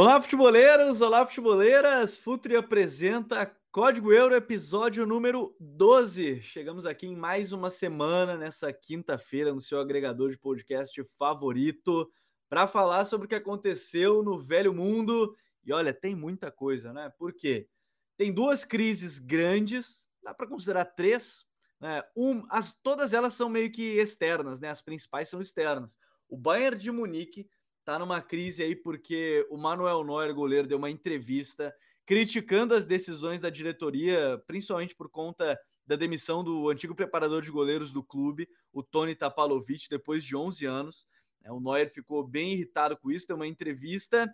Olá, 0.00 0.20
futeboleiros! 0.20 1.00
Olá, 1.00 1.26
futeboleiras! 1.26 2.16
Futuri 2.16 2.54
apresenta 2.54 3.44
Código 3.70 4.10
Euro, 4.14 4.34
episódio 4.34 5.04
número 5.04 5.54
12. 5.60 6.40
Chegamos 6.40 6.86
aqui 6.86 7.06
em 7.06 7.14
mais 7.14 7.52
uma 7.52 7.68
semana, 7.68 8.34
nessa 8.34 8.72
quinta-feira, 8.72 9.52
no 9.52 9.60
seu 9.60 9.78
agregador 9.78 10.30
de 10.30 10.38
podcast 10.38 11.04
favorito, 11.18 12.10
para 12.48 12.66
falar 12.66 13.04
sobre 13.04 13.26
o 13.26 13.28
que 13.28 13.34
aconteceu 13.34 14.22
no 14.22 14.38
velho 14.38 14.72
mundo. 14.72 15.36
E 15.62 15.70
olha, 15.70 15.92
tem 15.92 16.16
muita 16.16 16.50
coisa, 16.50 16.94
né? 16.94 17.12
Por 17.18 17.34
quê? 17.34 17.68
Tem 18.16 18.32
duas 18.32 18.64
crises 18.64 19.18
grandes, 19.18 20.08
dá 20.22 20.32
para 20.32 20.48
considerar 20.48 20.86
três. 20.86 21.44
Né? 21.78 22.02
Um, 22.16 22.46
as, 22.48 22.72
todas 22.82 23.12
elas 23.12 23.34
são 23.34 23.50
meio 23.50 23.70
que 23.70 24.00
externas, 24.00 24.62
né? 24.62 24.70
As 24.70 24.80
principais 24.80 25.28
são 25.28 25.42
externas. 25.42 25.98
O 26.26 26.38
Bayern 26.38 26.78
de 26.78 26.90
Munique 26.90 27.46
tá 27.84 27.98
numa 27.98 28.22
crise 28.22 28.62
aí 28.62 28.74
porque 28.74 29.46
o 29.50 29.58
Manuel 29.58 30.02
Neuer, 30.04 30.34
goleiro, 30.34 30.66
deu 30.66 30.78
uma 30.78 30.90
entrevista 30.90 31.72
criticando 32.08 32.72
as 32.72 32.86
decisões 32.86 33.42
da 33.42 33.50
diretoria, 33.50 34.42
principalmente 34.46 34.96
por 34.96 35.10
conta 35.10 35.60
da 35.86 35.94
demissão 35.94 36.42
do 36.42 36.70
antigo 36.70 36.94
preparador 36.94 37.42
de 37.42 37.50
goleiros 37.50 37.92
do 37.92 38.02
clube, 38.02 38.48
o 38.72 38.82
Tony 38.82 39.14
Tapalovic, 39.14 39.90
depois 39.90 40.24
de 40.24 40.34
11 40.34 40.64
anos. 40.64 41.06
É, 41.44 41.52
o 41.52 41.60
Neuer 41.60 41.92
ficou 41.92 42.26
bem 42.26 42.54
irritado 42.54 42.96
com 42.96 43.10
isso, 43.10 43.26
deu 43.26 43.36
uma 43.36 43.46
entrevista 43.46 44.26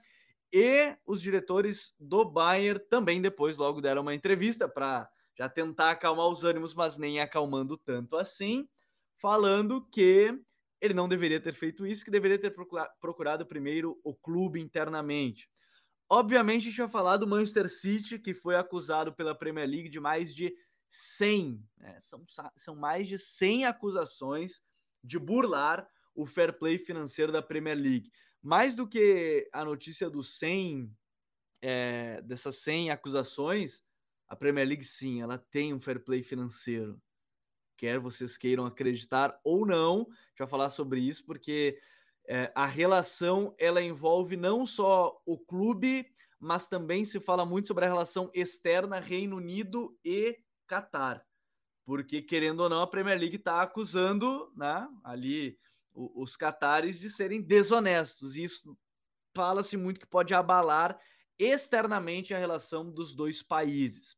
e 0.53 0.97
os 1.05 1.21
diretores 1.21 1.97
do 1.99 2.25
Bayern 2.25 2.79
também 2.89 3.21
depois 3.21 3.57
logo 3.57 3.81
deram 3.81 4.03
uma 4.03 4.15
entrevista 4.15 4.69
para 4.69 5.11
já 5.37 5.49
tentar 5.49 5.91
acalmar 5.91 6.29
os 6.29 6.45
ânimos, 6.45 6.75
mas 6.75 6.97
nem 6.97 7.19
acalmando 7.19 7.77
tanto 7.77 8.17
assim, 8.17 8.69
falando 9.21 9.85
que 9.91 10.33
ele 10.81 10.95
não 10.95 11.09
deveria 11.09 11.41
ter 11.41 11.53
feito 11.53 11.85
isso, 11.85 12.05
que 12.05 12.11
deveria 12.13 12.39
ter 12.39 12.55
procurado 13.01 13.45
primeiro 13.45 13.99
o 14.05 14.15
clube 14.15 14.61
internamente. 14.61 15.49
Obviamente, 16.09 16.63
a 16.63 16.71
gente 16.71 16.77
vai 16.77 16.89
falar 16.89 17.17
do 17.17 17.27
Manchester 17.27 17.71
City, 17.71 18.19
que 18.19 18.35
foi 18.35 18.57
acusado 18.57 19.13
pela 19.13 19.35
Premier 19.35 19.69
League 19.69 19.89
de 19.89 19.99
mais 19.99 20.35
de 20.35 20.55
100, 20.91 21.67
né? 21.79 21.99
são, 21.99 22.25
são 22.55 22.77
mais 22.77 23.09
de 23.09 23.19
100 23.19 23.67
acusações 23.67 24.63
de 25.03 25.19
burlar 25.19 25.89
o 26.15 26.25
fair 26.25 26.57
play 26.57 26.79
financeiro 26.79 27.33
da 27.33 27.43
Premier 27.43 27.77
League. 27.77 28.13
Mais 28.41 28.77
do 28.77 28.87
que 28.87 29.49
a 29.53 29.65
notícia 29.65 30.09
dos 30.09 30.39
100, 30.39 30.95
é, 31.63 32.23
dessas 32.23 32.57
100 32.57 32.91
acusações, 32.91 33.83
a 34.29 34.37
Premier 34.37 34.69
League 34.69 34.85
sim, 34.85 35.23
ela 35.23 35.39
tem 35.39 35.75
um 35.75 35.81
fair 35.81 36.05
play 36.05 36.23
financeiro 36.23 37.01
quer 37.77 37.99
vocês 37.99 38.37
queiram 38.37 38.67
acreditar 38.67 39.39
ou 39.45 39.67
não. 39.67 40.09
Vai 40.39 40.49
falar 40.49 40.71
sobre 40.71 41.01
isso 41.01 41.25
porque 41.25 41.79
é, 42.27 42.51
a 42.55 42.67
relação 42.67 43.55
ela 43.59 43.83
envolve 43.83 44.37
não 44.37 44.65
só 44.67 45.21
o 45.27 45.39
clube, 45.39 46.07
mas 46.39 46.69
também 46.69 47.05
se 47.05 47.21
fala 47.21 47.45
muito 47.45 47.69
sobre 47.69 47.85
a 47.85 47.89
relação 47.89 48.31
externa 48.35 49.01
Reino 49.01 49.37
Unido 49.37 49.97
e 50.05 50.39
Catar. 50.67 51.25
Porque, 51.85 52.23
querendo 52.23 52.61
ou 52.61 52.69
não, 52.69 52.83
a 52.83 52.87
Premier 52.87 53.19
League 53.19 53.37
está 53.37 53.61
acusando 53.61 54.51
né, 54.57 54.89
ali 55.05 55.59
os 55.95 56.35
catares 56.35 56.99
de 56.99 57.11
serem 57.11 57.41
desonestos. 57.41 58.37
E 58.37 58.45
isso 58.45 58.77
fala-se 59.35 59.77
muito 59.77 60.01
que 60.01 60.07
pode 60.07 60.33
abalar 60.33 60.99
externamente 61.39 62.33
a 62.33 62.39
relação 62.39 62.91
dos 62.91 63.15
dois 63.15 63.43
países. 63.43 64.17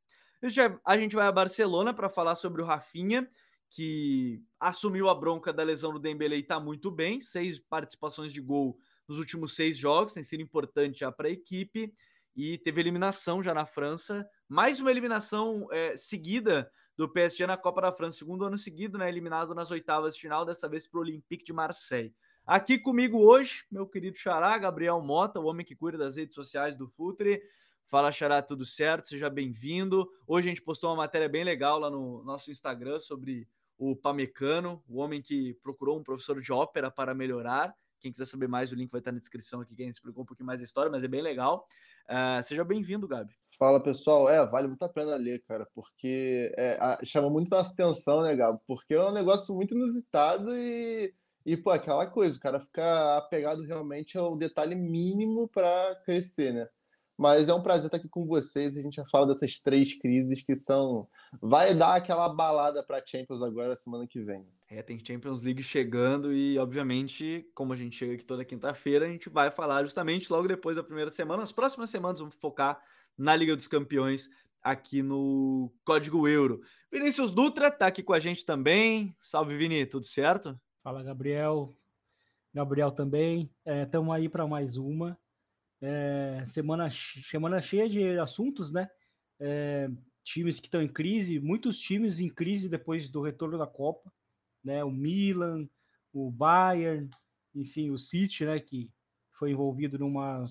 A 0.84 0.97
gente 0.97 1.16
vai 1.16 1.26
a 1.26 1.32
Barcelona 1.32 1.92
para 1.92 2.08
falar 2.08 2.34
sobre 2.36 2.62
o 2.62 2.64
Rafinha, 2.64 3.28
que 3.71 4.43
assumiu 4.59 5.09
a 5.09 5.15
bronca 5.15 5.53
da 5.53 5.62
lesão 5.62 5.93
do 5.93 5.99
Dembele 5.99 6.37
e 6.37 6.41
está 6.41 6.59
muito 6.59 6.91
bem, 6.91 7.21
seis 7.21 7.59
participações 7.59 8.32
de 8.32 8.41
gol 8.41 8.78
nos 9.09 9.19
últimos 9.19 9.54
seis 9.54 9.77
jogos, 9.77 10.12
tem 10.12 10.22
sido 10.22 10.43
importante 10.43 11.00
já 11.00 11.12
para 11.12 11.28
a 11.28 11.31
equipe 11.31 11.93
e 12.34 12.59
teve 12.59 12.81
eliminação 12.81 13.43
já 13.43 13.55
na 13.55 13.65
França, 13.65 14.28
mais 14.49 14.81
uma 14.81 14.91
eliminação 14.91 15.66
é, 15.72 15.97
seguida 15.97 16.71
do 16.97 17.09
PSG 17.09 17.47
na 17.47 17.56
Copa 17.56 17.82
da 17.82 17.93
França, 17.93 18.19
segundo 18.19 18.44
ano 18.44 18.56
seguido, 18.56 18.99
né, 18.99 19.09
eliminado 19.09 19.55
nas 19.55 19.71
oitavas 19.71 20.15
de 20.15 20.22
final, 20.22 20.44
dessa 20.44 20.69
vez 20.69 20.87
para 20.87 20.99
o 20.99 21.03
Olympique 21.03 21.44
de 21.44 21.53
Marseille. 21.53 22.15
Aqui 22.47 22.78
comigo 22.78 23.19
hoje, 23.19 23.65
meu 23.71 23.87
querido 23.87 24.16
Xará, 24.16 24.56
Gabriel 24.56 25.00
Mota, 25.00 25.41
o 25.41 25.47
homem 25.47 25.66
que 25.66 25.75
cuida 25.75 25.99
das 25.99 26.16
redes 26.16 26.34
sociais 26.34 26.76
do 26.76 26.88
Futre. 26.88 27.43
Fala, 27.84 28.12
Xará, 28.12 28.41
tudo 28.41 28.65
certo? 28.65 29.09
Seja 29.09 29.28
bem-vindo. 29.28 30.09
Hoje 30.26 30.49
a 30.49 30.50
gente 30.50 30.62
postou 30.62 30.91
uma 30.91 30.97
matéria 30.97 31.28
bem 31.28 31.44
legal 31.44 31.78
lá 31.78 31.91
no 31.91 32.22
nosso 32.25 32.50
Instagram 32.50 32.99
sobre 32.99 33.49
o 33.78 33.94
Pamecano, 33.94 34.82
o 34.88 34.98
homem 34.98 35.20
que 35.20 35.54
procurou 35.62 35.98
um 35.98 36.03
professor 36.03 36.41
de 36.41 36.53
ópera 36.53 36.91
para 36.91 37.14
melhorar. 37.14 37.75
Quem 38.00 38.12
quiser 38.12 38.26
saber 38.26 38.48
mais, 38.48 38.70
o 38.70 38.75
link 38.75 38.91
vai 38.91 39.00
estar 39.00 39.12
na 39.12 39.19
descrição 39.19 39.60
aqui, 39.60 39.75
que 39.75 39.82
a 39.82 39.87
gente 39.87 39.97
explicou 39.97 40.22
um 40.22 40.26
pouquinho 40.26 40.47
mais 40.47 40.60
a 40.60 40.64
história, 40.64 40.91
mas 40.91 41.03
é 41.03 41.09
bem 41.09 41.22
legal. 41.22 41.66
Uh, 42.09 42.42
seja 42.42 42.62
bem-vindo, 42.62 43.09
Gabi. 43.09 43.34
Fala, 43.59 43.82
pessoal. 43.82 44.28
É, 44.28 44.47
vale 44.47 44.69
muito 44.69 44.82
a 44.82 44.88
pena 44.88 45.16
ler, 45.16 45.42
cara, 45.42 45.66
porque 45.75 46.53
é, 46.56 46.78
a, 46.81 47.00
chama 47.04 47.28
muito 47.28 47.50
nossa 47.50 47.72
atenção, 47.72 48.22
né, 48.22 48.37
Gabi? 48.37 48.60
Porque 48.66 48.94
é 48.94 49.03
um 49.03 49.12
negócio 49.12 49.54
muito 49.54 49.75
inusitado 49.75 50.56
e, 50.56 51.12
e 51.44 51.56
pô, 51.56 51.70
aquela 51.70 52.06
coisa, 52.06 52.37
o 52.37 52.41
cara 52.41 52.60
fica 52.60 53.16
apegado 53.16 53.62
realmente 53.64 54.16
ao 54.16 54.37
detalhe 54.37 54.76
mínimo 54.76 55.48
para 55.48 55.97
crescer, 56.04 56.53
né? 56.53 56.69
Mas 57.16 57.49
é 57.49 57.54
um 57.54 57.62
prazer 57.62 57.87
estar 57.87 57.97
aqui 57.97 58.09
com 58.09 58.27
vocês. 58.27 58.77
A 58.77 58.82
gente 58.82 58.97
já 58.97 59.06
fala 59.06 59.28
dessas 59.28 59.59
três 59.59 59.99
crises 59.99 60.43
que 60.43 60.54
são. 60.54 61.09
Vai 61.41 61.75
dar 61.75 61.94
aquela 61.94 62.28
balada 62.28 62.82
para 62.82 63.03
Champions 63.04 63.41
agora, 63.41 63.77
semana 63.77 64.06
que 64.06 64.21
vem. 64.21 64.47
É, 64.69 64.82
tem 64.82 65.03
Champions 65.03 65.43
League 65.43 65.62
chegando 65.62 66.32
e, 66.32 66.59
obviamente, 66.59 67.49
como 67.55 67.72
a 67.72 67.76
gente 67.76 67.97
chega 67.97 68.15
aqui 68.15 68.25
toda 68.25 68.44
quinta-feira, 68.44 69.06
a 69.06 69.09
gente 69.09 69.31
vai 69.31 69.50
falar 69.50 69.84
justamente 69.84 70.31
logo 70.31 70.49
depois 70.49 70.76
da 70.76 70.82
primeira 70.82 71.10
semana. 71.10 71.43
As 71.43 71.53
próximas 71.53 71.88
semanas 71.88 72.19
vamos 72.19 72.34
focar 72.34 72.82
na 73.16 73.34
Liga 73.34 73.56
dos 73.56 73.69
Campeões 73.69 74.28
aqui 74.62 75.03
no 75.03 75.72
Código 75.84 76.26
Euro. 76.26 76.60
Vinícius 76.93 77.32
Dutra 77.32 77.69
está 77.69 77.87
aqui 77.87 78.03
com 78.03 78.12
a 78.12 78.21
gente 78.21 78.44
também. 78.44 79.15
Salve, 79.21 79.56
Vini, 79.56 79.87
tudo 79.87 80.05
certo? 80.05 80.59
Fala, 80.82 81.03
Gabriel. 81.03 81.75
Gabriel 82.53 82.91
também. 82.91 83.50
Estamos 83.65 84.15
é, 84.15 84.19
aí 84.19 84.28
para 84.28 84.47
mais 84.47 84.76
uma. 84.76 85.16
É, 85.81 86.42
semana, 86.47 86.88
semana 86.91 87.60
cheia 87.60 87.88
de 87.88 88.19
assuntos, 88.19 88.72
né? 88.72 88.88
É, 89.38 89.88
times 90.25 90.59
que 90.59 90.66
estão 90.66 90.82
em 90.82 90.88
crise, 90.88 91.38
muitos 91.38 91.78
times 91.78 92.19
em 92.19 92.28
crise 92.28 92.69
depois 92.69 93.09
do 93.09 93.22
retorno 93.22 93.59
da 93.59 93.66
Copa, 93.66 94.12
né? 94.64 94.82
O 94.82 94.91
Milan, 94.91 95.69
o 96.12 96.31
Bayern, 96.31 97.09
enfim, 97.54 97.91
o 97.91 97.98
City, 97.98 98.44
né? 98.44 98.59
Que 98.59 98.91
foi 99.32 99.50
envolvido 99.50 99.98
numa 99.98 100.44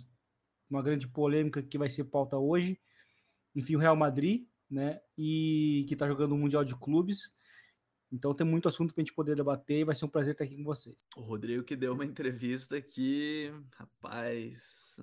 uma 0.69 0.81
grande 0.81 1.07
polêmica 1.07 1.61
que 1.61 1.77
vai 1.77 1.89
ser 1.89 2.05
pauta 2.05 2.37
hoje. 2.37 2.79
Enfim, 3.55 3.75
o 3.75 3.79
Real 3.79 3.95
Madrid, 3.95 4.47
né? 4.69 4.99
E 5.17 5.85
que 5.87 5.93
está 5.93 6.07
jogando 6.07 6.33
o 6.33 6.37
Mundial 6.37 6.63
de 6.63 6.75
Clubes. 6.75 7.31
Então 8.11 8.33
tem 8.33 8.45
muito 8.45 8.67
assunto 8.67 8.93
para 8.93 9.01
a 9.01 9.03
gente 9.03 9.13
poder 9.13 9.35
debater 9.35 9.79
e 9.79 9.83
vai 9.83 9.95
ser 9.95 10.05
um 10.05 10.09
prazer 10.09 10.33
estar 10.33 10.43
aqui 10.43 10.55
com 10.55 10.63
vocês. 10.63 10.95
O 11.15 11.21
Rodrigo 11.21 11.63
que 11.63 11.75
deu 11.75 11.93
uma 11.93 12.05
entrevista 12.05 12.81
que, 12.81 13.51
rapaz, 13.73 14.95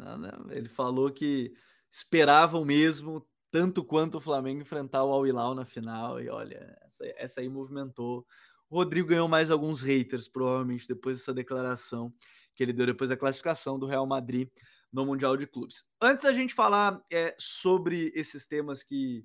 ele 0.51 0.69
falou 0.69 1.11
que 1.11 1.53
esperavam 1.91 2.65
mesmo 2.65 3.27
tanto 3.51 3.85
quanto 3.85 4.17
o 4.17 4.21
Flamengo 4.21 4.63
enfrentar 4.63 5.05
o 5.05 5.13
Al 5.13 5.27
Hilal 5.27 5.55
na 5.55 5.65
final 5.65 6.21
e 6.21 6.29
olha, 6.31 6.79
essa, 6.87 7.05
essa 7.17 7.41
aí 7.41 7.49
movimentou. 7.49 8.27
O 8.71 8.77
Rodrigo 8.77 9.09
ganhou 9.09 9.29
mais 9.29 9.51
alguns 9.51 9.83
haters 9.83 10.27
provavelmente 10.27 10.89
depois 10.89 11.19
dessa 11.19 11.35
declaração 11.35 12.13
que 12.55 12.63
ele 12.63 12.73
deu 12.73 12.87
depois 12.87 13.11
da 13.11 13.17
classificação 13.17 13.79
do 13.79 13.87
Real 13.87 14.07
Madrid 14.07 14.49
no 14.91 15.05
Mundial 15.05 15.37
de 15.37 15.47
Clubes. 15.47 15.85
Antes 16.01 16.25
da 16.25 16.33
gente 16.33 16.55
falar 16.55 17.03
é, 17.11 17.35
sobre 17.39 18.11
esses 18.15 18.47
temas 18.47 18.83
que 18.83 19.25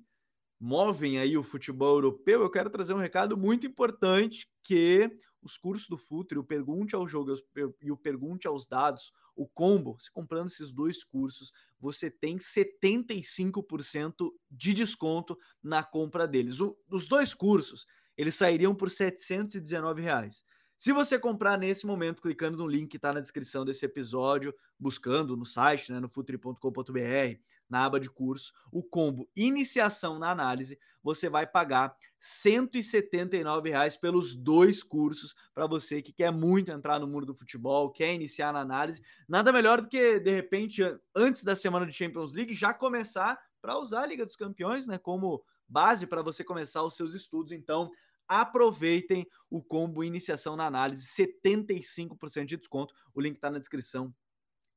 movem 0.60 1.18
aí 1.18 1.36
o 1.36 1.42
futebol 1.42 1.94
europeu, 1.96 2.42
eu 2.42 2.50
quero 2.50 2.70
trazer 2.70 2.92
um 2.92 2.98
recado 2.98 3.36
muito 3.36 3.66
importante 3.66 4.48
que 4.62 5.10
os 5.40 5.56
cursos 5.56 5.88
do 5.88 5.96
Futre, 5.96 6.38
o 6.38 6.44
Pergunte 6.44 6.94
ao 6.94 7.06
Jogo 7.06 7.34
e 7.80 7.90
o 7.90 7.96
Pergunte 7.96 8.46
aos 8.46 8.66
Dados, 8.66 9.12
o 9.36 9.46
combo, 9.46 9.96
você 9.98 10.10
comprando 10.12 10.48
esses 10.48 10.72
dois 10.72 11.04
cursos, 11.04 11.52
você 11.78 12.10
tem 12.10 12.38
75% 12.38 14.32
de 14.50 14.74
desconto 14.74 15.38
na 15.62 15.82
compra 15.82 16.26
deles. 16.26 16.58
O, 16.60 16.76
os 16.90 17.06
dois 17.06 17.34
cursos, 17.34 17.86
eles 18.16 18.34
sairiam 18.34 18.74
por 18.74 18.90
719 18.90 20.02
reais. 20.02 20.42
Se 20.78 20.92
você 20.92 21.18
comprar 21.18 21.58
nesse 21.58 21.84
momento, 21.84 22.22
clicando 22.22 22.56
no 22.56 22.68
link 22.68 22.88
que 22.88 22.98
está 22.98 23.12
na 23.12 23.18
descrição 23.18 23.64
desse 23.64 23.84
episódio, 23.84 24.54
buscando 24.78 25.36
no 25.36 25.44
site, 25.44 25.90
né, 25.90 25.98
no 25.98 26.08
futuri.com.br, 26.08 27.40
na 27.68 27.84
aba 27.84 27.98
de 27.98 28.08
curso, 28.08 28.54
o 28.70 28.80
combo 28.80 29.28
Iniciação 29.34 30.20
na 30.20 30.30
Análise, 30.30 30.78
você 31.02 31.28
vai 31.28 31.48
pagar 31.48 31.96
179 32.20 33.70
reais 33.70 33.96
pelos 33.96 34.36
dois 34.36 34.84
cursos 34.84 35.34
para 35.52 35.66
você 35.66 36.00
que 36.00 36.12
quer 36.12 36.30
muito 36.30 36.70
entrar 36.70 37.00
no 37.00 37.08
mundo 37.08 37.26
do 37.26 37.34
futebol, 37.34 37.90
quer 37.90 38.14
iniciar 38.14 38.52
na 38.52 38.60
análise. 38.60 39.02
Nada 39.28 39.52
melhor 39.52 39.80
do 39.80 39.88
que, 39.88 40.20
de 40.20 40.30
repente, 40.30 40.80
antes 41.12 41.42
da 41.42 41.56
semana 41.56 41.86
de 41.86 41.92
Champions 41.92 42.34
League, 42.34 42.54
já 42.54 42.72
começar 42.72 43.36
para 43.60 43.76
usar 43.76 44.02
a 44.02 44.06
Liga 44.06 44.24
dos 44.24 44.36
Campeões 44.36 44.86
né, 44.86 44.96
como 44.96 45.42
base 45.68 46.06
para 46.06 46.22
você 46.22 46.44
começar 46.44 46.84
os 46.84 46.94
seus 46.94 47.14
estudos. 47.14 47.50
Então, 47.50 47.90
aproveitem 48.28 49.26
o 49.50 49.62
combo 49.62 50.04
iniciação 50.04 50.54
na 50.56 50.66
análise, 50.66 51.06
75% 51.06 52.44
de 52.44 52.56
desconto. 52.56 52.94
O 53.14 53.20
link 53.20 53.36
está 53.36 53.50
na 53.50 53.58
descrição 53.58 54.14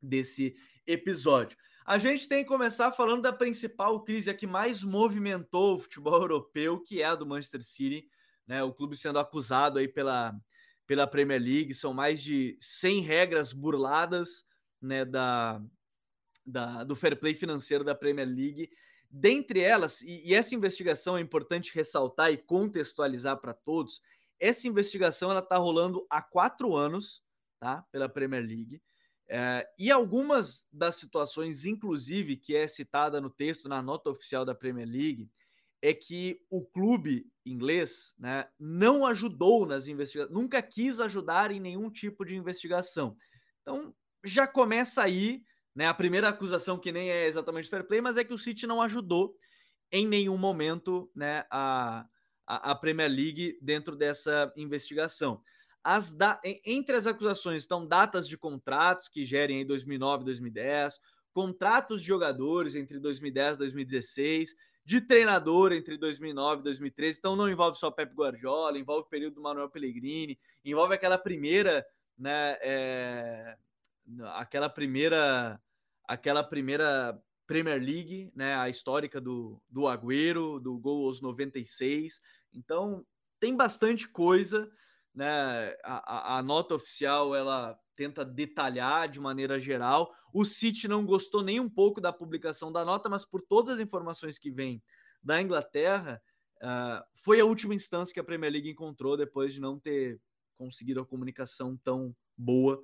desse 0.02 0.56
episódio. 0.88 1.58
A 1.86 1.98
gente 1.98 2.28
tem 2.28 2.44
que 2.44 2.50
começar 2.50 2.92
falando 2.92 3.24
da 3.24 3.34
principal 3.34 4.04
crise 4.04 4.30
a 4.30 4.34
que 4.34 4.48
mais 4.48 4.84
movimentou 4.84 5.76
o 5.76 5.80
futebol 5.80 6.22
europeu, 6.22 6.80
que 6.80 7.02
é 7.02 7.06
a 7.06 7.16
do 7.16 7.26
Manchester 7.26 7.62
City, 7.62 8.08
né? 8.48 8.64
O 8.64 8.74
clube 8.74 8.96
sendo 8.96 9.20
acusado 9.20 9.78
aí 9.78 9.88
pela, 9.88 10.34
pela 10.88 11.08
Premier 11.08 11.42
League, 11.42 11.74
são 11.74 11.94
mais 11.94 12.22
de 12.22 12.58
100 12.60 13.02
regras 13.02 13.54
burladas, 13.54 14.46
né, 14.82 15.06
da, 15.06 15.62
da 16.46 16.84
do 16.84 16.96
fair 16.96 17.20
play 17.20 17.36
financeiro 17.36 17.84
da 17.84 17.94
Premier 17.94 18.28
League 18.28 18.70
Dentre 19.12 19.60
elas, 19.60 20.02
e, 20.02 20.30
e 20.30 20.34
essa 20.34 20.56
investigação 20.56 21.18
é 21.18 21.22
importante 21.22 21.74
ressaltar 21.76 22.32
e 22.32 22.38
contextualizar 22.38 23.38
para 23.42 23.54
todos, 23.54 24.02
essa 24.40 24.68
investigação 24.68 25.30
ela 25.30 25.42
está 25.42 25.58
rolando 25.58 26.06
há 26.10 26.22
quatro 26.22 26.76
anos, 26.76 27.22
tá? 27.60 27.86
Pela 27.92 28.08
Premier 28.08 28.42
League. 28.42 28.82
É, 29.28 29.68
e 29.78 29.92
algumas 29.92 30.66
das 30.72 30.96
situações, 30.96 31.66
inclusive, 31.66 32.38
que 32.38 32.56
é 32.56 32.68
citada 32.68 33.22
no 33.22 33.30
texto, 33.30 33.70
na 33.70 33.82
nota 33.82 34.10
oficial 34.10 34.44
da 34.44 34.56
Premier 34.56 34.88
League, 34.88 35.30
é 35.82 35.94
que 35.94 36.42
o 36.50 36.64
clube 36.64 37.30
inglês 37.46 38.14
né, 38.18 38.48
não 38.60 39.06
ajudou 39.06 39.66
nas 39.66 39.88
investigações, 39.88 40.34
nunca 40.34 40.62
quis 40.62 41.00
ajudar 41.00 41.52
em 41.52 41.60
nenhum 41.60 41.90
tipo 41.90 42.24
de 42.24 42.36
investigação. 42.36 43.18
Então, 43.62 43.94
já 44.24 44.48
começa 44.48 45.02
aí 45.02 45.44
né? 45.76 45.86
A 45.88 45.94
primeira 45.94 46.30
acusação, 46.30 46.78
que 46.78 46.92
nem 46.92 47.10
é 47.10 47.28
exatamente 47.28 47.70
fair 47.70 47.86
play, 47.86 48.02
mas 48.02 48.18
é 48.18 48.24
que 48.24 48.34
o 48.34 48.38
City 48.38 48.68
não 48.68 48.82
ajudou 48.82 49.36
em 49.92 50.08
nenhum 50.08 50.38
momento 50.38 51.10
né, 51.16 51.46
a, 51.50 52.06
a, 52.48 52.72
a 52.72 52.76
Premier 52.76 53.10
League 53.10 53.58
dentro 53.62 53.96
dessa 53.96 54.52
investigação. 54.56 55.42
As 55.84 56.14
da... 56.14 56.40
Entre 56.66 56.96
as 56.96 57.08
acusações 57.08 57.64
estão 57.64 57.86
datas 57.86 58.28
de 58.28 58.38
contratos 58.38 59.10
que 59.10 59.26
gerem 59.26 59.62
em 59.62 59.66
2009 59.66 60.24
e 60.24 60.26
2010, 60.26 61.00
contratos 61.34 62.02
de 62.02 62.08
jogadores 62.08 62.76
entre 62.76 63.00
2010 63.00 63.56
e 63.56 63.60
2016, 63.60 64.56
de 64.84 65.02
treinador 65.02 65.72
entre 65.72 65.98
2009 65.98 66.62
e 66.62 66.64
2013. 66.64 67.20
Então 67.20 67.36
não 67.36 67.50
envolve 67.50 67.78
só 67.78 67.90
Pep 67.90 68.14
Guardiola, 68.14 68.78
envolve 68.78 69.04
o 69.04 69.10
período 69.10 69.36
do 69.36 69.42
Manuel 69.42 69.70
Pellegrini, 69.70 70.40
envolve 70.64 70.94
aquela 70.94 71.18
primeira 71.18 71.86
né, 72.18 72.58
é 72.62 73.58
aquela 74.36 74.70
primeira 74.70 75.60
aquela 76.08 76.44
primeira 76.44 77.22
Premier 77.52 77.82
League, 77.82 78.32
né, 78.34 78.56
a 78.56 78.70
histórica 78.70 79.20
do, 79.20 79.62
do 79.70 79.86
Agüero, 79.86 80.58
do 80.58 80.78
gol 80.78 81.08
aos 81.08 81.22
96. 81.22 82.22
Então, 82.54 83.06
tem 83.42 83.58
bastante 83.58 84.08
coisa, 84.08 84.72
né? 85.14 85.76
A, 85.84 86.36
a, 86.36 86.38
a, 86.38 86.44
nota 86.44 86.76
oficial 86.76 87.36
ela 87.36 87.78
tenta 87.94 88.24
detalhar 88.24 89.10
de 89.10 89.20
maneira 89.20 89.60
geral. 89.60 90.14
O 90.34 90.46
City 90.46 90.88
não 90.88 91.06
gostou 91.06 91.44
nem 91.44 91.60
um 91.60 91.70
pouco 91.70 92.00
da 92.00 92.14
publicação 92.14 92.72
da 92.72 92.86
nota, 92.86 93.10
mas 93.10 93.26
por 93.26 93.42
todas 93.42 93.76
as 93.76 93.80
informações 93.82 94.40
que 94.40 94.50
vêm 94.50 94.82
da 95.22 95.42
Inglaterra, 95.42 96.22
uh, 96.64 97.04
foi 97.16 97.42
a 97.42 97.46
última 97.46 97.76
instância 97.76 98.14
que 98.14 98.20
a 98.20 98.24
Premier 98.24 98.54
League 98.54 98.70
encontrou 98.70 99.18
depois 99.18 99.54
de 99.54 99.60
não 99.60 99.78
ter 99.78 100.22
conseguido 100.58 101.02
a 101.02 101.06
comunicação 101.06 101.78
tão 101.84 102.16
boa 102.38 102.82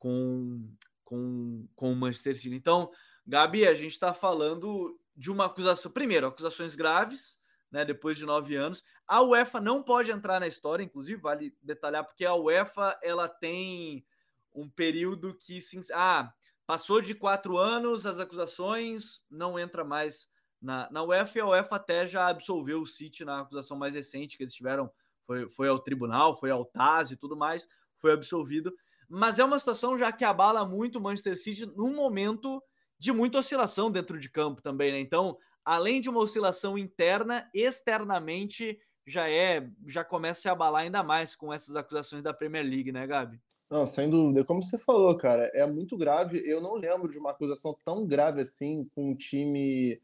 com, 0.00 0.68
com, 1.04 1.68
com 1.76 1.92
o 1.92 1.94
Manchester 1.94 2.34
City. 2.34 2.56
Então, 2.56 2.90
Gabi, 3.24 3.68
a 3.68 3.74
gente 3.74 3.92
está 3.92 4.12
falando 4.12 4.98
de 5.14 5.30
uma 5.30 5.44
acusação. 5.44 5.92
Primeiro, 5.92 6.26
acusações 6.26 6.74
graves, 6.74 7.38
né? 7.70 7.84
Depois 7.84 8.18
de 8.18 8.26
nove 8.26 8.56
anos. 8.56 8.82
A 9.06 9.22
UEFA 9.22 9.60
não 9.60 9.82
pode 9.82 10.10
entrar 10.10 10.40
na 10.40 10.48
história, 10.48 10.82
inclusive, 10.82 11.20
vale 11.20 11.54
detalhar, 11.62 12.04
porque 12.04 12.24
a 12.24 12.34
UEFA 12.34 12.98
ela 13.02 13.28
tem 13.28 14.04
um 14.52 14.68
período 14.68 15.34
que 15.34 15.62
se. 15.62 15.78
Ah, 15.92 16.32
passou 16.66 17.00
de 17.00 17.14
quatro 17.14 17.58
anos, 17.58 18.06
as 18.06 18.18
acusações 18.18 19.22
não 19.30 19.58
entra 19.58 19.84
mais 19.84 20.30
na, 20.60 20.90
na 20.90 21.02
UEFA 21.02 21.38
e 21.38 21.40
a 21.40 21.46
UEFA 21.46 21.76
até 21.76 22.06
já 22.06 22.28
absolveu 22.28 22.80
o 22.80 22.86
City 22.86 23.24
na 23.24 23.40
acusação 23.40 23.76
mais 23.76 23.94
recente 23.94 24.36
que 24.36 24.42
eles 24.42 24.54
tiveram. 24.54 24.90
Foi, 25.26 25.48
foi 25.50 25.68
ao 25.68 25.78
tribunal, 25.78 26.38
foi 26.38 26.50
ao 26.50 26.64
TAS 26.64 27.10
e 27.10 27.16
tudo 27.16 27.36
mais, 27.36 27.68
foi 27.98 28.12
absolvido 28.12 28.72
mas 29.10 29.40
é 29.40 29.44
uma 29.44 29.58
situação 29.58 29.98
já 29.98 30.12
que 30.12 30.24
abala 30.24 30.64
muito 30.64 30.98
o 30.98 31.02
Manchester 31.02 31.36
City 31.36 31.66
num 31.66 31.94
momento 31.94 32.62
de 32.96 33.12
muita 33.12 33.38
oscilação 33.38 33.90
dentro 33.90 34.20
de 34.20 34.30
campo 34.30 34.62
também, 34.62 34.92
né? 34.92 35.00
Então, 35.00 35.36
além 35.64 36.00
de 36.00 36.08
uma 36.08 36.20
oscilação 36.20 36.78
interna, 36.78 37.50
externamente 37.52 38.78
já 39.06 39.28
é, 39.28 39.68
já 39.88 40.04
começa 40.04 40.48
a 40.48 40.52
abalar 40.52 40.82
ainda 40.82 41.02
mais 41.02 41.34
com 41.34 41.52
essas 41.52 41.74
acusações 41.74 42.22
da 42.22 42.32
Premier 42.32 42.64
League, 42.64 42.92
né, 42.92 43.06
Gabi? 43.06 43.40
Não, 43.68 43.86
sem 43.86 44.08
dúvida. 44.08 44.44
Como 44.44 44.62
você 44.62 44.78
falou, 44.78 45.16
cara, 45.16 45.50
é 45.54 45.66
muito 45.66 45.96
grave. 45.96 46.42
Eu 46.44 46.60
não 46.60 46.74
lembro 46.74 47.10
de 47.10 47.18
uma 47.18 47.30
acusação 47.30 47.76
tão 47.84 48.06
grave 48.06 48.42
assim 48.42 48.88
com 48.94 49.10
um 49.10 49.16
time 49.16 50.00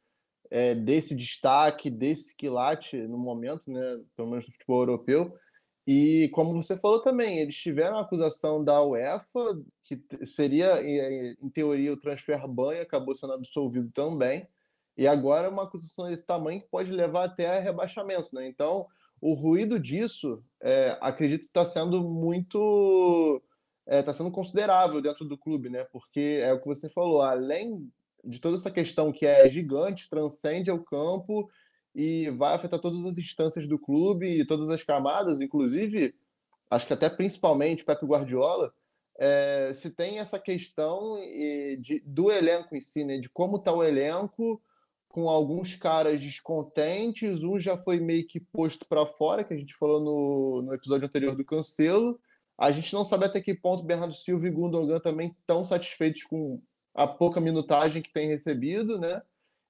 é, 0.51 0.75
desse 0.75 1.15
destaque, 1.15 1.91
desse 1.91 2.37
quilate 2.37 2.97
no 2.97 3.19
momento, 3.19 3.71
né? 3.71 4.01
Pelo 4.17 4.31
menos 4.31 4.47
no 4.47 4.53
futebol 4.53 4.81
europeu. 4.81 5.37
E 5.87 6.29
como 6.33 6.61
você 6.61 6.77
falou 6.77 7.01
também, 7.01 7.39
eles 7.39 7.57
tiveram 7.57 7.97
a 7.97 8.01
acusação 8.01 8.65
da 8.65 8.83
UEFA, 8.83 9.63
que 9.85 10.03
seria, 10.27 10.83
em 10.83 11.49
teoria, 11.51 11.93
o 11.93 11.97
transfer 11.97 12.47
ban 12.49 12.75
e 12.75 12.81
acabou 12.81 13.15
sendo 13.15 13.35
absolvido 13.35 13.91
também. 13.93 14.49
E 14.97 15.07
agora 15.07 15.49
uma 15.49 15.63
acusação 15.63 16.09
desse 16.09 16.27
tamanho 16.27 16.61
que 16.61 16.69
pode 16.69 16.91
levar 16.91 17.25
até 17.25 17.47
a 17.47 17.61
rebaixamento. 17.61 18.35
Né? 18.35 18.49
Então, 18.49 18.87
o 19.21 19.35
ruído 19.35 19.79
disso, 19.79 20.43
é, 20.61 20.97
acredito 21.01 21.43
que 21.43 21.47
está 21.47 21.65
sendo 21.65 22.03
muito. 22.03 23.41
está 23.87 24.11
é, 24.11 24.15
sendo 24.15 24.33
considerável 24.33 25.01
dentro 25.01 25.25
do 25.25 25.39
clube, 25.39 25.71
né? 25.71 25.85
Porque 25.93 26.41
é 26.43 26.53
o 26.53 26.61
que 26.61 26.67
você 26.67 26.89
falou, 26.89 27.23
além 27.23 27.89
de 28.25 28.41
toda 28.41 28.57
essa 28.57 28.71
questão 28.71 29.13
que 29.13 29.25
é 29.25 29.49
gigante, 29.49 30.11
transcende 30.11 30.69
ao 30.69 30.83
campo 30.83 31.49
e 31.97 32.29
vai 32.29 32.55
afetar 32.55 32.79
todas 32.79 33.03
as 33.07 33.17
instâncias 33.17 33.67
do 33.67 33.79
clube 33.79 34.27
e 34.27 34.45
todas 34.45 34.69
as 34.69 34.83
camadas, 34.83 35.41
inclusive, 35.41 36.15
acho 36.71 36.87
que 36.87 36.93
até 36.93 37.09
principalmente 37.09 37.87
Pepe 37.87 38.05
Guardiola, 38.05 38.71
é, 39.19 39.73
se 39.75 39.91
tem 39.93 40.19
essa 40.19 40.39
questão 40.39 41.19
de, 41.81 42.03
do 42.05 42.31
elenco 42.31 42.77
em 42.77 42.83
si, 42.83 43.03
né, 43.03 43.17
de 43.17 43.31
como 43.31 43.57
está 43.57 43.73
o 43.73 43.83
elenco, 43.83 44.63
com 45.09 45.31
alguns 45.31 45.75
caras 45.75 46.21
descontentes, 46.21 47.43
um 47.43 47.59
já 47.59 47.79
foi 47.79 47.99
meio 47.99 48.27
que 48.27 48.39
posto 48.39 48.85
para 48.87 49.07
fora, 49.07 49.43
que 49.43 49.55
a 49.55 49.57
gente 49.57 49.75
falou 49.75 49.99
no, 49.99 50.63
no 50.67 50.75
episódio 50.75 51.07
anterior 51.07 51.35
do 51.35 51.47
Cancelo. 51.47 52.21
A 52.59 52.71
gente 52.71 52.93
não 52.93 53.07
sabe 53.07 53.25
até 53.25 53.41
que 53.41 53.55
ponto 53.55 53.83
Bernardo 53.83 54.15
Silva 54.15 54.47
e 54.47 54.51
Gundogan 54.51 55.01
também 55.01 55.35
estão 55.41 55.65
satisfeitos 55.65 56.25
com 56.25 56.61
a 56.95 57.07
pouca 57.07 57.41
minutagem 57.41 58.03
que 58.03 58.13
tem 58.13 58.29
recebido, 58.29 58.99
né? 58.99 59.23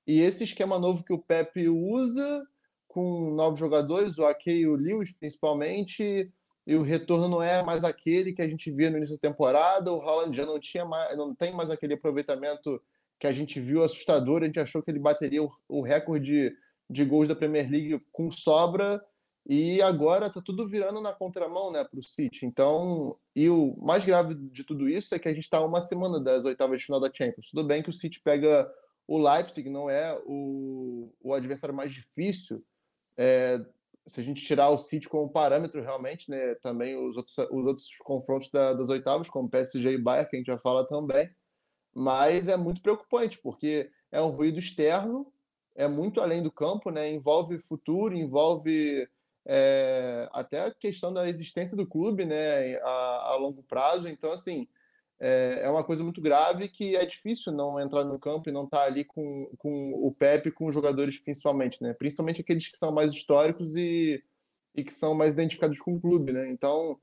E 0.07 0.21
esse 0.21 0.45
esquema 0.45 0.79
novo 0.79 1.03
que 1.03 1.13
o 1.13 1.19
Pepe 1.19 1.69
usa, 1.69 2.47
com 2.87 3.31
novos 3.31 3.59
jogadores, 3.59 4.19
o 4.19 4.25
Ake 4.25 4.51
e 4.51 4.67
o 4.67 4.77
Lewis 4.77 5.13
principalmente, 5.13 6.33
e 6.67 6.75
o 6.75 6.83
retorno 6.83 7.29
não 7.29 7.43
é 7.43 7.63
mais 7.63 7.85
aquele 7.85 8.33
que 8.33 8.43
a 8.43 8.49
gente 8.49 8.71
via 8.71 8.91
no 8.91 8.99
início 8.99 9.17
da 9.17 9.29
temporada, 9.29 9.93
o 9.93 10.01
Haaland 10.01 10.37
já 10.37 10.45
não, 10.47 10.59
tinha 10.59 10.85
mais, 10.85 11.17
não 11.17 11.35
tem 11.35 11.53
mais 11.53 11.71
aquele 11.71 11.95
aproveitamento 11.95 12.81
que 13.19 13.27
a 13.27 13.33
gente 13.33 13.61
viu 13.61 13.83
assustador, 13.83 14.43
a 14.43 14.47
gente 14.47 14.61
achou 14.61 14.83
que 14.83 14.91
ele 14.91 14.99
bateria 14.99 15.47
o, 15.69 15.83
recorde 15.83 16.51
de, 16.51 16.57
de 16.91 17.05
gols 17.05 17.29
da 17.29 17.37
Premier 17.37 17.71
League 17.71 18.01
com 18.13 18.31
sobra, 18.31 19.03
e 19.49 19.81
agora 19.81 20.29
tá 20.29 20.43
tudo 20.43 20.67
virando 20.67 21.01
na 21.01 21.13
contramão, 21.13 21.71
né, 21.71 21.85
para 21.85 22.01
o 22.01 22.03
City. 22.03 22.45
Então, 22.45 23.17
e 23.35 23.49
o 23.49 23.77
mais 23.79 24.05
grave 24.05 24.35
de 24.35 24.65
tudo 24.65 24.89
isso 24.89 25.15
é 25.15 25.21
que 25.21 25.29
a 25.29 25.33
gente 25.33 25.45
está 25.45 25.65
uma 25.65 25.81
semana 25.81 26.19
das 26.19 26.45
oitavas 26.45 26.81
de 26.81 26.87
final 26.87 26.99
da 26.99 27.13
Champions. 27.13 27.51
Tudo 27.51 27.65
bem 27.65 27.81
que 27.81 27.91
o 27.91 27.93
City 27.93 28.21
pega 28.21 28.69
o 29.07 29.19
Leipzig 29.19 29.69
não 29.71 29.89
é 29.89 30.19
o, 30.27 31.13
o 31.21 31.33
adversário 31.33 31.75
mais 31.75 31.93
difícil. 31.93 32.65
É, 33.17 33.59
se 34.07 34.21
a 34.21 34.23
gente 34.23 34.45
tirar 34.45 34.71
o 34.71 34.79
City 34.79 35.09
como 35.09 35.31
parâmetro, 35.31 35.83
realmente, 35.83 36.31
né, 36.31 36.55
também 36.57 36.97
os 36.97 37.17
outros, 37.17 37.37
os 37.39 37.67
outros 37.67 37.89
confrontos 38.05 38.51
da, 38.51 38.73
das 38.73 38.89
oitavas, 38.89 39.29
como 39.29 39.49
PSG 39.49 39.91
e 39.91 39.99
Bayern, 39.99 40.29
que 40.29 40.37
a 40.37 40.39
gente 40.39 40.47
já 40.47 40.59
fala 40.59 40.87
também. 40.87 41.31
Mas 41.95 42.47
é 42.47 42.57
muito 42.57 42.83
preocupante, 42.83 43.39
porque 43.39 43.91
é 44.13 44.21
um 44.21 44.31
ruído 44.31 44.59
externo, 44.59 45.33
é 45.75 45.89
muito 45.89 46.21
além 46.21 46.43
do 46.43 46.53
campo, 46.53 46.91
né, 46.91 47.11
envolve 47.11 47.59
futuro, 47.59 48.17
envolve 48.17 49.09
é, 49.45 50.29
até 50.33 50.61
a 50.61 50.75
questão 50.75 51.13
da 51.13 51.29
existência 51.29 51.77
do 51.77 51.87
clube, 51.87 52.25
né, 52.25 52.77
a, 52.79 53.33
a 53.33 53.37
longo 53.37 53.63
prazo. 53.63 54.09
Então, 54.09 54.33
assim, 54.33 54.69
é, 55.19 55.61
é, 55.63 55.71
uma 55.71 55.83
coisa 55.83 56.05
muito 56.05 56.21
grave 56.21 56.69
que 56.69 56.95
é 56.95 57.05
difícil 57.07 57.53
não 57.53 57.81
entrar 57.81 58.05
no 58.05 58.19
campo 58.19 58.49
e 58.49 58.53
não 58.53 58.65
estar 58.65 58.79
tá 58.79 58.85
ali 58.85 59.05
com, 59.05 59.51
com 59.57 59.93
o 59.95 60.13
Pepe, 60.13 60.51
com 60.51 60.67
os 60.67 60.75
jogadores 60.75 61.19
principalmente, 61.19 61.83
né? 61.83 61.95
Principalmente 61.95 62.43
aqueles 62.43 62.69
que 62.69 62.77
são 62.77 62.93
mais 62.93 63.13
históricos 63.13 63.75
e, 63.77 64.23
e 64.75 64.85
que 64.85 64.93
são 64.93 65.15
mais 65.15 65.35
identificados 65.35 65.81
com 65.81 65.95
o 65.95 66.01
clube, 66.01 66.33
né? 66.33 66.49
Então, 66.51 66.99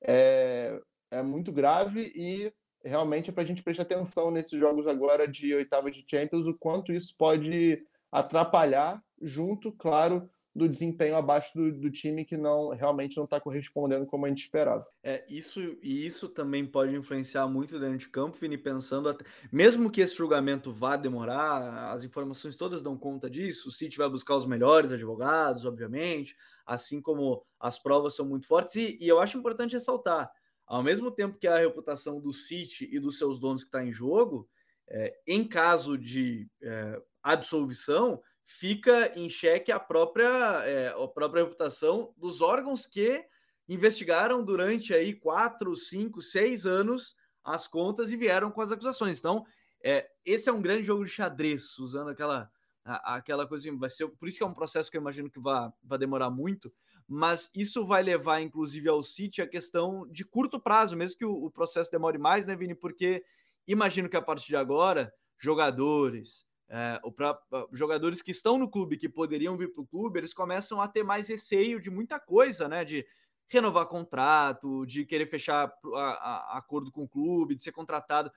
é, 0.00 0.80
é 1.10 1.22
muito 1.22 1.50
grave 1.50 2.12
e 2.14 2.52
realmente 2.84 3.30
é 3.30 3.32
para 3.32 3.42
a 3.42 3.46
gente 3.46 3.62
prestar 3.62 3.82
atenção 3.82 4.30
nesses 4.30 4.58
jogos 4.58 4.86
agora 4.86 5.26
de 5.26 5.52
oitava 5.52 5.90
de 5.90 6.04
Champions, 6.08 6.46
o 6.46 6.54
quanto 6.54 6.92
isso 6.92 7.16
pode 7.18 7.84
atrapalhar, 8.12 9.02
junto, 9.20 9.72
claro, 9.72 10.30
do 10.56 10.66
desempenho 10.66 11.14
abaixo 11.16 11.52
do, 11.54 11.70
do 11.70 11.90
time 11.90 12.24
que 12.24 12.34
não 12.34 12.70
realmente 12.70 13.14
não 13.16 13.24
está 13.24 13.38
correspondendo 13.38 14.06
como 14.06 14.24
a 14.24 14.28
gente 14.30 14.44
esperava. 14.44 14.86
É, 15.02 15.22
isso 15.28 15.60
e 15.82 16.06
isso 16.06 16.30
também 16.30 16.64
pode 16.64 16.96
influenciar 16.96 17.46
muito 17.46 17.78
dentro 17.78 17.98
de 17.98 18.08
campo, 18.08 18.38
Vini, 18.38 18.56
pensando 18.56 19.10
até, 19.10 19.22
mesmo 19.52 19.90
que 19.90 20.00
esse 20.00 20.16
julgamento 20.16 20.72
vá 20.72 20.96
demorar, 20.96 21.92
as 21.92 22.04
informações 22.04 22.56
todas 22.56 22.82
dão 22.82 22.96
conta 22.96 23.28
disso, 23.28 23.68
o 23.68 23.72
City 23.72 23.98
vai 23.98 24.08
buscar 24.08 24.34
os 24.34 24.46
melhores 24.46 24.92
advogados, 24.92 25.66
obviamente, 25.66 26.34
assim 26.64 27.02
como 27.02 27.44
as 27.60 27.78
provas 27.78 28.16
são 28.16 28.24
muito 28.24 28.46
fortes, 28.46 28.76
e, 28.76 28.98
e 28.98 29.06
eu 29.06 29.20
acho 29.20 29.36
importante 29.36 29.74
ressaltar, 29.74 30.30
ao 30.66 30.82
mesmo 30.82 31.10
tempo 31.10 31.38
que 31.38 31.46
a 31.46 31.58
reputação 31.58 32.18
do 32.18 32.32
City 32.32 32.88
e 32.90 32.98
dos 32.98 33.18
seus 33.18 33.38
donos 33.38 33.62
que 33.62 33.68
está 33.68 33.84
em 33.84 33.92
jogo, 33.92 34.48
é, 34.88 35.14
em 35.26 35.46
caso 35.46 35.98
de 35.98 36.48
é, 36.62 36.98
absolvição, 37.22 38.22
fica 38.46 39.12
em 39.18 39.28
xeque 39.28 39.72
a 39.72 39.80
própria, 39.80 40.62
é, 40.64 40.88
a 40.88 41.08
própria 41.08 41.42
reputação 41.42 42.14
dos 42.16 42.40
órgãos 42.40 42.86
que 42.86 43.26
investigaram 43.68 44.44
durante 44.44 44.94
aí 44.94 45.12
quatro, 45.12 45.74
cinco, 45.74 46.22
seis 46.22 46.64
anos 46.64 47.16
as 47.42 47.66
contas 47.66 48.10
e 48.10 48.16
vieram 48.16 48.50
com 48.52 48.60
as 48.60 48.70
acusações. 48.70 49.18
Então, 49.18 49.44
é, 49.82 50.08
esse 50.24 50.48
é 50.48 50.52
um 50.52 50.62
grande 50.62 50.84
jogo 50.84 51.04
de 51.04 51.10
xadrez, 51.10 51.76
usando 51.78 52.10
aquela, 52.10 52.48
a, 52.84 53.16
aquela 53.16 53.48
coisa. 53.48 53.68
Vai 53.76 53.90
ser, 53.90 54.06
por 54.08 54.28
isso 54.28 54.38
que 54.38 54.44
é 54.44 54.46
um 54.46 54.54
processo 54.54 54.90
que 54.90 54.96
eu 54.96 55.00
imagino 55.00 55.28
que 55.28 55.40
vai, 55.40 55.68
demorar 55.98 56.30
muito, 56.30 56.72
mas 57.06 57.50
isso 57.52 57.84
vai 57.84 58.02
levar, 58.02 58.40
inclusive, 58.40 58.88
ao 58.88 59.02
City 59.02 59.42
a 59.42 59.48
questão 59.48 60.06
de 60.08 60.24
curto 60.24 60.60
prazo, 60.60 60.96
mesmo 60.96 61.18
que 61.18 61.24
o, 61.24 61.32
o 61.32 61.50
processo 61.50 61.90
demore 61.90 62.18
mais, 62.18 62.46
né, 62.46 62.54
Vini? 62.54 62.76
Porque 62.76 63.24
imagino 63.66 64.08
que 64.08 64.16
a 64.16 64.22
partir 64.22 64.48
de 64.48 64.56
agora, 64.56 65.12
jogadores, 65.36 66.45
é, 66.68 67.00
o 67.04 67.12
pra, 67.12 67.38
jogadores 67.72 68.20
que 68.20 68.32
estão 68.32 68.58
no 68.58 68.68
clube, 68.68 68.96
que 68.96 69.08
poderiam 69.08 69.56
vir 69.56 69.72
para 69.72 69.82
o 69.82 69.86
clube, 69.86 70.18
eles 70.18 70.34
começam 70.34 70.80
a 70.80 70.88
ter 70.88 71.04
mais 71.04 71.28
receio 71.28 71.80
de 71.80 71.90
muita 71.90 72.18
coisa, 72.18 72.68
né? 72.68 72.84
De 72.84 73.06
renovar 73.48 73.86
contrato, 73.86 74.84
de 74.84 75.04
querer 75.04 75.26
fechar 75.26 75.72
a, 75.94 76.00
a, 76.00 76.58
acordo 76.58 76.90
com 76.90 77.04
o 77.04 77.08
clube, 77.08 77.54
de 77.54 77.62
ser 77.62 77.70
contratado. 77.70 78.32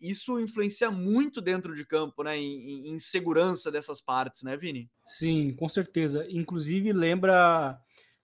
isso 0.00 0.40
influencia 0.40 0.90
muito 0.90 1.42
dentro 1.42 1.74
de 1.74 1.84
campo, 1.84 2.22
né? 2.22 2.38
Em, 2.38 2.88
em, 2.88 2.98
segurança 2.98 3.70
dessas 3.70 4.00
partes, 4.00 4.42
né, 4.42 4.56
Vini? 4.56 4.90
Sim, 5.04 5.54
com 5.54 5.68
certeza. 5.68 6.26
Inclusive 6.30 6.92
lembra, 6.92 7.78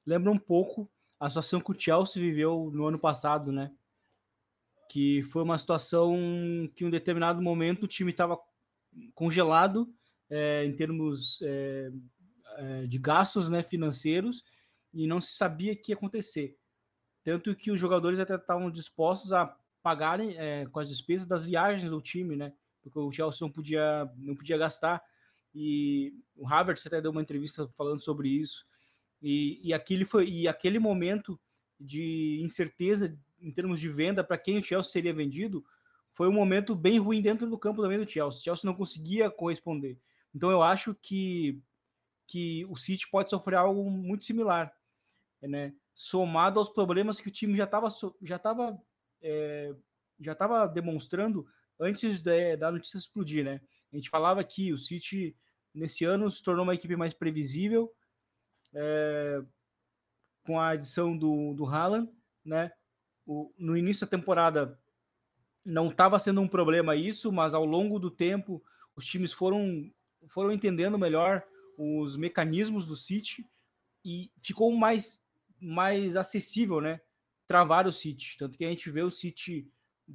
lembra 0.07 0.31
um 0.31 0.39
pouco 0.39 0.91
a 1.21 1.29
situação 1.29 1.61
que 1.61 1.71
o 1.71 1.79
Chelsea 1.79 2.23
viveu 2.23 2.71
no 2.73 2.87
ano 2.87 2.99
passado, 2.99 3.53
né? 3.53 3.71
Que 4.89 5.23
foi 5.25 5.43
uma 5.43 5.59
situação 5.59 6.17
que 6.75 6.85
em 6.85 6.87
um 6.87 6.91
determinado 6.91 7.43
momento 7.43 7.83
o 7.83 7.89
time 7.89 8.11
estava 8.11 8.39
congelado 9.15 9.93
é, 10.31 10.65
em 10.65 10.75
termos 10.75 11.41
é, 11.43 11.91
é, 12.57 12.87
de 12.87 12.99
gastos 12.99 13.49
né, 13.49 13.63
financeiros 13.63 14.45
e 14.93 15.07
não 15.07 15.21
se 15.21 15.35
sabia 15.35 15.73
o 15.73 15.77
que 15.77 15.93
ia 15.93 15.97
acontecer. 15.97 16.57
Tanto 17.23 17.55
que 17.57 17.71
os 17.71 17.81
jogadores 17.81 18.19
até 18.21 18.35
estavam 18.35 18.71
dispostos 18.71 19.33
a 19.33 19.57
pagarem 19.83 20.37
é, 20.39 20.67
com 20.67 20.81
as 20.81 20.89
despesas 20.89 21.27
das 21.27 21.45
viagens 21.45 21.91
do 21.91 22.01
time, 22.01 22.37
né? 22.37 22.53
Porque 22.83 22.99
o 22.99 23.11
Chelsea 23.11 23.39
não 23.41 23.51
podia, 23.51 24.11
não 24.17 24.35
podia 24.35 24.59
gastar. 24.59 25.03
E 25.55 26.15
o 26.37 26.47
Havertz 26.47 26.87
até 26.87 27.01
deu 27.01 27.11
uma 27.11 27.23
entrevista 27.23 27.67
falando 27.69 28.01
sobre 28.01 28.29
isso. 28.29 28.67
E, 29.23 29.61
e, 29.63 29.73
aquele, 29.73 30.05
foi, 30.05 30.29
e 30.29 30.49
aquele 30.49 30.79
momento 30.79 31.41
de 31.79 32.41
incerteza 32.43 33.17
em 33.41 33.51
termos 33.51 33.81
de 33.81 33.89
venda 33.89 34.23
para 34.23 34.39
quem 34.39 34.59
o 34.59 34.63
Chelsea 34.63 34.93
seria 34.93 35.15
vendido 35.15 35.65
foi 36.15 36.29
um 36.29 36.33
momento 36.33 36.77
bem 36.77 36.99
ruim 36.99 37.21
dentro 37.21 37.49
do 37.51 37.59
campo 37.59 37.83
também 37.83 37.99
do 37.99 38.09
Chelsea. 38.09 38.41
O 38.41 38.43
Chelsea 38.43 38.71
não 38.71 38.75
conseguia 38.75 39.29
corresponder. 39.29 39.99
Então 40.33 40.51
eu 40.51 40.63
acho 40.63 40.95
que, 40.95 41.61
que 42.27 42.65
o 42.67 42.77
City 42.77 43.09
pode 43.11 43.29
sofrer 43.29 43.57
algo 43.57 43.91
muito 43.91 44.25
similar, 44.25 44.73
né? 45.43 45.75
Somado 45.93 46.61
aos 46.61 46.71
problemas 46.71 47.21
que 47.21 47.29
o 47.29 47.33
time 47.33 47.57
já 47.57 47.65
estava 47.65 47.89
já 48.23 48.39
tava, 48.39 48.81
é, 49.21 49.75
já 50.21 50.33
estava 50.33 50.67
demonstrando 50.69 51.47
antes 51.79 52.21
de, 52.21 52.57
da 52.57 52.71
notícia 52.71 52.97
explodir, 52.97 53.45
né? 53.45 53.61
A 53.93 53.97
gente 53.97 54.09
falava 54.09 54.43
que 54.45 54.73
o 54.73 54.79
City 54.79 55.37
nesse 55.75 56.05
ano 56.05 56.31
se 56.31 56.43
tornou 56.43 56.63
uma 56.63 56.75
equipe 56.75 56.95
mais 56.95 57.13
previsível 57.13 57.93
é, 58.73 59.43
com 60.45 60.61
a 60.61 60.69
adição 60.69 61.17
do, 61.17 61.55
do 61.55 61.67
Haaland, 61.67 62.09
né? 62.45 62.71
O, 63.27 63.53
no 63.59 63.77
início 63.77 64.07
da 64.07 64.11
temporada 64.11 64.79
não 65.65 65.89
estava 65.89 66.19
sendo 66.19 66.41
um 66.41 66.49
problema 66.49 66.95
isso, 66.95 67.33
mas 67.33 67.55
ao 67.55 67.65
longo 67.65 67.99
do 67.99 68.11
tempo 68.11 68.63
os 68.95 69.07
times 69.07 69.33
foram, 69.33 69.91
foram 70.29 70.53
entendendo 70.53 70.99
melhor 70.99 71.43
os 71.77 72.17
mecanismos 72.17 72.87
do 72.87 72.95
City 72.95 73.49
e 74.05 74.31
ficou 74.41 74.71
mais, 74.73 75.23
mais 75.61 76.17
acessível, 76.17 76.81
né? 76.81 77.01
Travar 77.47 77.87
o 77.87 77.93
City. 77.93 78.37
Tanto 78.39 78.57
que 78.57 78.65
a 78.65 78.69
gente 78.69 78.91
vê 78.91 79.03
o 79.03 79.11
City 79.11 79.67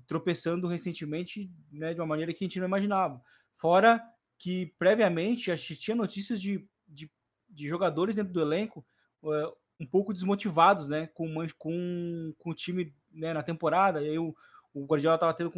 tropeçando 0.08 0.68
recentemente 0.68 1.52
né, 1.72 1.94
de 1.94 2.00
uma 2.00 2.06
maneira 2.06 2.32
que 2.32 2.44
a 2.44 2.48
gente 2.48 2.60
não 2.60 2.68
imaginava. 2.68 3.22
Fora 3.56 4.02
que 4.38 4.68
previamente 4.78 5.52
a 5.52 5.56
gente 5.56 5.78
tinha 5.78 5.96
notícias 5.96 6.40
de, 6.40 6.66
de, 6.88 7.12
de 7.50 7.68
jogadores 7.68 8.16
dentro 8.16 8.32
do 8.32 8.42
elenco 8.42 8.86
uh, 9.24 9.54
um 9.80 9.86
pouco 9.86 10.14
desmotivados, 10.14 10.88
né? 10.88 11.08
Com, 11.08 11.34
com, 11.58 12.34
com 12.38 12.50
o 12.50 12.56
time 12.56 12.94
né, 13.12 13.34
na 13.34 13.44
temporada. 13.44 14.02
E 14.02 14.12
aí 14.12 14.20
o, 14.20 14.36
o 14.74 14.86
Guardiola 14.86 15.16
estava 15.16 15.34
tendo, 15.34 15.52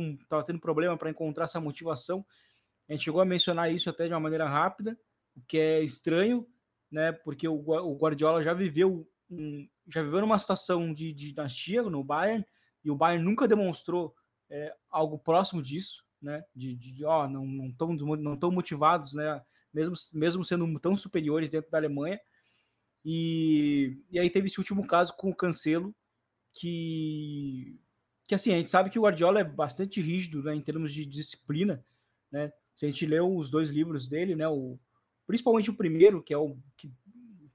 tendo 0.46 0.60
problema 0.60 0.98
para 0.98 1.10
encontrar 1.10 1.46
essa 1.46 1.60
motivação. 1.60 2.26
A 2.88 2.94
gente 2.94 3.04
chegou 3.04 3.22
a 3.22 3.26
mencionar 3.26 3.72
isso 3.72 3.90
até 3.90 4.08
de 4.08 4.14
uma 4.14 4.20
maneira 4.20 4.48
rápida, 4.48 4.98
o 5.36 5.42
que 5.48 5.58
é 5.58 5.82
estranho, 5.82 6.48
né? 6.90 7.12
Porque 7.12 7.48
o, 7.48 7.56
o 7.56 7.98
Guardiola 7.98 8.44
já 8.44 8.54
viveu 8.54 9.08
um, 9.30 9.68
já 9.88 10.04
viveu 10.04 10.22
numa 10.22 10.38
situação 10.38 10.94
de, 10.94 11.14
de 11.14 11.30
dinastia 11.30 11.82
no 11.84 12.04
Bayern 12.04 12.46
e 12.84 12.92
o 12.92 12.96
Bayern 12.96 13.24
nunca 13.24 13.48
demonstrou 13.48 14.14
é, 14.50 14.76
algo 14.90 15.18
próximo 15.18 15.62
disso, 15.62 16.04
né? 16.22 16.44
De, 16.54 16.76
de 16.76 17.06
ó, 17.06 17.28
não 17.28 17.46
não 17.46 17.68
estão 17.68 17.94
não 17.94 18.38
tão 18.38 18.52
motivados, 18.52 19.14
né? 19.14 19.42
Mesmo 19.74 19.96
mesmo 20.14 20.44
sendo 20.44 20.80
tão 20.80 20.96
superiores 20.96 21.50
dentro 21.50 21.72
da 21.72 21.78
Alemanha. 21.78 22.20
E, 23.04 23.98
e 24.12 24.20
aí 24.20 24.30
teve 24.30 24.48
esse 24.48 24.60
último 24.60 24.86
caso 24.86 25.16
com 25.16 25.30
o 25.30 25.36
Cancelo 25.36 25.96
que 26.54 27.80
que 28.32 28.36
assim, 28.36 28.54
a 28.54 28.58
gente 28.58 28.72
sabe 28.72 28.90
que 28.90 28.98
o 28.98 29.02
Guardiola 29.02 29.42
é 29.42 29.44
bastante 29.44 30.00
rígido 30.00 30.42
né, 30.42 30.56
em 30.56 30.62
termos 30.62 30.94
de 30.94 31.06
disciplina, 31.06 31.84
né? 32.32 32.50
Se 32.74 32.86
a 32.86 32.90
gente 32.90 33.06
leu 33.06 33.36
os 33.36 33.52
dois 33.52 33.70
livros 33.70 34.08
dele, 34.08 34.38
né, 34.38 34.48
o, 34.48 34.80
principalmente 35.28 35.70
o 35.70 35.74
primeiro, 35.74 36.24
que 36.24 36.34
é 36.34 36.38
o 36.38 36.56
que, 36.78 36.90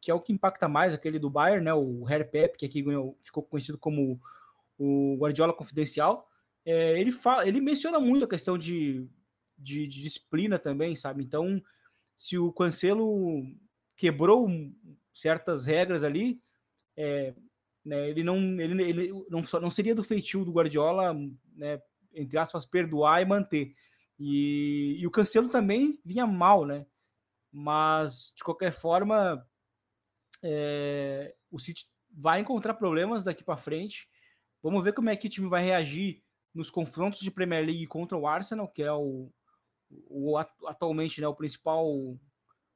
que 0.03 0.11
é 0.11 0.15
o 0.15 0.21
que 0.21 0.35
impacta 0.35 0.69
mais, 0.69 0.93
aquele 0.93 1.19
do 1.19 1.31
Bayern, 1.31 1.65
né, 1.65 1.73
o 1.73 2.05
Harry 2.05 2.31
Pep, 2.31 2.59
que 2.59 2.67
aqui 2.67 2.85
ficou 3.23 3.43
conhecido 3.43 3.79
como 3.79 4.21
o 4.77 5.17
Guardiola 5.17 5.55
Confidencial, 5.55 6.29
é, 6.63 7.01
ele 7.01 7.11
fala, 7.11 7.49
ele 7.49 7.59
menciona 7.59 7.99
muito 7.99 8.27
a 8.27 8.29
questão 8.29 8.59
de, 8.59 9.09
de, 9.57 9.87
de, 9.87 10.03
disciplina 10.03 10.59
também, 10.59 10.95
sabe? 10.95 11.25
Então, 11.25 11.59
se 12.15 12.37
o 12.37 12.53
Cancelo 12.53 13.47
quebrou 13.97 14.47
certas 15.11 15.65
regras 15.65 16.05
ali, 16.05 16.39
é, 16.95 17.33
né, 17.87 18.11
ele 18.11 18.25
não 18.25 18.37
ele, 18.61 18.83
ele 18.83 19.13
não, 19.31 19.45
só, 19.45 19.61
não 19.61 19.71
seria 19.71 19.95
do 19.95 20.03
feitio 20.03 20.45
do 20.45 20.51
Guardiola, 20.53 21.15
né, 21.55 21.81
entre 22.13 22.37
aspas, 22.37 22.67
perdoar 22.67 23.23
e 23.23 23.25
manter. 23.25 23.75
E, 24.19 24.97
e 24.99 25.07
o 25.07 25.11
Cancelo 25.11 25.49
também 25.49 26.01
vinha 26.05 26.27
mal, 26.27 26.67
né? 26.67 26.85
Mas 27.53 28.33
de 28.37 28.43
qualquer 28.43 28.73
forma, 28.73 29.47
é, 30.43 31.35
o 31.51 31.61
City 31.61 31.87
vai 32.11 32.41
encontrar 32.41 32.75
problemas 32.75 33.23
daqui 33.23 33.45
para 33.45 33.57
frente. 33.57 34.09
Vamos 34.61 34.83
ver 34.83 34.93
como 34.93 35.11
é 35.11 35.17
que 35.17 35.29
o 35.29 35.31
time 35.31 35.49
vai 35.49 35.63
reagir 35.63 36.25
nos 36.53 36.71
confrontos 36.71 37.21
de 37.21 37.31
Premier 37.31 37.65
League 37.65 37.87
contra 37.87 38.19
o 38.19 38.27
Arsenal, 38.27 38.67
que 38.67 38.83
é 38.83 38.93
o, 38.93 39.31
o 40.09 40.37
atualmente 40.67 41.21
né, 41.21 41.29
o 41.29 41.35
principal 41.35 41.87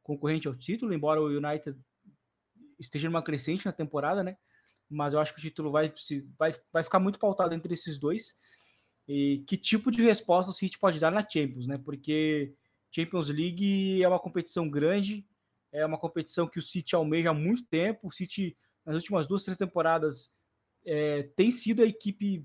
concorrente 0.02 0.46
ao 0.46 0.54
título, 0.54 0.94
embora 0.94 1.20
o 1.20 1.26
United 1.26 1.76
esteja 2.78 3.08
numa 3.08 3.22
crescente 3.22 3.66
na 3.66 3.72
temporada, 3.72 4.22
né? 4.22 4.36
Mas 4.90 5.14
eu 5.14 5.20
acho 5.20 5.32
que 5.32 5.38
o 5.38 5.42
título 5.42 5.70
vai, 5.70 5.92
vai, 6.38 6.52
vai 6.72 6.82
ficar 6.82 6.98
muito 6.98 7.18
pautado 7.18 7.54
entre 7.54 7.72
esses 7.74 7.98
dois. 7.98 8.36
E 9.06 9.44
que 9.46 9.56
tipo 9.56 9.90
de 9.90 10.02
resposta 10.02 10.50
o 10.50 10.54
City 10.54 10.78
pode 10.78 10.98
dar 10.98 11.10
na 11.10 11.20
Champions, 11.20 11.66
né? 11.66 11.78
Porque 11.78 12.54
Champions 12.90 13.28
League 13.28 14.02
é 14.02 14.08
uma 14.08 14.18
competição 14.18 14.68
grande, 14.68 15.26
é 15.72 15.86
uma 15.86 15.98
competição 15.98 16.46
que 16.46 16.58
o 16.58 16.62
City 16.62 16.94
almeja 16.94 17.30
há 17.30 17.34
muito 17.34 17.64
tempo. 17.64 18.08
O 18.08 18.12
City, 18.12 18.56
nas 18.84 18.96
últimas 18.96 19.26
duas, 19.26 19.44
três 19.44 19.56
temporadas, 19.56 20.30
é, 20.84 21.24
tem 21.36 21.50
sido 21.50 21.82
a 21.82 21.86
equipe 21.86 22.44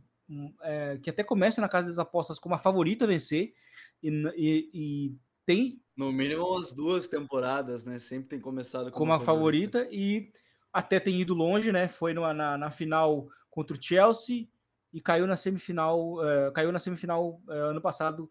é, 0.62 1.00
que 1.02 1.10
até 1.10 1.24
começa 1.24 1.62
na 1.62 1.70
casa 1.70 1.88
das 1.88 2.00
apostas 2.00 2.40
como 2.40 2.56
a 2.56 2.60
favorita 2.60 3.06
a 3.06 3.08
vencer 3.08 3.54
e, 4.02 4.10
e, 4.36 4.70
e, 4.74 5.16
tem 5.46 5.80
no 5.96 6.12
mínimo 6.12 6.58
as 6.58 6.74
duas 6.74 7.08
temporadas, 7.08 7.86
né? 7.86 8.00
Sempre 8.00 8.30
tem 8.30 8.40
começado 8.40 8.86
como, 8.86 8.98
como 8.98 9.14
a 9.14 9.20
favorita. 9.20 9.80
favorita. 9.80 9.96
e 9.96 10.32
até 10.76 11.00
tem 11.00 11.22
ido 11.22 11.34
longe, 11.34 11.72
né? 11.72 11.88
Foi 11.88 12.14
na, 12.14 12.34
na, 12.34 12.58
na 12.58 12.70
final 12.70 13.30
contra 13.50 13.78
o 13.78 13.82
Chelsea 13.82 14.50
e 14.92 15.00
caiu 15.00 15.26
na 15.26 15.38
semifinal, 15.38 16.16
uh, 16.16 16.52
caiu 16.54 16.70
na 16.70 16.80
semifinal 16.80 17.42
uh, 17.48 17.52
ano 17.52 17.80
passado 17.80 18.30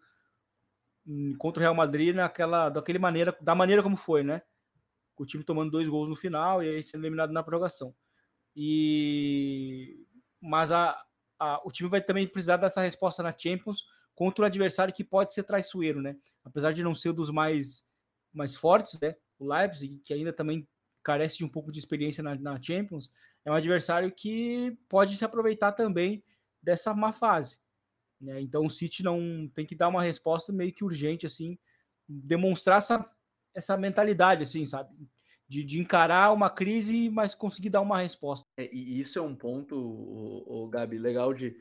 um, 1.07 1.35
contra 1.39 1.61
o 1.61 1.63
Real 1.63 1.75
Madrid 1.75 2.15
naquela, 2.15 2.69
daquele 2.69 2.99
maneira, 2.99 3.35
da 3.41 3.55
maneira 3.55 3.83
como 3.83 3.97
foi, 3.97 4.23
né? 4.23 4.43
O 5.17 5.25
time 5.25 5.43
tomando 5.43 5.71
dois 5.71 5.89
gols 5.89 6.07
no 6.07 6.15
final 6.15 6.63
e 6.63 6.69
aí 6.69 6.83
sendo 6.83 7.01
eliminado 7.05 7.33
na 7.33 7.43
prorrogação. 7.43 7.95
E 8.55 10.07
mas 10.39 10.71
a, 10.71 11.03
a, 11.39 11.63
o 11.65 11.71
time 11.71 11.89
vai 11.89 12.03
também 12.03 12.29
precisar 12.29 12.59
dessa 12.59 12.83
resposta 12.83 13.23
na 13.23 13.35
Champions 13.35 13.87
contra 14.15 14.45
um 14.45 14.47
adversário 14.47 14.93
que 14.93 15.03
pode 15.03 15.33
ser 15.33 15.45
traiçoeiro, 15.45 16.03
né? 16.03 16.15
Apesar 16.45 16.73
de 16.73 16.83
não 16.83 16.95
ser 16.95 17.09
um 17.09 17.15
dos 17.15 17.31
mais 17.31 17.87
mais 18.35 18.55
fortes, 18.55 19.01
né? 19.01 19.17
O 19.39 19.49
Leipzig, 19.51 20.03
que 20.05 20.13
ainda 20.13 20.33
também 20.33 20.69
carece 21.05 21.39
de 21.39 21.45
um 21.45 21.49
pouco 21.49 21.71
de 21.71 21.79
experiência 21.79 22.23
na, 22.23 22.35
na 22.35 22.61
Champions, 22.61 23.13
é 23.45 23.51
um 23.51 23.55
adversário 23.55 24.11
que 24.11 24.77
pode 24.89 25.17
se 25.17 25.25
aproveitar 25.25 25.73
também 25.73 26.25
dessa 26.63 26.95
má 26.95 27.13
fase. 27.13 27.59
Né? 28.21 28.41
Então 28.41 28.65
o 28.65 28.71
City 28.71 29.03
não 29.03 29.51
tem 29.55 29.67
que 29.67 29.75
dar 29.75 29.89
uma 29.89 30.03
resposta 30.03 30.53
meio 30.53 30.73
que 30.73 30.85
urgente, 30.85 31.27
assim, 31.27 31.59
demonstrar 32.09 32.79
essa, 32.79 33.11
essa 33.55 33.77
mentalidade, 33.77 34.43
assim, 34.43 34.65
sabe? 34.65 34.91
De, 35.47 35.63
de 35.63 35.79
encarar 35.79 36.33
uma 36.33 36.49
crise, 36.49 37.11
mas 37.11 37.35
conseguir 37.35 37.69
dar 37.69 37.83
uma 37.83 37.99
resposta. 37.99 38.49
É, 38.57 38.69
e 38.73 38.99
isso 38.99 39.19
é 39.19 39.23
um 39.23 39.37
ponto, 39.37 39.77
o, 39.77 40.65
o 40.65 40.69
Gabi, 40.69 40.99
legal 40.99 41.35
de, 41.35 41.55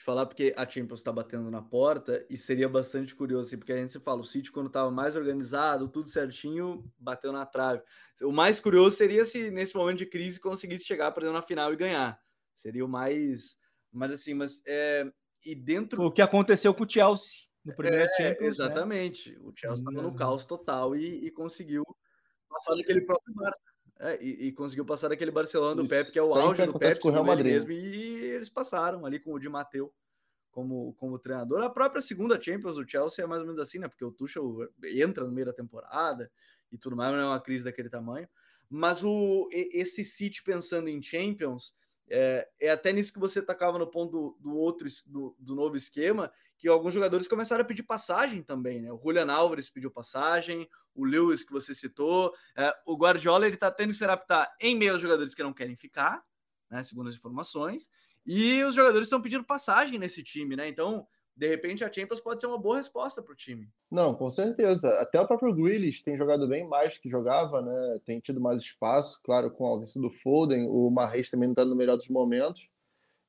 de 0.00 0.04
falar, 0.04 0.26
porque 0.26 0.54
a 0.56 0.68
Champions 0.68 1.00
está 1.00 1.12
batendo 1.12 1.50
na 1.50 1.60
porta 1.60 2.24
e 2.28 2.36
seria 2.36 2.68
bastante 2.68 3.14
curioso, 3.14 3.48
assim, 3.48 3.58
porque 3.58 3.72
a 3.72 3.76
gente 3.76 3.92
se 3.92 4.00
fala, 4.00 4.20
o 4.20 4.24
City, 4.24 4.50
quando 4.50 4.68
estava 4.68 4.90
mais 4.90 5.14
organizado, 5.14 5.88
tudo 5.88 6.08
certinho, 6.08 6.90
bateu 6.98 7.32
na 7.32 7.44
trave. 7.44 7.82
O 8.22 8.32
mais 8.32 8.58
curioso 8.58 8.96
seria 8.96 9.24
se 9.24 9.50
nesse 9.50 9.74
momento 9.76 9.98
de 9.98 10.06
crise 10.06 10.40
conseguisse 10.40 10.84
chegar, 10.84 11.12
por 11.12 11.22
exemplo, 11.22 11.38
na 11.38 11.46
final 11.46 11.72
e 11.72 11.76
ganhar. 11.76 12.20
Seria 12.54 12.84
o 12.84 12.88
mais 12.88 13.58
mas 13.92 14.12
assim, 14.12 14.34
mas 14.34 14.62
é, 14.66 15.10
e 15.44 15.54
dentro. 15.54 16.02
O 16.02 16.12
que 16.12 16.22
aconteceu 16.22 16.72
com 16.72 16.84
o 16.84 16.88
Chelsea 16.88 17.48
no 17.64 17.74
primeiro 17.74 18.04
é, 18.04 18.14
Champions. 18.14 18.58
Né? 18.58 18.64
Exatamente. 18.64 19.32
Né? 19.32 19.38
O 19.42 19.52
Chelsea 19.54 19.84
estava 19.84 20.02
no 20.02 20.14
caos 20.14 20.46
total 20.46 20.96
e, 20.96 21.26
e, 21.26 21.30
conseguiu 21.30 21.84
passar 22.48 22.76
naquele 22.76 23.02
próprio 23.02 23.34
Barça. 23.34 23.60
É, 24.02 24.18
e, 24.22 24.46
e, 24.46 24.52
conseguiu 24.52 24.84
passar 24.84 25.08
daquele 25.08 25.30
Barcelona 25.30 25.82
do 25.82 25.86
Pepe, 25.86 26.12
que 26.12 26.18
é 26.18 26.22
o 26.22 26.32
auge 26.34 26.64
do 26.64 26.78
Pepe, 26.78 27.00
com 27.00 27.08
o 27.08 27.12
Real 27.12 27.24
Madrid. 27.24 27.52
mesmo, 27.52 27.70
e 27.70 27.76
eles 28.40 28.50
passaram 28.50 29.06
ali 29.06 29.20
com 29.20 29.32
o 29.32 29.38
Di 29.38 29.48
Matteo 29.48 29.92
como, 30.50 30.94
como 30.94 31.18
treinador. 31.18 31.62
A 31.62 31.70
própria 31.70 32.02
segunda 32.02 32.40
Champions, 32.40 32.76
o 32.76 32.86
Chelsea 32.86 33.24
é 33.24 33.28
mais 33.28 33.40
ou 33.40 33.46
menos 33.46 33.60
assim, 33.60 33.78
né? 33.78 33.88
Porque 33.88 34.04
o 34.04 34.10
Tuchel 34.10 34.68
entra 34.82 35.24
no 35.24 35.32
meio 35.32 35.46
da 35.46 35.52
temporada 35.52 36.30
e 36.70 36.78
tudo 36.78 36.96
mais, 36.96 37.12
não 37.12 37.20
é 37.20 37.26
uma 37.26 37.40
crise 37.40 37.64
daquele 37.64 37.88
tamanho. 37.88 38.28
Mas 38.68 39.02
o, 39.02 39.48
esse 39.52 40.04
City 40.04 40.42
pensando 40.42 40.88
em 40.88 41.02
Champions, 41.02 41.74
é, 42.08 42.48
é, 42.60 42.70
até 42.70 42.92
nisso 42.92 43.12
que 43.12 43.18
você 43.18 43.40
tacava 43.42 43.78
no 43.78 43.86
ponto 43.86 44.10
do, 44.10 44.38
do 44.40 44.56
outro 44.56 44.88
do, 45.06 45.36
do, 45.38 45.54
novo 45.54 45.76
esquema, 45.76 46.32
que 46.56 46.68
alguns 46.68 46.94
jogadores 46.94 47.28
começaram 47.28 47.62
a 47.62 47.66
pedir 47.66 47.82
passagem 47.82 48.42
também, 48.42 48.80
né? 48.80 48.92
O 48.92 49.00
Julian 49.02 49.32
Álvares 49.32 49.70
pediu 49.70 49.90
passagem, 49.90 50.68
o 50.94 51.04
Lewis 51.04 51.44
que 51.44 51.52
você 51.52 51.74
citou, 51.74 52.34
é, 52.56 52.74
o 52.84 52.96
Guardiola 52.96 53.46
ele 53.46 53.56
tá 53.56 53.70
tendo 53.70 53.90
que 53.90 53.96
se 53.96 54.04
adaptar 54.04 54.52
em 54.60 54.76
meio 54.76 54.92
aos 54.92 55.02
jogadores 55.02 55.34
que 55.34 55.42
não 55.42 55.52
querem 55.52 55.76
ficar, 55.76 56.22
né? 56.68 56.82
Segundo 56.82 57.08
as 57.08 57.14
informações, 57.14 57.88
e 58.26 58.62
os 58.64 58.74
jogadores 58.74 59.06
estão 59.06 59.22
pedindo 59.22 59.44
passagem 59.44 59.98
nesse 59.98 60.22
time, 60.22 60.56
né? 60.56 60.68
Então 60.68 61.06
de 61.40 61.48
repente 61.48 61.82
a 61.82 61.90
Champions 61.90 62.20
pode 62.20 62.38
ser 62.38 62.46
uma 62.46 62.58
boa 62.58 62.76
resposta 62.76 63.22
para 63.22 63.32
o 63.32 63.36
time. 63.36 63.66
Não, 63.90 64.14
com 64.14 64.30
certeza. 64.30 64.90
Até 65.00 65.18
o 65.18 65.26
próprio 65.26 65.54
Grealish 65.54 66.02
tem 66.02 66.14
jogado 66.14 66.46
bem 66.46 66.68
mais 66.68 66.98
que 66.98 67.08
jogava, 67.08 67.62
né? 67.62 67.98
Tem 68.04 68.20
tido 68.20 68.38
mais 68.38 68.60
espaço, 68.60 69.18
claro, 69.24 69.50
com 69.50 69.64
a 69.64 69.70
ausência 69.70 69.98
do 69.98 70.10
Foden. 70.10 70.68
O 70.68 70.90
Marreis 70.90 71.30
também 71.30 71.48
não 71.48 71.54
está 71.54 71.64
no 71.64 71.74
melhor 71.74 71.96
dos 71.96 72.10
momentos. 72.10 72.68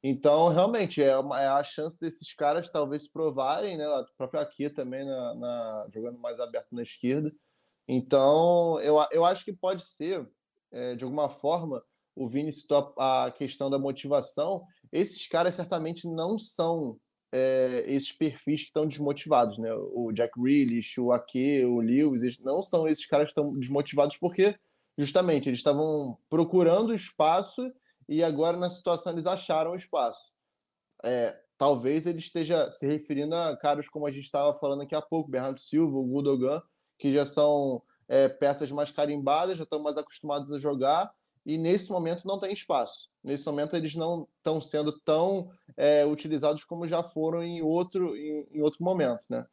Então, 0.04 0.50
realmente, 0.50 1.02
é, 1.02 1.16
uma, 1.18 1.42
é, 1.42 1.48
a 1.48 1.64
chance 1.64 2.02
desses 2.02 2.34
caras 2.34 2.68
talvez 2.70 3.04
se 3.04 3.12
provarem, 3.12 3.78
né? 3.78 3.88
O 3.88 4.06
próprio 4.18 4.42
aqui 4.42 4.70
também, 4.70 5.06
na, 5.06 5.36
na, 5.36 5.88
jogando 5.94 6.20
mais 6.20 6.38
aberto 6.38 6.74
na 6.74 6.84
esquerda. 6.84 7.32
Então, 7.88 8.78
eu, 8.82 8.98
eu 9.12 9.24
acho 9.24 9.46
que 9.46 9.54
pode 9.54 9.86
ser, 9.86 10.28
é, 10.70 10.96
de 10.96 11.04
alguma 11.06 11.30
forma, 11.30 11.82
o 12.14 12.28
Vini 12.28 12.52
citou 12.52 12.94
a, 12.98 13.28
a 13.28 13.32
questão 13.32 13.70
da 13.70 13.80
motivação. 13.80 14.66
Esses 14.92 15.28
caras 15.28 15.56
certamente 15.56 16.08
não 16.08 16.38
são 16.38 16.98
é, 17.32 17.86
esses 17.88 18.12
perfis 18.12 18.62
que 18.62 18.68
estão 18.68 18.86
desmotivados, 18.86 19.58
né? 19.58 19.74
O 19.74 20.12
Jack 20.12 20.40
Grealish, 20.40 21.00
o 21.00 21.12
Ake, 21.12 21.64
o 21.66 21.80
Lewis, 21.80 22.38
não 22.40 22.62
são 22.62 22.88
esses 22.88 23.06
caras 23.06 23.28
que 23.28 23.32
estão 23.32 23.58
desmotivados 23.58 24.18
porque 24.18 24.56
justamente 24.98 25.48
eles 25.48 25.60
estavam 25.60 26.18
procurando 26.30 26.94
espaço 26.94 27.72
e 28.08 28.24
agora 28.24 28.58
na 28.58 28.70
situação 28.70 29.14
eles 29.14 29.26
acharam 29.26 29.76
espaço. 29.76 30.32
É, 31.04 31.40
talvez 31.58 32.06
ele 32.06 32.20
esteja 32.20 32.70
se 32.72 32.86
referindo 32.86 33.34
a 33.36 33.56
caras 33.56 33.88
como 33.88 34.06
a 34.06 34.12
gente 34.12 34.26
estava 34.26 34.54
falando 34.60 34.82
aqui 34.82 34.94
há 34.94 35.02
pouco, 35.02 35.32
Bernardo 35.32 35.60
Silva, 35.60 35.98
o 35.98 36.06
Gudogan, 36.06 36.62
que 37.00 37.14
já 37.14 37.26
são 37.26 37.82
é, 38.08 38.28
peças 38.28 38.70
mais 38.72 38.92
carimbadas, 38.92 39.58
já 39.58 39.64
estão 39.64 39.82
mais 39.82 39.98
acostumados 39.98 40.52
a 40.52 40.60
jogar 40.60 41.10
e 41.46 41.58
nesse 41.58 41.92
momento 41.92 42.28
não 42.28 42.40
tem 42.40 42.54
espaço. 42.54 43.10
Nesse 43.24 43.46
momento 43.46 43.76
eles 43.76 43.96
não 43.96 44.28
estão 44.38 44.62
sendo 44.62 44.92
tão 45.00 45.50
é, 45.76 46.06
utilizados 46.06 46.64
como 46.64 46.88
já 46.88 47.04
foram 47.04 47.44
em 47.44 47.62
outro, 47.62 48.16
em, 48.16 48.48
em, 48.52 48.62
outro 48.62 48.84
momento, 48.84 49.22
né? 49.30 49.46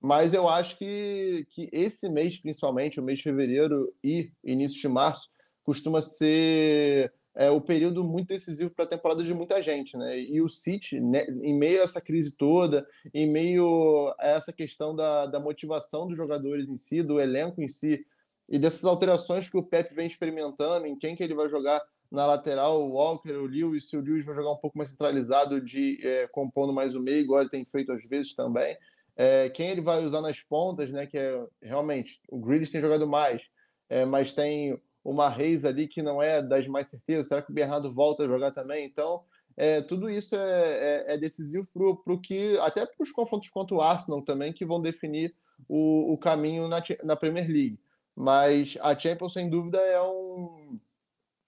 Mas 0.00 0.34
eu 0.34 0.48
acho 0.48 0.76
que, 0.76 1.46
que 1.50 1.68
esse 1.72 2.08
mês, 2.08 2.36
principalmente, 2.38 3.00
o 3.00 3.02
mês 3.02 3.18
de 3.18 3.24
fevereiro 3.24 3.92
e 4.04 4.30
início 4.44 4.80
de 4.80 4.88
março, 4.88 5.28
costuma 5.64 6.00
ser 6.00 7.12
é, 7.34 7.50
o 7.50 7.60
período 7.60 8.04
muito 8.04 8.28
decisivo 8.28 8.70
para 8.70 8.84
a 8.84 8.88
temporada 8.88 9.22
de 9.22 9.34
muita 9.34 9.62
gente, 9.62 9.96
né? 9.96 10.18
E 10.18 10.40
o 10.40 10.48
City, 10.48 11.00
né, 11.00 11.26
em 11.42 11.54
meio 11.54 11.80
a 11.80 11.84
essa 11.84 12.00
crise 12.00 12.32
toda, 12.32 12.86
em 13.12 13.28
meio 13.28 14.14
a 14.18 14.28
essa 14.28 14.52
questão 14.52 14.94
da, 14.94 15.26
da 15.26 15.40
motivação 15.40 16.06
dos 16.06 16.16
jogadores 16.16 16.68
em 16.68 16.76
si, 16.76 17.02
do 17.02 17.20
elenco 17.20 17.60
em 17.60 17.68
si, 17.68 18.06
e 18.48 18.58
dessas 18.58 18.84
alterações 18.84 19.48
que 19.48 19.56
o 19.56 19.62
Pep 19.62 19.94
vem 19.94 20.06
experimentando, 20.06 20.86
em 20.86 20.96
quem 20.96 21.16
que 21.16 21.22
ele 21.22 21.34
vai 21.34 21.48
jogar 21.48 21.82
na 22.10 22.26
lateral, 22.26 22.82
o 22.82 22.92
Walker, 22.92 23.32
o 23.32 23.46
Lewis, 23.46 23.88
se 23.88 23.96
o 23.96 24.00
Lewis 24.00 24.24
vai 24.24 24.34
jogar 24.34 24.52
um 24.52 24.58
pouco 24.58 24.78
mais 24.78 24.90
centralizado, 24.90 25.60
de 25.60 25.98
é, 26.06 26.28
compondo 26.28 26.72
mais 26.72 26.94
o 26.94 27.00
meio, 27.00 27.18
igual 27.18 27.40
ele 27.40 27.50
tem 27.50 27.64
feito 27.64 27.92
às 27.92 28.04
vezes 28.04 28.34
também. 28.34 28.76
É, 29.16 29.48
quem 29.48 29.68
ele 29.68 29.80
vai 29.80 30.04
usar 30.04 30.20
nas 30.20 30.40
pontas, 30.42 30.90
né? 30.90 31.06
Que 31.06 31.18
é 31.18 31.44
realmente 31.62 32.20
o 32.28 32.38
Grealish 32.38 32.70
tem 32.70 32.80
jogado 32.80 33.06
mais, 33.06 33.42
é, 33.88 34.04
mas 34.04 34.34
tem 34.34 34.78
uma 35.02 35.28
Reis 35.28 35.64
ali 35.64 35.88
que 35.88 36.02
não 36.02 36.22
é 36.22 36.42
das 36.42 36.66
mais 36.68 36.88
certezas. 36.88 37.28
Será 37.28 37.42
que 37.42 37.50
o 37.50 37.54
Bernardo 37.54 37.92
volta 37.92 38.24
a 38.24 38.28
jogar 38.28 38.52
também? 38.52 38.84
Então, 38.84 39.24
é, 39.56 39.80
tudo 39.80 40.10
isso 40.10 40.36
é, 40.36 41.04
é, 41.08 41.14
é 41.14 41.18
decisivo 41.18 41.66
para 41.72 42.12
o 42.12 42.20
que, 42.20 42.58
até 42.58 42.84
para 42.84 43.02
os 43.02 43.10
confrontos 43.10 43.48
contra 43.48 43.74
o 43.74 43.80
Arsenal 43.80 44.22
também, 44.22 44.52
que 44.52 44.66
vão 44.66 44.80
definir 44.80 45.34
o, 45.68 46.12
o 46.12 46.18
caminho 46.18 46.68
na, 46.68 46.82
na 47.02 47.16
Premier 47.16 47.48
League. 47.48 47.78
Mas 48.16 48.78
a 48.80 48.98
Champions, 48.98 49.34
sem 49.34 49.50
dúvida, 49.50 49.78
é, 49.78 50.00
um, 50.00 50.80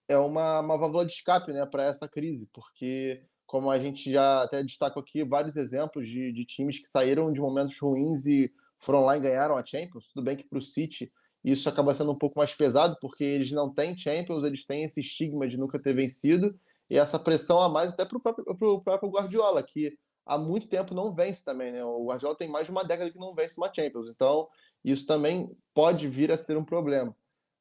é 0.07 0.19
uma, 0.19 0.61
uma 0.61 0.77
válvula 0.77 1.07
de 1.07 1.13
escape 1.13 1.51
né, 1.51 1.65
para 1.65 1.85
essa 1.85 2.07
crise, 2.07 2.47
porque, 2.53 3.23
como 3.47 3.71
a 3.71 3.79
gente 3.79 4.13
já 4.13 4.43
até 4.43 4.63
destacou 4.63 5.03
aqui, 5.03 5.25
vários 5.25 5.57
exemplos 5.57 6.07
de, 6.07 6.31
de 6.31 6.45
times 6.45 6.79
que 6.79 6.87
saíram 6.87 7.33
de 7.33 7.41
momentos 7.41 7.79
ruins 7.81 8.27
e 8.27 8.53
foram 8.79 9.05
lá 9.05 9.17
e 9.17 9.21
ganharam 9.21 9.57
a 9.57 9.65
Champions. 9.65 10.09
Tudo 10.13 10.23
bem 10.23 10.37
que 10.37 10.45
para 10.45 10.59
o 10.59 10.63
City 10.63 11.11
isso 11.43 11.69
acaba 11.69 11.95
sendo 11.95 12.13
um 12.13 12.19
pouco 12.19 12.39
mais 12.39 12.55
pesado, 12.55 12.99
porque 13.01 13.25
eles 13.25 13.51
não 13.51 13.73
têm 13.73 13.97
Champions, 13.97 14.45
eles 14.45 14.67
têm 14.67 14.85
esse 14.85 15.01
estigma 15.01 15.49
de 15.49 15.57
nunca 15.57 15.79
ter 15.79 15.95
vencido, 15.95 16.55
e 16.91 16.99
essa 16.99 17.19
pressão 17.19 17.61
a 17.61 17.69
mais 17.69 17.91
até 17.93 18.05
para 18.05 18.19
o 18.19 18.21
próprio, 18.21 18.81
próprio 18.83 19.11
Guardiola, 19.11 19.63
que 19.63 19.97
há 20.27 20.37
muito 20.37 20.69
tempo 20.69 20.95
não 20.95 21.15
vence 21.15 21.45
também. 21.45 21.73
Né? 21.73 21.83
O 21.85 22.07
Guardiola 22.07 22.37
tem 22.37 22.49
mais 22.49 22.67
de 22.67 22.71
uma 22.71 22.85
década 22.85 23.11
que 23.11 23.19
não 23.19 23.35
vence 23.35 23.59
uma 23.59 23.73
Champions. 23.73 24.11
Então, 24.11 24.49
isso 24.91 25.07
também 25.07 25.51
pode 25.75 26.09
vir 26.09 26.31
a 26.33 26.39
ser 26.39 26.57
um 26.57 26.65
problema. 26.65 27.15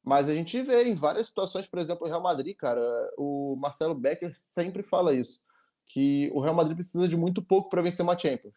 Mas 0.04 0.28
a 0.28 0.34
gente 0.34 0.60
vê 0.62 0.84
em 0.84 0.94
várias 0.94 1.26
situações, 1.26 1.66
por 1.66 1.78
exemplo, 1.78 2.06
o 2.06 2.08
Real 2.08 2.22
Madrid, 2.22 2.56
cara, 2.56 2.80
o 3.16 3.56
Marcelo 3.60 3.94
Becker 3.94 4.32
sempre 4.34 4.82
fala 4.82 5.14
isso, 5.14 5.40
que 5.86 6.30
o 6.32 6.40
Real 6.40 6.54
Madrid 6.54 6.76
precisa 6.76 7.08
de 7.08 7.16
muito 7.16 7.42
pouco 7.42 7.68
para 7.68 7.82
vencer 7.82 8.02
uma 8.02 8.18
Champions. 8.18 8.54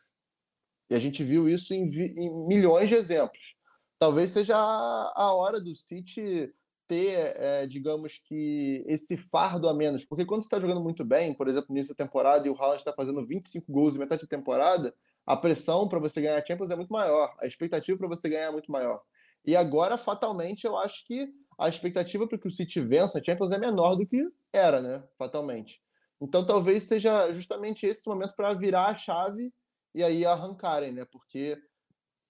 E 0.90 0.96
a 0.96 1.00
gente 1.00 1.24
viu 1.24 1.48
isso 1.48 1.74
em, 1.74 1.84
em, 1.84 2.48
milhões 2.48 2.90
de 2.90 2.96
exemplos. 2.96 3.56
Talvez 3.98 4.32
seja 4.32 4.58
a, 4.58 5.34
hora 5.34 5.60
do 5.60 5.76
City 5.76 6.54
ter, 6.88 7.36
é, 7.38 7.68
digamos 7.68 8.18
que, 8.18 8.84
esse 8.88 9.16
fardo 9.16 9.70
a 9.70 9.74
menos. 9.74 10.04
Porque 10.06 10.26
quando 10.26 10.42
você 10.42 10.48
está 10.48 10.60
jogando 10.60 10.82
muito 10.82 11.06
bem, 11.06 11.34
por 11.34 11.48
exemplo, 11.48 11.74
nessa 11.74 11.96
temporada, 11.96 12.46
e 12.48 12.50
o 12.50 12.56
Haaland 12.56 12.80
está 12.80 12.92
fazendo 12.92 13.26
25 13.26 13.72
gols 13.72 13.96
em 13.96 14.00
metade 14.00 14.24
da 14.24 14.28
temporada, 14.28 14.94
a 15.26 15.38
pressão 15.38 15.88
para 15.88 16.00
você 16.00 16.22
ganhar 16.22 16.38
a 16.38 16.46
Champions 16.46 16.72
é 16.72 16.76
muito 16.76 16.92
maior, 16.92 17.36
a 17.40 17.46
expectativa 17.46 17.98
para 17.98 18.08
você 18.08 18.30
ganhar 18.30 18.48
é 18.48 18.52
muito 18.52 18.72
maior. 18.72 19.02
E 19.46 19.56
agora, 19.56 19.98
fatalmente, 19.98 20.66
eu 20.66 20.78
acho 20.78 21.06
que 21.06 21.28
a 21.58 21.68
expectativa 21.68 22.28
para 22.28 22.38
que 22.38 22.48
o 22.48 22.52
City 22.52 22.80
vença 22.80 23.20
a 23.20 23.24
Champions 23.24 23.52
é 23.52 23.58
menor 23.58 23.96
do 23.96 24.06
que 24.06 24.24
era, 24.52 24.82
né? 24.82 25.04
Fatalmente. 25.18 25.82
Então 26.20 26.46
talvez 26.46 26.84
seja 26.86 27.34
justamente 27.34 27.86
esse 27.86 28.08
momento 28.08 28.36
para 28.36 28.54
virar 28.54 28.88
a 28.88 28.96
chave 28.96 29.52
e 29.94 30.04
aí 30.04 30.26
arrancarem, 30.26 30.92
né? 30.92 31.06
Porque 31.06 31.58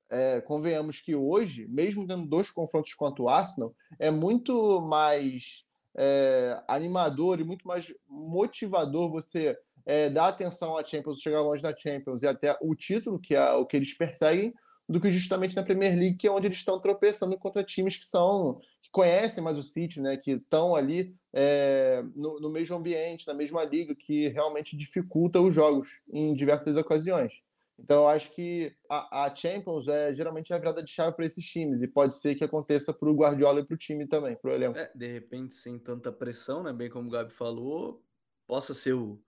é, 0.09 0.41
convenhamos 0.41 1.01
que 1.01 1.15
hoje, 1.15 1.67
mesmo 1.67 2.07
tendo 2.07 2.27
dois 2.27 2.49
confrontos 2.49 2.93
contra 2.93 3.23
o 3.23 3.29
Arsenal, 3.29 3.73
é 3.99 4.09
muito 4.09 4.81
mais 4.81 5.63
é, 5.95 6.61
animador 6.67 7.39
e 7.39 7.43
muito 7.43 7.67
mais 7.67 7.93
motivador 8.07 9.11
você 9.11 9.57
é, 9.85 10.09
dar 10.09 10.27
atenção 10.27 10.77
à 10.77 10.85
Champions, 10.85 11.19
chegar 11.19 11.41
longe 11.41 11.63
da 11.63 11.75
Champions 11.75 12.23
e 12.23 12.27
até 12.27 12.57
o 12.61 12.75
título, 12.75 13.19
que 13.19 13.35
é 13.35 13.51
o 13.53 13.65
que 13.65 13.77
eles 13.77 13.93
perseguem, 13.97 14.53
do 14.87 14.99
que 14.99 15.11
justamente 15.11 15.55
na 15.55 15.63
Premier 15.63 15.97
League, 15.97 16.17
que 16.17 16.27
é 16.27 16.31
onde 16.31 16.47
eles 16.47 16.57
estão 16.57 16.79
tropeçando 16.79 17.37
contra 17.37 17.63
times 17.63 17.97
que 17.97 18.05
são 18.05 18.59
que 18.81 18.89
conhecem 18.91 19.43
mais 19.43 19.57
o 19.57 19.63
City, 19.63 20.01
né, 20.01 20.17
que 20.17 20.31
estão 20.31 20.75
ali 20.75 21.15
é, 21.33 22.03
no, 22.15 22.39
no 22.39 22.49
mesmo 22.49 22.75
ambiente, 22.75 23.27
na 23.27 23.33
mesma 23.33 23.63
liga, 23.63 23.95
que 23.95 24.27
realmente 24.29 24.75
dificulta 24.75 25.39
os 25.39 25.53
jogos 25.53 26.01
em 26.11 26.35
diversas 26.35 26.75
ocasiões. 26.75 27.31
Então, 27.79 28.03
eu 28.03 28.09
acho 28.09 28.31
que 28.35 28.75
a, 28.89 29.25
a 29.25 29.35
Champions 29.35 29.87
é 29.87 30.13
geralmente 30.13 30.53
a 30.53 30.57
virada 30.57 30.83
de 30.83 30.91
chave 30.91 31.15
para 31.15 31.25
esses 31.25 31.43
times, 31.43 31.81
e 31.81 31.87
pode 31.87 32.15
ser 32.15 32.35
que 32.35 32.43
aconteça 32.43 32.93
para 32.93 33.09
o 33.09 33.15
Guardiola 33.15 33.61
e 33.61 33.65
para 33.65 33.73
o 33.73 33.77
time 33.77 34.07
também, 34.07 34.35
para 34.35 34.51
o 34.51 34.53
elenco. 34.53 34.77
É, 34.77 34.91
de 34.93 35.07
repente, 35.07 35.55
sem 35.55 35.79
tanta 35.79 36.11
pressão, 36.11 36.61
né? 36.61 36.71
Bem 36.71 36.89
como 36.89 37.07
o 37.07 37.11
Gabi 37.11 37.33
falou, 37.33 38.03
possa 38.45 38.73
ser 38.73 38.93
o, 38.93 39.19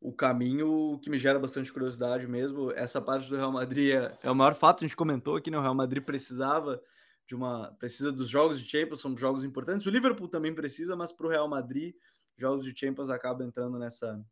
o 0.00 0.12
caminho 0.12 0.98
que 1.02 1.10
me 1.10 1.18
gera 1.18 1.38
bastante 1.38 1.72
curiosidade 1.72 2.26
mesmo. 2.26 2.70
Essa 2.72 3.00
parte 3.00 3.28
do 3.28 3.36
Real 3.36 3.52
Madrid 3.52 3.94
é, 3.94 4.16
é 4.22 4.30
o 4.30 4.34
maior 4.34 4.54
fato, 4.54 4.84
a 4.84 4.86
gente 4.86 4.96
comentou 4.96 5.36
aqui, 5.36 5.50
né? 5.50 5.58
O 5.58 5.62
Real 5.62 5.74
Madrid 5.74 6.02
precisava 6.02 6.82
de 7.26 7.34
uma. 7.34 7.72
precisa 7.78 8.12
dos 8.12 8.28
jogos 8.28 8.60
de 8.60 8.68
Champions, 8.68 9.00
são 9.00 9.16
jogos 9.16 9.44
importantes. 9.44 9.86
O 9.86 9.90
Liverpool 9.90 10.28
também 10.28 10.54
precisa, 10.54 10.94
mas 10.94 11.12
para 11.12 11.26
o 11.26 11.30
Real 11.30 11.48
Madrid, 11.48 11.94
jogos 12.36 12.64
de 12.64 12.78
Champions 12.78 13.10
acabam 13.10 13.46
entrando 13.46 13.78
nessa, 13.78 14.24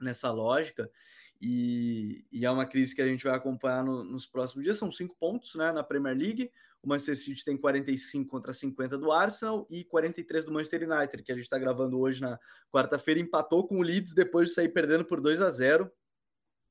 nessa 0.00 0.30
lógica. 0.30 0.90
E, 1.40 2.26
e, 2.32 2.44
é 2.44 2.50
uma 2.50 2.66
crise 2.66 2.94
que 2.94 3.02
a 3.02 3.06
gente 3.06 3.24
vai 3.24 3.34
acompanhar 3.34 3.84
no, 3.84 4.02
nos 4.02 4.26
próximos 4.26 4.64
dias. 4.64 4.76
São 4.76 4.90
cinco 4.90 5.14
pontos 5.16 5.54
né, 5.54 5.70
na 5.70 5.84
Premier 5.84 6.16
League. 6.16 6.50
O 6.82 6.88
Manchester 6.88 7.18
City 7.18 7.44
tem 7.44 7.56
45 7.56 8.30
contra 8.30 8.52
50 8.52 8.96
do 8.96 9.10
Arsenal 9.10 9.66
e 9.68 9.84
43 9.84 10.44
do 10.46 10.52
Manchester 10.52 10.88
United, 10.88 11.22
que 11.22 11.32
a 11.32 11.34
gente 11.34 11.44
está 11.44 11.58
gravando 11.58 11.98
hoje 11.98 12.20
na 12.20 12.38
quarta-feira. 12.72 13.20
Empatou 13.20 13.66
com 13.66 13.78
o 13.78 13.82
Leeds 13.82 14.14
depois 14.14 14.48
de 14.48 14.54
sair 14.54 14.68
perdendo 14.68 15.04
por 15.04 15.20
2 15.20 15.42
a 15.42 15.50
0 15.50 15.90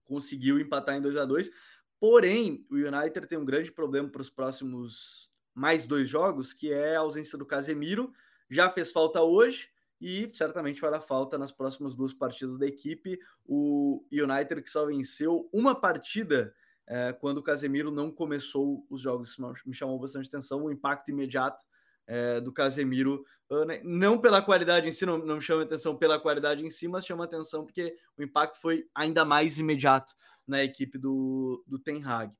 Conseguiu 0.05 0.59
empatar 0.59 0.95
em 0.95 1.01
2 1.01 1.17
a 1.17 1.25
2 1.25 1.51
Porém, 1.99 2.65
o 2.69 2.75
United 2.75 3.27
tem 3.27 3.37
um 3.37 3.45
grande 3.45 3.71
problema 3.71 4.07
para 4.07 4.21
os 4.21 4.29
próximos 4.29 5.31
mais 5.53 5.87
dois 5.87 6.07
jogos, 6.07 6.53
que 6.53 6.71
é 6.71 6.95
a 6.95 6.99
ausência 6.99 7.37
do 7.37 7.45
Casemiro. 7.45 8.13
Já 8.49 8.69
fez 8.69 8.91
falta 8.91 9.21
hoje 9.21 9.69
e 9.99 10.29
certamente 10.33 10.79
fará 10.79 11.01
falta 11.01 11.37
nas 11.37 11.51
próximas 11.51 11.95
duas 11.95 12.13
partidas 12.13 12.57
da 12.59 12.67
equipe. 12.67 13.19
O 13.43 14.05
United 14.11 14.61
que 14.61 14.69
só 14.69 14.85
venceu 14.85 15.49
uma 15.51 15.73
partida 15.73 16.53
é, 16.87 17.11
quando 17.13 17.39
o 17.39 17.43
Casemiro 17.43 17.91
não 17.91 18.09
começou 18.09 18.85
os 18.89 19.01
jogos. 19.01 19.29
Isso 19.29 19.53
me 19.65 19.73
chamou 19.73 19.99
bastante 19.99 20.27
atenção, 20.27 20.63
o 20.63 20.71
impacto 20.71 21.09
imediato 21.09 21.63
é, 22.07 22.39
do 22.39 22.53
Casemiro, 22.53 23.25
ah, 23.51 23.65
né, 23.65 23.81
não 23.83 24.17
pela 24.17 24.41
qualidade 24.41 24.87
em 24.87 24.91
si, 24.91 25.05
não, 25.05 25.17
não 25.17 25.41
chama 25.41 25.63
atenção 25.63 25.95
pela 25.95 26.19
qualidade 26.19 26.65
em 26.65 26.71
si, 26.71 26.87
mas 26.87 27.05
chama 27.05 27.25
atenção 27.25 27.65
porque 27.65 27.95
o 28.17 28.23
impacto 28.23 28.59
foi 28.61 28.87
ainda 28.95 29.25
mais 29.25 29.59
imediato 29.59 30.13
na 30.47 30.63
equipe 30.63 30.97
do, 30.97 31.63
do 31.67 31.77
Ten 31.77 32.01
Hag. 32.03 32.33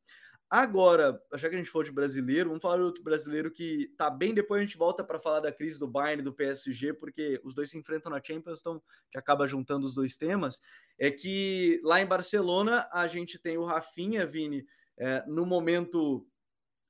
Agora, 0.50 1.22
já 1.34 1.50
que 1.50 1.56
a 1.56 1.58
gente 1.58 1.70
falou 1.70 1.84
de 1.84 1.92
brasileiro, 1.92 2.48
vamos 2.50 2.62
falar 2.62 2.78
de 2.78 2.84
outro 2.84 3.04
brasileiro 3.04 3.52
que 3.52 3.94
tá 3.98 4.10
bem. 4.10 4.34
Depois 4.34 4.60
a 4.60 4.64
gente 4.64 4.78
volta 4.78 5.04
para 5.04 5.20
falar 5.20 5.42
da 5.42 5.52
crise 5.52 5.78
do 5.78 5.88
Bayern 5.88 6.22
e 6.22 6.24
do 6.24 6.32
PSG, 6.32 6.94
porque 6.94 7.42
os 7.44 7.54
dois 7.54 7.70
se 7.70 7.78
enfrentam 7.78 8.10
na 8.10 8.24
Champions, 8.24 8.62
então 8.62 8.82
já 9.14 9.20
acaba 9.20 9.46
juntando 9.46 9.86
os 9.86 9.94
dois 9.94 10.16
temas. 10.16 10.62
É 10.98 11.12
que 11.12 11.82
lá 11.84 12.00
em 12.00 12.06
Barcelona 12.06 12.88
a 12.94 13.08
gente 13.08 13.38
tem 13.38 13.58
o 13.58 13.66
Rafinha, 13.66 14.26
Vini, 14.26 14.66
é, 14.98 15.22
no 15.28 15.46
momento 15.46 16.26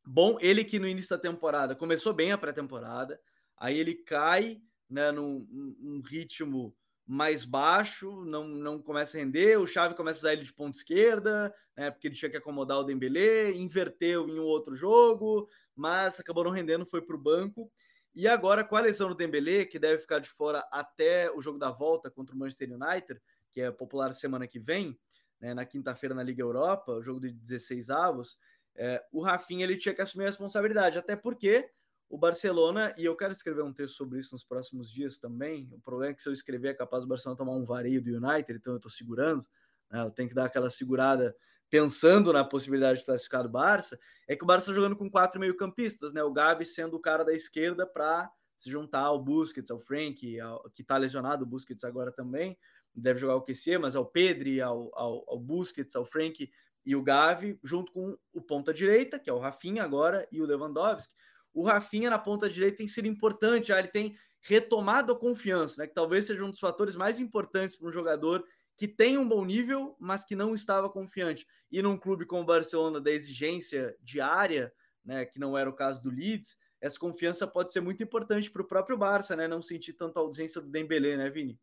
bom. 0.05 0.37
Ele 0.39 0.63
que 0.63 0.77
no 0.77 0.87
início 0.87 1.09
da 1.09 1.21
temporada 1.21 1.75
começou 1.75 2.13
bem 2.13 2.31
a 2.31 2.37
pré-temporada, 2.37 3.19
aí 3.57 3.79
ele 3.79 3.95
cai 3.95 4.61
né, 4.87 5.11
num, 5.11 5.39
num 5.79 6.01
ritmo 6.01 6.75
mais 7.07 7.45
baixo, 7.45 8.25
não, 8.25 8.45
não 8.45 8.81
começa 8.81 9.17
a 9.17 9.21
render, 9.21 9.57
o 9.57 9.65
Xavi 9.65 9.95
começa 9.95 10.19
a 10.19 10.21
usar 10.21 10.33
ele 10.33 10.43
de 10.43 10.53
ponta 10.53 10.75
esquerda, 10.75 11.55
né, 11.75 11.89
porque 11.89 12.07
ele 12.07 12.15
tinha 12.15 12.29
que 12.29 12.35
acomodar 12.35 12.79
o 12.79 12.83
Dembélé, 12.83 13.51
inverteu 13.51 14.27
em 14.27 14.37
um 14.37 14.43
outro 14.43 14.75
jogo, 14.75 15.47
mas 15.73 16.19
acabou 16.19 16.43
não 16.43 16.51
rendendo, 16.51 16.85
foi 16.85 17.01
para 17.01 17.15
o 17.15 17.19
banco. 17.19 17.71
E 18.13 18.27
agora, 18.27 18.63
com 18.63 18.75
a 18.75 18.81
lesão 18.81 19.07
do 19.07 19.15
Dembélé, 19.15 19.63
que 19.63 19.79
deve 19.79 20.01
ficar 20.01 20.19
de 20.19 20.27
fora 20.27 20.67
até 20.69 21.31
o 21.31 21.39
jogo 21.39 21.57
da 21.57 21.71
volta 21.71 22.11
contra 22.11 22.35
o 22.35 22.37
Manchester 22.37 22.69
United, 22.73 23.21
que 23.53 23.61
é 23.61 23.71
popular 23.71 24.11
semana 24.13 24.45
que 24.45 24.59
vem, 24.59 24.99
né, 25.39 25.53
na 25.53 25.65
quinta-feira 25.65 26.13
na 26.13 26.23
Liga 26.23 26.41
Europa, 26.41 26.91
o 26.91 27.01
jogo 27.01 27.21
de 27.21 27.31
16 27.31 27.89
avos, 27.89 28.37
é, 28.75 29.01
o 29.13 29.21
Rafinha 29.21 29.63
ele 29.63 29.77
tinha 29.77 29.95
que 29.95 30.01
assumir 30.01 30.25
a 30.25 30.27
responsabilidade, 30.27 30.97
até 30.97 31.15
porque 31.15 31.69
o 32.09 32.17
Barcelona, 32.17 32.93
e 32.97 33.05
eu 33.05 33.15
quero 33.15 33.33
escrever 33.33 33.63
um 33.63 33.73
texto 33.73 33.95
sobre 33.95 34.19
isso 34.19 34.33
nos 34.33 34.43
próximos 34.43 34.91
dias 34.91 35.19
também. 35.19 35.69
O 35.73 35.79
problema 35.79 36.11
é 36.11 36.13
que 36.13 36.21
se 36.21 36.29
eu 36.29 36.33
escrever 36.33 36.69
é 36.69 36.73
capaz 36.73 37.03
do 37.03 37.07
Barcelona 37.07 37.37
tomar 37.37 37.53
um 37.53 37.65
vareio 37.65 38.01
do 38.01 38.09
United, 38.09 38.57
então 38.57 38.73
eu 38.73 38.77
estou 38.77 38.91
segurando. 38.91 39.45
Né? 39.91 40.01
Eu 40.01 40.11
tenho 40.11 40.29
que 40.29 40.35
dar 40.35 40.45
aquela 40.45 40.69
segurada 40.69 41.35
pensando 41.69 42.31
na 42.31 42.45
possibilidade 42.45 42.99
de 42.99 43.05
classificar 43.05 43.43
do 43.43 43.49
Barça. 43.49 43.99
É 44.27 44.35
que 44.35 44.43
o 44.43 44.47
Barça 44.47 44.71
está 44.71 44.75
jogando 44.75 44.95
com 44.95 45.09
quatro 45.09 45.39
meio-campistas, 45.39 46.13
né? 46.13 46.23
O 46.23 46.31
Gavi 46.31 46.65
sendo 46.65 46.95
o 46.95 46.99
cara 46.99 47.25
da 47.25 47.33
esquerda 47.33 47.85
para 47.85 48.31
se 48.57 48.71
juntar 48.71 49.01
ao 49.01 49.21
Busquets, 49.21 49.69
ao 49.69 49.79
Frank, 49.79 50.39
ao, 50.39 50.69
que 50.71 50.81
está 50.81 50.97
lesionado, 50.97 51.43
o 51.43 51.47
Busquets 51.47 51.83
agora 51.83 52.11
também, 52.11 52.57
deve 52.95 53.19
jogar 53.19 53.35
o 53.35 53.43
QC, 53.43 53.77
mas 53.77 53.95
ao 53.95 54.05
Pedri, 54.05 54.61
ao, 54.61 54.89
ao, 54.97 55.23
ao 55.27 55.39
Busquets, 55.39 55.95
ao 55.95 56.05
Frank 56.05 56.49
e 56.85 56.95
o 56.95 57.03
Gavi, 57.03 57.59
junto 57.63 57.91
com 57.91 58.17
o 58.33 58.41
ponta 58.41 58.73
direita, 58.73 59.19
que 59.19 59.29
é 59.29 59.33
o 59.33 59.39
Rafinha 59.39 59.83
agora, 59.83 60.27
e 60.31 60.41
o 60.41 60.45
Lewandowski 60.45 61.13
o 61.57 61.63
Rafinha 61.63 62.11
na 62.11 62.19
ponta 62.19 62.47
direita 62.47 62.77
tem 62.77 62.87
sido 62.87 63.07
importante, 63.07 63.69
já 63.69 63.79
ele 63.79 63.87
tem 63.87 64.15
retomado 64.41 65.11
a 65.11 65.19
confiança, 65.19 65.81
né? 65.81 65.87
Que 65.87 65.93
talvez 65.93 66.25
seja 66.25 66.45
um 66.45 66.51
dos 66.51 66.59
fatores 66.59 66.95
mais 66.95 67.19
importantes 67.19 67.75
para 67.75 67.89
um 67.89 67.91
jogador 67.91 68.45
que 68.77 68.87
tem 68.87 69.17
um 69.17 69.27
bom 69.27 69.43
nível, 69.43 69.95
mas 69.99 70.23
que 70.23 70.35
não 70.35 70.53
estava 70.53 70.87
confiante. 70.87 71.47
E 71.71 71.81
num 71.81 71.97
clube 71.97 72.27
como 72.27 72.43
o 72.43 72.45
Barcelona, 72.45 73.01
da 73.01 73.09
exigência 73.09 73.97
diária, 74.03 74.71
né? 75.03 75.25
Que 75.25 75.39
não 75.39 75.57
era 75.57 75.67
o 75.67 75.73
caso 75.73 76.03
do 76.03 76.11
Leeds, 76.11 76.55
essa 76.79 76.99
confiança 76.99 77.47
pode 77.47 77.71
ser 77.71 77.81
muito 77.81 78.03
importante 78.03 78.51
para 78.51 78.61
o 78.61 78.67
próprio 78.67 78.95
Barça, 78.95 79.35
né? 79.35 79.47
Não 79.47 79.63
sentir 79.63 79.93
tanta 79.93 80.19
ausência 80.19 80.61
do 80.61 80.69
Dembélé, 80.69 81.17
né, 81.17 81.27
Vini? 81.27 81.59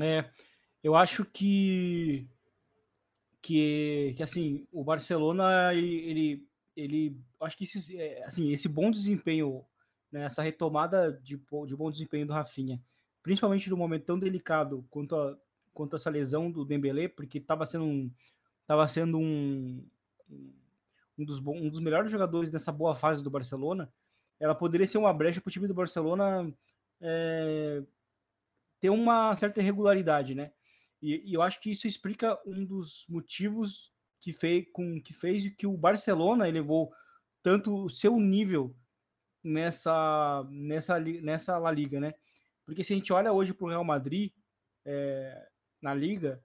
É, 0.00 0.30
eu 0.84 0.94
acho 0.94 1.24
que 1.24 2.28
que, 3.42 4.14
que 4.16 4.22
assim 4.22 4.68
o 4.70 4.84
Barcelona 4.84 5.74
ele, 5.74 6.46
ele 6.76 7.20
acho 7.40 7.56
que 7.56 7.64
esse, 7.64 7.96
é, 8.00 8.24
assim, 8.24 8.50
esse 8.50 8.68
bom 8.68 8.90
desempenho, 8.90 9.64
né, 10.10 10.24
essa 10.24 10.42
retomada 10.42 11.12
de, 11.22 11.36
de 11.66 11.76
bom 11.76 11.90
desempenho 11.90 12.26
do 12.26 12.32
Rafinha, 12.32 12.82
principalmente 13.22 13.70
no 13.70 13.76
momento 13.76 14.04
tão 14.04 14.18
delicado 14.18 14.84
quanto, 14.90 15.16
a, 15.16 15.36
quanto 15.72 15.96
essa 15.96 16.10
lesão 16.10 16.50
do 16.50 16.64
Dembélé, 16.64 17.08
porque 17.08 17.38
estava 17.38 17.64
sendo 17.66 17.84
um, 17.84 18.10
tava 18.66 18.86
sendo 18.88 19.18
um, 19.18 19.86
um, 21.18 21.24
dos, 21.24 21.38
um 21.38 21.68
dos 21.68 21.80
melhores 21.80 22.10
jogadores 22.10 22.50
nessa 22.50 22.72
boa 22.72 22.94
fase 22.94 23.22
do 23.22 23.30
Barcelona, 23.30 23.92
ela 24.40 24.54
poderia 24.54 24.86
ser 24.86 24.98
uma 24.98 25.12
brecha 25.12 25.40
para 25.40 25.48
o 25.48 25.52
time 25.52 25.68
do 25.68 25.74
Barcelona 25.74 26.52
é, 27.00 27.82
ter 28.80 28.90
uma 28.90 29.34
certa 29.36 29.60
irregularidade, 29.60 30.34
né? 30.34 30.52
E, 31.00 31.30
e, 31.30 31.34
eu 31.34 31.42
acho 31.42 31.60
que 31.60 31.70
isso 31.70 31.86
explica 31.86 32.40
um 32.46 32.64
dos 32.64 33.06
motivos 33.08 33.92
que 34.22 34.32
fez 34.32 34.64
com 34.72 35.02
que 35.02 35.12
fez 35.12 35.52
que 35.56 35.66
o 35.66 35.76
Barcelona 35.76 36.48
elevou 36.48 36.92
tanto 37.42 37.74
o 37.74 37.90
seu 37.90 38.16
nível 38.20 38.74
nessa 39.42 40.46
nessa 40.48 41.00
nessa 41.00 41.58
La 41.58 41.72
Liga, 41.72 41.98
né? 41.98 42.14
Porque 42.64 42.84
se 42.84 42.92
a 42.92 42.96
gente 42.96 43.12
olha 43.12 43.32
hoje 43.32 43.52
para 43.52 43.66
o 43.66 43.68
Real 43.68 43.82
Madrid 43.82 44.30
é, 44.86 45.48
na 45.82 45.92
Liga, 45.92 46.40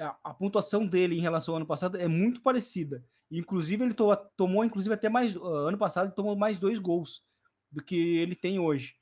a, 0.00 0.16
a, 0.24 0.32
pontuação 0.32 0.86
dele 0.86 1.14
em 1.14 1.20
relação 1.20 1.52
ao 1.52 1.58
ano 1.58 1.66
passado 1.66 1.98
é 1.98 2.08
muito 2.08 2.40
parecida. 2.40 3.04
Inclusive 3.30 3.84
ele 3.84 3.94
to, 3.94 4.16
tomou 4.34 4.64
inclusive 4.64 4.94
até 4.94 5.10
mais 5.10 5.36
ano 5.36 5.76
passado 5.76 6.06
ele 6.06 6.14
tomou 6.14 6.34
mais 6.36 6.58
dois 6.58 6.78
gols 6.78 7.22
do 7.70 7.84
que 7.84 8.16
ele 8.16 8.34
tem 8.34 8.58
hoje. 8.58 8.96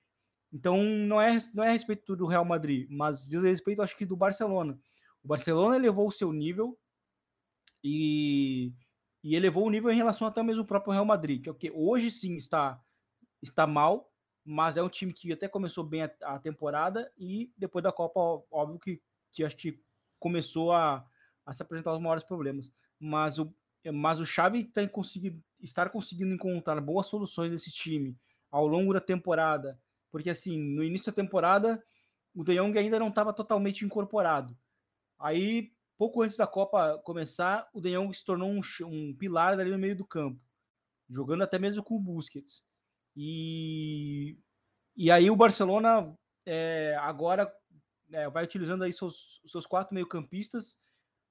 Então 0.52 0.82
não 0.82 1.20
é 1.20 1.38
não 1.54 1.62
é 1.62 1.68
a 1.68 1.72
respeito 1.72 2.16
do 2.16 2.26
Real 2.26 2.44
Madrid, 2.44 2.88
mas 2.90 3.28
diz 3.28 3.42
respeito 3.42 3.80
acho 3.80 3.96
que 3.96 4.04
do 4.04 4.16
Barcelona. 4.16 4.76
O 5.22 5.28
Barcelona 5.28 5.76
elevou 5.76 6.08
o 6.08 6.12
seu 6.12 6.32
nível 6.32 6.76
e, 7.86 8.72
e 9.22 9.36
elevou 9.36 9.64
o 9.64 9.70
nível 9.70 9.90
em 9.90 9.96
relação 9.96 10.26
até 10.26 10.42
mesmo 10.42 10.62
o 10.62 10.66
próprio 10.66 10.92
Real 10.92 11.04
Madrid, 11.04 11.44
que 11.58 11.68
é 11.68 11.72
hoje 11.72 12.10
sim 12.10 12.34
está, 12.34 12.80
está 13.40 13.66
mal, 13.66 14.10
mas 14.44 14.76
é 14.76 14.82
um 14.82 14.88
time 14.88 15.12
que 15.12 15.32
até 15.32 15.46
começou 15.46 15.84
bem 15.84 16.02
a, 16.02 16.10
a 16.22 16.38
temporada 16.38 17.12
e 17.16 17.52
depois 17.56 17.82
da 17.82 17.92
Copa, 17.92 18.44
óbvio 18.50 18.80
que, 18.80 19.00
que 19.30 19.44
acho 19.44 19.56
que 19.56 19.80
começou 20.18 20.72
a, 20.72 21.06
a 21.44 21.52
se 21.52 21.62
apresentar 21.62 21.92
os 21.92 22.00
maiores 22.00 22.24
problemas. 22.24 22.72
Mas 22.98 23.38
o, 23.38 23.54
mas 23.92 24.18
o 24.18 24.26
Xavi 24.26 24.64
tem 24.64 24.88
conseguido, 24.88 25.40
estar 25.60 25.90
conseguindo 25.90 26.34
encontrar 26.34 26.80
boas 26.80 27.06
soluções 27.06 27.50
desse 27.52 27.70
time, 27.70 28.18
ao 28.50 28.66
longo 28.66 28.92
da 28.92 29.00
temporada, 29.00 29.78
porque 30.10 30.30
assim, 30.30 30.58
no 30.58 30.82
início 30.82 31.12
da 31.12 31.16
temporada, 31.16 31.82
o 32.34 32.42
De 32.42 32.56
Jong 32.56 32.76
ainda 32.78 32.98
não 32.98 33.08
estava 33.08 33.32
totalmente 33.32 33.84
incorporado. 33.84 34.56
Aí, 35.18 35.72
pouco 35.96 36.22
antes 36.22 36.36
da 36.36 36.46
Copa 36.46 36.98
começar, 37.04 37.68
o 37.72 37.80
De 37.80 37.90
Jong 37.90 38.14
se 38.14 38.24
tornou 38.24 38.50
um, 38.50 38.60
um 38.84 39.14
pilar 39.14 39.58
ali 39.58 39.70
no 39.70 39.78
meio 39.78 39.96
do 39.96 40.04
campo, 40.04 40.40
jogando 41.08 41.42
até 41.42 41.58
mesmo 41.58 41.82
com 41.82 41.96
o 41.96 42.00
Busquets. 42.00 42.64
E, 43.16 44.38
e 44.96 45.10
aí 45.10 45.30
o 45.30 45.36
Barcelona 45.36 46.14
é, 46.44 46.96
agora 47.00 47.52
é, 48.12 48.28
vai 48.28 48.44
utilizando 48.44 48.84
aí 48.84 48.92
seus, 48.92 49.40
seus 49.46 49.66
quatro 49.66 49.94
meio-campistas 49.94 50.78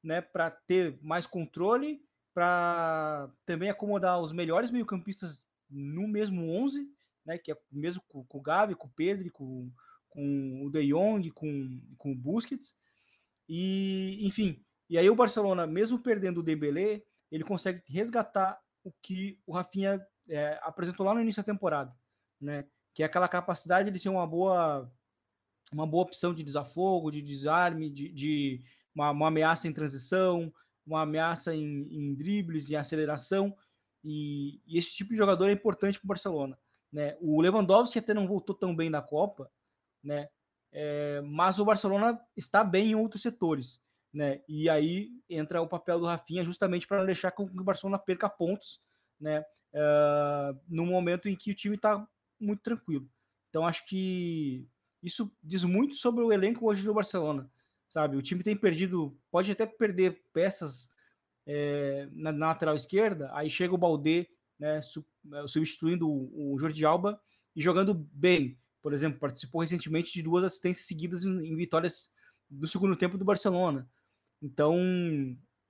né, 0.03 0.21
para 0.21 0.51
ter 0.51 0.97
mais 1.01 1.25
controle, 1.25 2.01
para 2.33 3.29
também 3.45 3.69
acomodar 3.69 4.19
os 4.19 4.31
melhores 4.31 4.71
meio-campistas 4.71 5.43
no 5.69 6.07
mesmo 6.07 6.49
11, 6.49 6.87
né, 7.25 7.37
que 7.37 7.51
é 7.51 7.57
mesmo 7.71 8.03
com, 8.07 8.23
com 8.25 8.37
o 8.37 8.41
Gavi, 8.41 8.75
com 8.75 8.87
o 8.87 8.93
Pedro, 8.95 9.31
com, 9.31 9.71
com 10.09 10.65
o 10.65 10.69
De 10.69 10.87
Jong, 10.87 11.31
com, 11.31 11.81
com 11.97 12.11
o 12.11 12.15
Busquets. 12.15 12.75
E, 13.47 14.19
enfim, 14.21 14.63
e 14.89 14.97
aí 14.97 15.09
o 15.09 15.15
Barcelona, 15.15 15.65
mesmo 15.67 15.99
perdendo 15.99 16.39
o 16.39 16.43
Dembélé, 16.43 17.03
ele 17.31 17.43
consegue 17.43 17.81
resgatar 17.87 18.59
o 18.83 18.91
que 19.01 19.39
o 19.45 19.53
Rafinha 19.53 20.05
é, 20.29 20.59
apresentou 20.61 21.05
lá 21.05 21.13
no 21.13 21.21
início 21.21 21.41
da 21.41 21.51
temporada, 21.51 21.93
né? 22.39 22.65
Que 22.93 23.03
é 23.03 23.05
aquela 23.05 23.27
capacidade 23.27 23.91
de 23.91 23.99
ser 23.99 24.09
uma 24.09 24.25
boa 24.25 24.91
uma 25.73 25.87
boa 25.87 26.03
opção 26.03 26.33
de 26.33 26.43
desafogo, 26.43 27.11
de 27.11 27.21
desarme, 27.21 27.89
de, 27.89 28.09
de 28.09 28.63
uma, 28.93 29.09
uma, 29.11 29.27
ameaça 29.27 29.67
em 29.67 29.73
transição, 29.73 30.53
uma 30.85 31.01
ameaça 31.01 31.55
em, 31.55 31.87
em 31.91 32.13
dribles, 32.13 32.69
em 32.69 32.75
aceleração. 32.75 33.55
E, 34.03 34.61
e, 34.67 34.77
esse 34.77 34.93
tipo 34.95 35.11
de 35.11 35.17
jogador 35.17 35.49
é 35.49 35.51
importante 35.51 35.97
para 35.99 36.05
o 36.05 36.09
Barcelona. 36.09 36.57
Né? 36.91 37.17
O 37.19 37.41
Lewandowski 37.41 37.99
até 37.99 38.13
não 38.13 38.27
voltou 38.27 38.55
tão 38.55 38.75
bem 38.75 38.89
na 38.89 39.01
Copa, 39.01 39.51
né? 40.03 40.29
É, 40.77 41.21
mas 41.21 41.57
o 41.57 41.65
Barcelona 41.65 42.19
está 42.35 42.63
bem 42.63 42.91
em 42.91 42.95
outros 42.95 43.21
setores. 43.21 43.81
Né? 44.13 44.41
E 44.47 44.69
aí 44.69 45.09
entra 45.29 45.61
o 45.61 45.67
papel 45.67 45.99
do 45.99 46.05
Rafinha 46.05 46.43
justamente 46.43 46.85
para 46.85 46.97
não 46.97 47.05
deixar 47.05 47.31
com 47.31 47.47
que 47.47 47.57
o 47.57 47.63
Barcelona 47.63 47.97
perca 47.97 48.29
pontos 48.29 48.81
né? 49.19 49.45
Uh, 49.73 50.57
no 50.67 50.85
momento 50.85 51.27
em 51.27 51.35
que 51.35 51.51
o 51.51 51.55
time 51.55 51.75
está 51.75 52.07
muito 52.39 52.61
tranquilo. 52.61 53.09
Então 53.49 53.65
acho 53.65 53.85
que 53.87 54.67
isso 55.01 55.31
diz 55.43 55.63
muito 55.63 55.95
sobre 55.95 56.23
o 56.23 56.31
elenco 56.31 56.67
hoje 56.67 56.83
do 56.83 56.93
Barcelona, 56.93 57.49
sabe? 57.89 58.15
O 58.17 58.21
time 58.21 58.43
tem 58.43 58.55
perdido, 58.55 59.17
pode 59.29 59.51
até 59.51 59.65
perder 59.65 60.23
peças 60.33 60.89
é, 61.45 62.07
na, 62.11 62.31
na, 62.31 62.47
lateral 62.47 62.75
esquerda, 62.75 63.29
aí 63.33 63.49
chega 63.49 63.73
o 63.73 63.77
Balde, 63.77 64.27
né, 64.57 64.79
é, 64.79 65.47
substituindo 65.47 66.09
o, 66.09 66.53
o 66.53 66.59
Jordi 66.59 66.85
Alba 66.85 67.21
e 67.55 67.61
jogando 67.61 67.93
bem. 67.93 68.57
Por 68.85 68.93
exemplo, 68.93 69.19
participou 69.19 69.61
recentemente 69.61 70.13
de 70.13 70.21
duas 70.21 70.43
assistências 70.43 70.85
seguidas 70.85 71.23
em, 71.23 71.47
em 71.47 71.55
vitórias 71.55 72.07
do 72.47 72.67
segundo 72.67 72.95
tempo 72.95 73.17
do 73.17 73.25
Barcelona. 73.25 73.89
Então, 74.39 74.75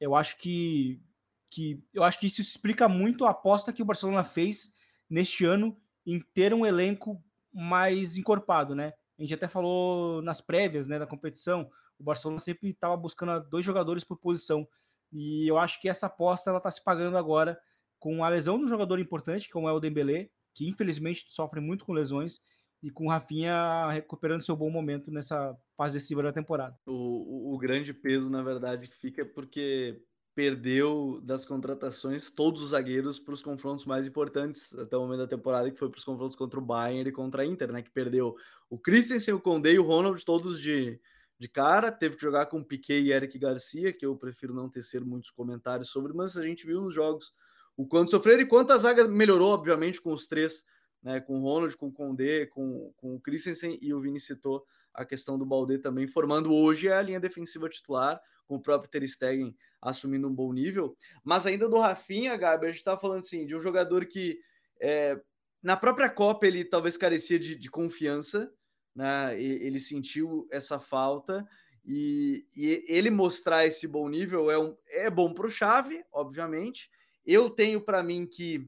eu 0.02 0.14
acho 0.14 0.38
que, 0.38 1.02
que 1.50 1.82
eu 1.94 2.04
acho 2.04 2.20
que 2.20 2.28
isso 2.28 2.42
explica 2.42 2.90
muito 2.90 3.24
a 3.24 3.30
aposta 3.30 3.72
que 3.72 3.82
o 3.82 3.86
Barcelona 3.86 4.22
fez 4.22 4.74
neste 5.10 5.46
ano 5.46 5.82
em 6.06 6.20
ter 6.20 6.54
um 6.54 6.66
elenco 6.66 7.24
mais 7.54 8.18
encorpado, 8.18 8.76
né? 8.76 8.92
A 9.18 9.22
gente 9.22 9.34
até 9.34 9.48
falou 9.48 10.22
nas 10.22 10.42
prévias, 10.42 10.86
né, 10.86 11.00
da 11.00 11.08
competição, 11.08 11.72
o 11.98 12.04
Barcelona 12.04 12.42
sempre 12.42 12.72
estava 12.72 12.98
buscando 12.98 13.50
dois 13.50 13.64
jogadores 13.64 14.04
por 14.04 14.18
posição. 14.18 14.68
E 15.10 15.50
eu 15.50 15.58
acho 15.58 15.80
que 15.80 15.88
essa 15.88 16.08
aposta 16.08 16.50
ela 16.50 16.58
está 16.58 16.70
se 16.70 16.84
pagando 16.84 17.18
agora 17.18 17.58
com 17.98 18.26
a 18.26 18.28
lesão 18.28 18.60
de 18.60 18.66
um 18.66 18.68
jogador 18.68 19.00
importante, 19.00 19.50
como 19.50 19.70
é 19.70 19.72
o 19.72 19.80
Dembélé, 19.80 20.32
que 20.54 20.68
infelizmente 20.68 21.28
sofre 21.30 21.62
muito 21.62 21.86
com 21.86 21.94
lesões, 21.94 22.42
e 22.82 22.92
com 22.92 23.08
o 23.08 23.10
Rafinha 23.10 23.90
recuperando 23.92 24.44
seu 24.44 24.56
bom 24.56 24.70
momento 24.70 25.12
nessa 25.12 25.58
fase 25.76 25.96
decisiva 25.96 26.24
da 26.24 26.34
temporada. 26.34 26.78
O, 26.86 27.52
o, 27.52 27.56
o 27.56 27.58
grande 27.58 27.94
peso, 27.94 28.30
na 28.30 28.44
verdade, 28.44 28.88
que 28.88 28.96
fica 28.96 29.22
é 29.22 29.26
porque 29.26 30.02
perdeu 30.36 31.22
das 31.24 31.46
contratações 31.46 32.30
todos 32.30 32.62
os 32.62 32.70
zagueiros 32.70 33.18
para 33.18 33.34
os 33.34 33.42
confrontos 33.42 33.86
mais 33.86 34.06
importantes 34.06 34.78
até 34.78 34.98
o 34.98 35.02
momento 35.02 35.20
da 35.20 35.28
temporada, 35.28 35.72
que 35.72 35.80
foi 35.80 35.90
para 35.90 35.98
os 35.98 36.04
confrontos 36.04 36.36
contra 36.36 36.60
o 36.60 36.66
Bayern 36.66 37.10
e 37.10 37.14
contra 37.14 37.42
a 37.42 37.46
Inter, 37.46 37.72
né? 37.72 37.82
Que 37.82 37.90
perdeu 37.90 38.36
o 38.70 38.78
Christensen, 38.78 39.34
o 39.34 39.40
Condé 39.40 39.72
e 39.72 39.80
o 39.80 39.84
Ronald, 39.84 40.24
todos 40.26 40.60
de, 40.60 41.00
de 41.40 41.48
cara. 41.48 41.90
Teve 41.90 42.18
que 42.18 42.22
jogar 42.22 42.48
com 42.48 42.62
Piquet 42.62 43.02
e 43.02 43.14
Eric 43.14 43.40
Garcia, 43.40 43.94
que 43.94 44.06
eu 44.06 44.16
prefiro 44.18 44.54
não 44.54 44.70
tecer 44.70 45.06
muitos 45.06 45.30
comentários 45.30 45.90
sobre, 45.90 46.12
mas 46.14 46.36
a 46.36 46.44
gente 46.44 46.68
viu 46.68 46.82
nos 46.82 46.94
jogos 46.94 47.32
o 47.78 47.88
quanto 47.88 48.12
sofreram 48.12 48.42
e 48.42 48.46
quanto 48.46 48.74
a 48.74 48.78
zaga 48.78 49.08
melhorou, 49.08 49.54
obviamente, 49.54 50.02
com 50.02 50.12
os 50.12 50.28
três, 50.28 50.66
né? 51.06 51.22
Com 51.22 51.40
o 51.40 51.44
Ronald, 51.44 51.78
com 51.78 51.88
o 51.88 51.92
Condé, 51.92 52.48
com, 52.48 52.92
com 52.98 53.16
o 53.16 53.20
Christensen 53.22 53.78
e 53.80 53.94
o 53.94 54.02
Vini 54.02 54.20
citou 54.20 54.66
a 54.92 55.06
questão 55.06 55.38
do 55.38 55.46
Balde 55.46 55.78
também, 55.78 56.08
formando 56.08 56.52
hoje 56.52 56.90
a 56.90 57.00
linha 57.02 57.20
defensiva 57.20 57.70
titular, 57.70 58.20
com 58.48 58.56
o 58.56 58.62
próprio 58.62 58.90
Ter 58.90 59.08
Stegen 59.08 59.56
assumindo 59.80 60.28
um 60.28 60.34
bom 60.34 60.52
nível. 60.52 60.98
Mas 61.24 61.46
ainda 61.46 61.70
do 61.70 61.78
Rafinha, 61.78 62.36
Gabi, 62.36 62.66
a 62.66 62.70
gente 62.70 62.80
estava 62.80 63.00
falando 63.00 63.20
assim, 63.20 63.46
de 63.46 63.56
um 63.56 63.62
jogador 63.62 64.06
que 64.06 64.40
é, 64.82 65.20
na 65.62 65.78
própria 65.78 66.10
Copa 66.10 66.48
ele 66.48 66.66
talvez 66.66 66.98
carecia 66.98 67.38
de, 67.38 67.56
de 67.56 67.70
confiança, 67.70 68.52
né? 68.96 69.40
ele 69.40 69.80
sentiu 69.80 70.48
essa 70.52 70.80
falta. 70.80 71.48
E, 71.88 72.48
e, 72.56 72.84
ele 72.88 73.12
mostrar 73.12 73.68
esse 73.68 73.88
bom 73.88 74.10
nível 74.10 74.50
é, 74.50 74.58
um, 74.58 74.76
é 74.88 75.08
bom 75.08 75.32
para 75.34 75.46
o 75.46 75.52
Chave, 75.52 76.04
obviamente. 76.12 76.90
Eu 77.24 77.48
tenho 77.48 77.80
para 77.80 78.02
mim 78.02 78.26
que, 78.26 78.68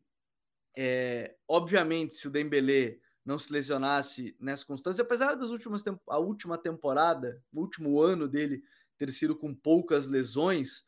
é, 0.80 1.36
obviamente, 1.48 2.14
se 2.14 2.28
o 2.28 2.30
Dembélé 2.30 3.00
não 3.26 3.40
se 3.40 3.52
lesionasse 3.52 4.38
nessa 4.40 4.64
constância, 4.64 5.02
apesar 5.02 5.34
das 5.34 5.50
últimas 5.50 5.84
a 6.08 6.20
última 6.20 6.56
temporada, 6.56 7.42
o 7.52 7.62
último 7.62 8.00
ano 8.00 8.28
dele 8.28 8.62
ter 8.96 9.12
sido 9.12 9.36
com 9.36 9.56
poucas 9.56 10.08
lesões, 10.08 10.86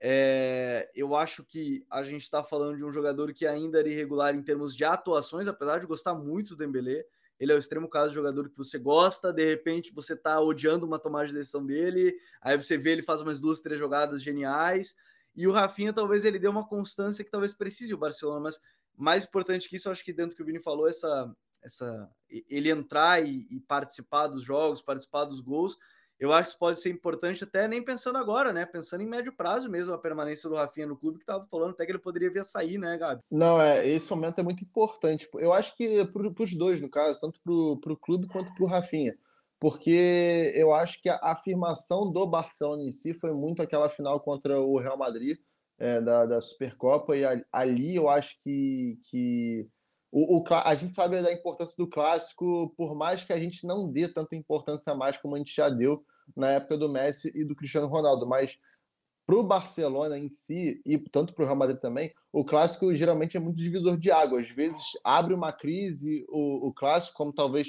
é, 0.00 0.88
eu 0.94 1.16
acho 1.16 1.44
que 1.44 1.84
a 1.90 2.04
gente 2.04 2.22
está 2.22 2.44
falando 2.44 2.76
de 2.76 2.84
um 2.84 2.92
jogador 2.92 3.32
que 3.32 3.44
ainda 3.44 3.80
era 3.80 3.88
irregular 3.88 4.32
em 4.32 4.42
termos 4.42 4.76
de 4.76 4.84
atuações, 4.84 5.48
apesar 5.48 5.80
de 5.80 5.86
gostar 5.86 6.14
muito 6.14 6.50
do 6.50 6.56
Dembélé. 6.56 7.04
Ele 7.38 7.50
é 7.50 7.54
o 7.56 7.58
extremo 7.58 7.88
caso 7.88 8.10
de 8.10 8.14
jogador 8.14 8.48
que 8.48 8.56
você 8.56 8.78
gosta, 8.78 9.32
de 9.32 9.44
repente 9.44 9.92
você 9.92 10.12
está 10.12 10.40
odiando 10.40 10.86
uma 10.86 11.00
tomada 11.00 11.26
de 11.26 11.34
decisão 11.34 11.66
dele, 11.66 12.16
aí 12.40 12.56
você 12.56 12.78
vê 12.78 12.92
ele 12.92 13.02
faz 13.02 13.20
umas 13.22 13.40
duas, 13.40 13.60
três 13.60 13.80
jogadas 13.80 14.22
geniais. 14.22 14.94
E 15.34 15.48
o 15.48 15.52
Rafinha, 15.52 15.92
talvez 15.92 16.24
ele 16.24 16.38
dê 16.38 16.46
uma 16.46 16.66
constância 16.66 17.24
que 17.24 17.30
talvez 17.30 17.52
precise 17.52 17.92
o 17.92 17.98
Barcelona, 17.98 18.38
mas 18.40 18.60
mais 18.96 19.24
importante 19.24 19.68
que 19.68 19.76
isso, 19.76 19.90
acho 19.90 20.04
que 20.04 20.12
dentro 20.12 20.30
do 20.30 20.36
que 20.36 20.42
o 20.42 20.46
Vini 20.46 20.60
falou, 20.60 20.88
essa 20.88 21.34
essa 21.62 22.10
ele 22.28 22.70
entrar 22.70 23.24
e, 23.24 23.46
e, 23.50 23.60
participar 23.60 24.26
dos 24.26 24.42
jogos, 24.42 24.82
participar 24.82 25.24
dos 25.24 25.40
gols, 25.40 25.78
eu 26.18 26.32
acho 26.32 26.50
que 26.50 26.58
pode 26.58 26.80
ser 26.80 26.90
importante 26.90 27.44
até 27.44 27.66
nem 27.66 27.84
pensando 27.84 28.16
agora, 28.16 28.52
né? 28.52 28.64
Pensando 28.64 29.02
em 29.02 29.08
médio 29.08 29.32
prazo 29.32 29.68
mesmo 29.68 29.92
a 29.92 29.98
permanência 29.98 30.48
do 30.48 30.54
Rafinha 30.54 30.86
no 30.86 30.96
clube, 30.96 31.18
que 31.18 31.24
estava 31.24 31.46
falando 31.46 31.70
até 31.70 31.84
que 31.84 31.92
ele 31.92 31.98
poderia 31.98 32.30
vir 32.30 32.40
a 32.40 32.44
sair, 32.44 32.78
né, 32.78 32.96
Gabi? 32.96 33.22
Não, 33.30 33.60
é, 33.60 33.86
esse 33.88 34.08
momento 34.10 34.38
é 34.38 34.42
muito 34.42 34.62
importante. 34.62 35.28
Eu 35.34 35.52
acho 35.52 35.76
que 35.76 36.04
para 36.06 36.42
os 36.42 36.54
dois, 36.54 36.80
no 36.80 36.88
caso, 36.88 37.20
tanto 37.20 37.40
para 37.42 37.92
o 37.92 37.96
clube 37.96 38.28
quanto 38.28 38.54
para 38.54 38.64
o 38.64 38.68
Rafinha. 38.68 39.16
Porque 39.58 40.52
eu 40.54 40.74
acho 40.74 41.00
que 41.00 41.08
a 41.08 41.18
afirmação 41.22 42.10
do 42.10 42.26
Barcelona 42.26 42.82
em 42.82 42.90
si 42.90 43.14
foi 43.14 43.32
muito 43.32 43.62
aquela 43.62 43.88
final 43.88 44.20
contra 44.20 44.60
o 44.60 44.78
Real 44.78 44.98
Madrid 44.98 45.38
é, 45.82 46.00
da, 46.00 46.24
da 46.26 46.40
Supercopa, 46.40 47.16
e 47.16 47.24
ali 47.52 47.96
eu 47.96 48.08
acho 48.08 48.40
que, 48.44 48.96
que 49.10 49.66
o, 50.12 50.38
o, 50.38 50.44
a 50.54 50.74
gente 50.76 50.94
sabe 50.94 51.20
da 51.20 51.32
importância 51.32 51.74
do 51.76 51.90
clássico, 51.90 52.72
por 52.76 52.94
mais 52.94 53.24
que 53.24 53.32
a 53.32 53.38
gente 53.38 53.66
não 53.66 53.90
dê 53.90 54.06
tanta 54.06 54.36
importância 54.36 54.94
mais 54.94 55.16
como 55.16 55.34
a 55.34 55.38
gente 55.38 55.52
já 55.52 55.68
deu 55.68 56.04
na 56.36 56.50
época 56.50 56.78
do 56.78 56.88
Messi 56.88 57.32
e 57.34 57.44
do 57.44 57.56
Cristiano 57.56 57.88
Ronaldo, 57.88 58.24
mas 58.28 58.56
para 59.26 59.34
o 59.34 59.42
Barcelona 59.42 60.16
em 60.16 60.30
si, 60.30 60.80
e 60.86 60.96
tanto 60.98 61.34
para 61.34 61.42
o 61.42 61.46
Real 61.46 61.58
Madrid 61.58 61.80
também, 61.80 62.12
o 62.32 62.44
clássico 62.44 62.94
geralmente 62.94 63.36
é 63.36 63.40
muito 63.40 63.56
divisor 63.56 63.96
de 63.96 64.10
água. 64.10 64.40
Às 64.40 64.50
vezes 64.50 64.82
abre 65.02 65.34
uma 65.34 65.52
crise 65.52 66.24
o, 66.28 66.68
o 66.68 66.72
clássico, 66.72 67.16
como 67.16 67.32
talvez 67.32 67.68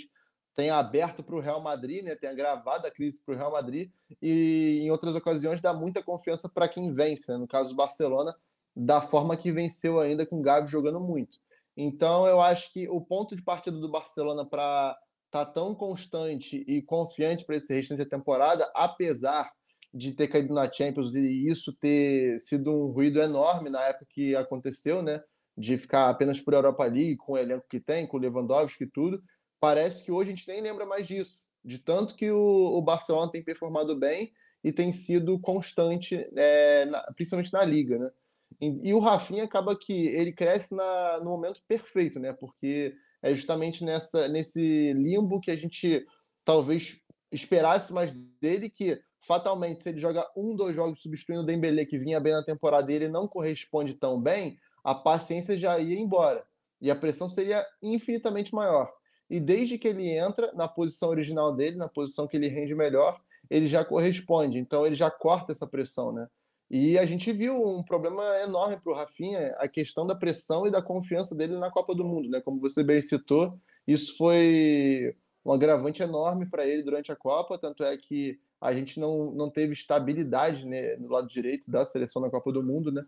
tenha 0.56 0.76
aberto 0.76 1.24
para 1.24 1.36
o 1.36 1.40
Real 1.40 1.62
Madrid, 1.62 2.04
né? 2.04 2.16
tenha 2.16 2.34
gravado 2.34 2.86
a 2.88 2.92
crise 2.92 3.22
para 3.26 3.36
o 3.36 3.38
Real 3.38 3.52
Madrid, 3.52 3.90
e 4.22 4.82
em 4.84 4.92
outras 4.92 5.16
ocasiões 5.16 5.62
dá 5.62 5.74
muita 5.74 6.04
confiança 6.04 6.48
para 6.48 6.68
quem 6.68 6.94
vence. 6.94 7.32
Né? 7.32 7.38
No 7.38 7.48
caso 7.48 7.70
do 7.70 7.76
Barcelona, 7.76 8.36
da 8.76 9.02
forma 9.02 9.38
que 9.38 9.52
venceu 9.52 10.00
ainda 10.00 10.26
com 10.26 10.40
o 10.40 10.42
Gavi 10.42 10.70
jogando 10.70 11.00
muito. 11.00 11.38
Então, 11.76 12.28
eu 12.28 12.40
acho 12.40 12.72
que 12.72 12.88
o 12.88 13.02
ponto 13.02 13.36
de 13.36 13.42
partida 13.42 13.78
do 13.78 13.90
Barcelona 13.90 14.46
para 14.46 14.96
estar 15.26 15.46
tá 15.46 15.52
tão 15.52 15.74
constante 15.74 16.64
e 16.68 16.82
confiante 16.82 17.46
para 17.46 17.56
esse 17.56 17.74
restante 17.74 18.04
da 18.04 18.10
temporada, 18.10 18.72
apesar 18.76 19.52
de 19.94 20.14
ter 20.14 20.28
caído 20.28 20.54
na 20.54 20.72
Champions 20.72 21.14
e 21.16 21.48
isso 21.48 21.74
ter 21.74 22.40
sido 22.40 22.72
um 22.72 22.92
ruído 22.92 23.20
enorme 23.20 23.70
na 23.70 23.82
época 23.84 24.08
que 24.10 24.36
aconteceu, 24.36 25.02
né? 25.02 25.22
De 25.56 25.78
ficar 25.78 26.10
apenas 26.10 26.40
por 26.40 26.54
Europa 26.54 26.84
League, 26.86 27.18
com 27.18 27.34
o 27.34 27.38
elenco 27.38 27.66
que 27.70 27.80
tem, 27.80 28.08
com 28.08 28.18
o 28.18 28.20
Lewandowski 28.20 28.86
e 28.86 28.90
tudo. 28.90 29.22
Parece 29.64 30.04
que 30.04 30.12
hoje 30.12 30.30
a 30.30 30.36
gente 30.36 30.46
nem 30.50 30.60
lembra 30.60 30.86
mais 30.86 31.08
disso, 31.08 31.40
de 31.64 31.80
tanto 31.80 32.16
que 32.16 32.30
o, 32.30 32.38
o 32.38 32.82
Barcelona 32.82 33.32
tem 33.32 33.42
performado 33.42 33.98
bem 33.98 34.34
e 34.62 34.74
tem 34.74 34.92
sido 34.92 35.40
constante, 35.40 36.28
é, 36.36 36.84
na, 36.84 37.02
principalmente 37.14 37.54
na 37.54 37.64
Liga, 37.64 37.98
né? 37.98 38.12
E, 38.60 38.90
e, 38.90 38.94
o 38.94 39.00
Rafinha 39.00 39.46
acaba 39.46 39.74
que 39.74 40.08
ele 40.08 40.34
cresce 40.34 40.76
na, 40.76 41.20
no 41.20 41.30
momento 41.30 41.62
perfeito, 41.66 42.20
né? 42.20 42.34
Porque 42.34 42.94
é 43.22 43.34
justamente 43.34 43.86
nessa, 43.86 44.28
nesse 44.28 44.92
limbo 44.92 45.40
que 45.40 45.50
a 45.50 45.56
gente 45.56 46.06
talvez 46.44 47.00
esperasse 47.32 47.94
mais 47.94 48.12
dele, 48.42 48.70
que 48.70 49.02
fatalmente, 49.26 49.82
se 49.82 49.88
ele 49.88 50.00
joga 50.00 50.30
um, 50.36 50.54
dois 50.58 50.76
jogos 50.76 51.02
substituindo 51.02 51.42
o 51.42 51.46
Dembele, 51.46 51.86
que 51.86 51.98
vinha 51.98 52.20
bem 52.20 52.34
na 52.34 52.44
temporada 52.44 52.92
e 52.92 52.96
ele 52.96 53.08
não 53.08 53.30
corresponde 53.30 53.94
tão 53.94 54.22
bem, 54.22 54.60
a 54.84 54.94
paciência 54.94 55.58
já 55.58 55.80
ia 55.80 55.98
embora. 55.98 56.46
E 56.82 56.92
a 56.92 56.96
pressão 56.98 57.30
seria 57.30 57.66
infinitamente 57.82 58.54
maior. 58.54 58.92
E 59.34 59.40
desde 59.40 59.80
que 59.80 59.88
ele 59.88 60.12
entra 60.12 60.54
na 60.54 60.68
posição 60.68 61.10
original 61.10 61.56
dele, 61.56 61.76
na 61.76 61.90
posição 61.90 62.28
que 62.28 62.38
ele 62.38 62.48
rende 62.48 62.76
melhor, 62.76 63.20
ele 63.50 63.66
já 63.66 63.84
corresponde. 63.84 64.60
Então 64.60 64.86
ele 64.86 64.96
já 64.96 65.10
corta 65.10 65.54
essa 65.54 65.66
pressão, 65.66 66.12
né? 66.12 66.28
E 66.70 67.00
a 67.00 67.06
gente 67.08 67.34
viu 67.34 67.60
um 67.66 67.82
problema 67.82 68.24
enorme 68.44 68.78
para 68.78 68.94
o 68.94 68.96
Rafinha, 68.96 69.56
a 69.58 69.68
questão 69.68 70.06
da 70.06 70.14
pressão 70.14 70.68
e 70.68 70.72
da 70.72 70.84
confiança 70.84 71.34
dele 71.36 71.58
na 71.58 71.72
Copa 71.72 71.96
do 71.96 72.06
Mundo, 72.06 72.30
né? 72.30 72.42
Como 72.42 72.60
você 72.60 72.84
bem 72.84 73.02
citou, 73.02 73.58
isso 73.88 74.16
foi 74.18 75.16
um 75.44 75.52
agravante 75.52 76.04
enorme 76.04 76.46
para 76.46 76.68
ele 76.68 76.84
durante 76.84 77.12
a 77.12 77.16
Copa, 77.16 77.58
tanto 77.58 77.84
é 77.84 77.98
que 77.98 78.40
a 78.62 78.72
gente 78.72 79.00
não, 79.00 79.32
não 79.32 79.50
teve 79.50 79.74
estabilidade 79.74 80.64
né, 80.64 80.96
no 80.98 81.10
lado 81.10 81.28
direito 81.28 81.72
da 81.72 81.88
seleção 81.88 82.22
na 82.22 82.30
Copa 82.30 82.52
do 82.52 82.62
Mundo, 82.62 82.92
né? 82.92 83.04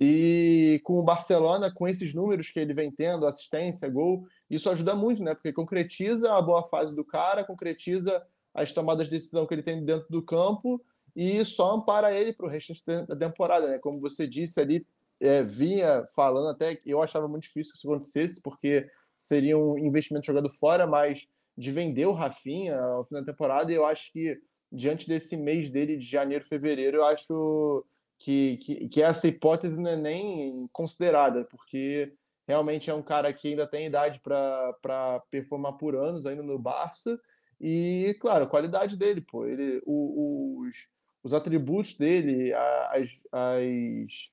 E 0.00 0.80
com 0.84 0.98
o 0.98 1.02
Barcelona, 1.02 1.70
com 1.70 1.86
esses 1.86 2.12
números 2.12 2.48
que 2.48 2.58
ele 2.58 2.74
vem 2.74 2.90
tendo, 2.90 3.26
assistência, 3.26 3.88
gol, 3.88 4.26
isso 4.50 4.68
ajuda 4.68 4.94
muito, 4.94 5.22
né? 5.22 5.34
Porque 5.34 5.52
concretiza 5.52 6.32
a 6.32 6.42
boa 6.42 6.64
fase 6.64 6.94
do 6.94 7.04
cara, 7.04 7.44
concretiza 7.44 8.22
as 8.54 8.72
tomadas 8.72 9.06
de 9.08 9.12
decisão 9.12 9.46
que 9.46 9.54
ele 9.54 9.62
tem 9.62 9.84
dentro 9.84 10.06
do 10.10 10.22
campo 10.22 10.82
e 11.14 11.44
só 11.44 11.74
ampara 11.74 12.12
ele 12.12 12.32
para 12.32 12.46
o 12.46 12.48
restante 12.48 12.82
da 13.06 13.16
temporada, 13.16 13.68
né? 13.68 13.78
Como 13.78 14.00
você 14.00 14.26
disse 14.26 14.60
ali, 14.60 14.86
é, 15.20 15.40
vinha 15.42 16.06
falando 16.16 16.48
até 16.48 16.74
que 16.74 16.90
eu 16.90 17.00
achava 17.02 17.28
muito 17.28 17.44
difícil 17.44 17.72
que 17.72 17.78
isso 17.78 17.88
acontecesse, 17.88 18.42
porque 18.42 18.88
seria 19.18 19.56
um 19.56 19.78
investimento 19.78 20.26
jogado 20.26 20.50
fora, 20.50 20.86
mas 20.86 21.28
de 21.56 21.70
vender 21.70 22.06
o 22.06 22.12
Rafinha 22.12 22.78
ao 22.78 23.04
final 23.04 23.22
da 23.22 23.32
temporada, 23.32 23.70
eu 23.70 23.86
acho 23.86 24.10
que 24.12 24.40
diante 24.70 25.06
desse 25.06 25.36
mês 25.36 25.70
dele 25.70 25.96
de 25.96 26.04
janeiro, 26.04 26.44
fevereiro, 26.44 26.96
eu 26.96 27.04
acho 27.04 27.84
que, 28.22 28.56
que, 28.58 28.88
que 28.88 29.02
essa 29.02 29.26
hipótese 29.26 29.80
não 29.80 29.90
é 29.90 29.96
nem 29.96 30.68
considerada, 30.72 31.44
porque 31.44 32.14
realmente 32.46 32.88
é 32.88 32.94
um 32.94 33.02
cara 33.02 33.32
que 33.32 33.48
ainda 33.48 33.66
tem 33.66 33.86
idade 33.86 34.20
para 34.20 35.20
performar 35.28 35.72
por 35.72 35.96
anos 35.96 36.24
ainda 36.24 36.42
no 36.42 36.56
Barça. 36.56 37.20
E, 37.60 38.16
claro, 38.20 38.44
a 38.44 38.48
qualidade 38.48 38.96
dele, 38.96 39.20
pô. 39.20 39.44
Ele, 39.44 39.82
o, 39.84 40.60
os, 40.60 40.88
os 41.24 41.34
atributos 41.34 41.96
dele, 41.96 42.54
as, 42.54 43.10
as, 43.32 44.30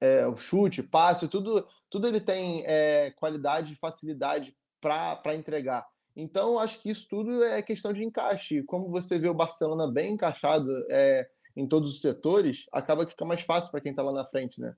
é, 0.00 0.26
o 0.26 0.36
chute, 0.36 0.82
passe, 0.82 1.28
tudo, 1.28 1.64
tudo 1.88 2.08
ele 2.08 2.20
tem 2.20 2.64
é, 2.66 3.12
qualidade 3.12 3.74
e 3.74 3.76
facilidade 3.76 4.56
para 4.80 5.36
entregar. 5.36 5.86
Então, 6.16 6.58
acho 6.58 6.80
que 6.80 6.90
isso 6.90 7.06
tudo 7.08 7.44
é 7.44 7.62
questão 7.62 7.92
de 7.92 8.02
encaixe. 8.02 8.64
Como 8.64 8.90
você 8.90 9.20
vê 9.20 9.28
o 9.28 9.34
Barcelona 9.34 9.86
bem 9.86 10.14
encaixado 10.14 10.68
é, 10.90 11.30
em 11.58 11.66
todos 11.66 11.90
os 11.90 12.00
setores, 12.00 12.66
acaba 12.72 13.04
que 13.04 13.10
fica 13.10 13.24
mais 13.24 13.40
fácil 13.40 13.72
para 13.72 13.80
quem 13.80 13.90
está 13.90 14.00
lá 14.00 14.12
na 14.12 14.24
frente, 14.24 14.60
né? 14.60 14.76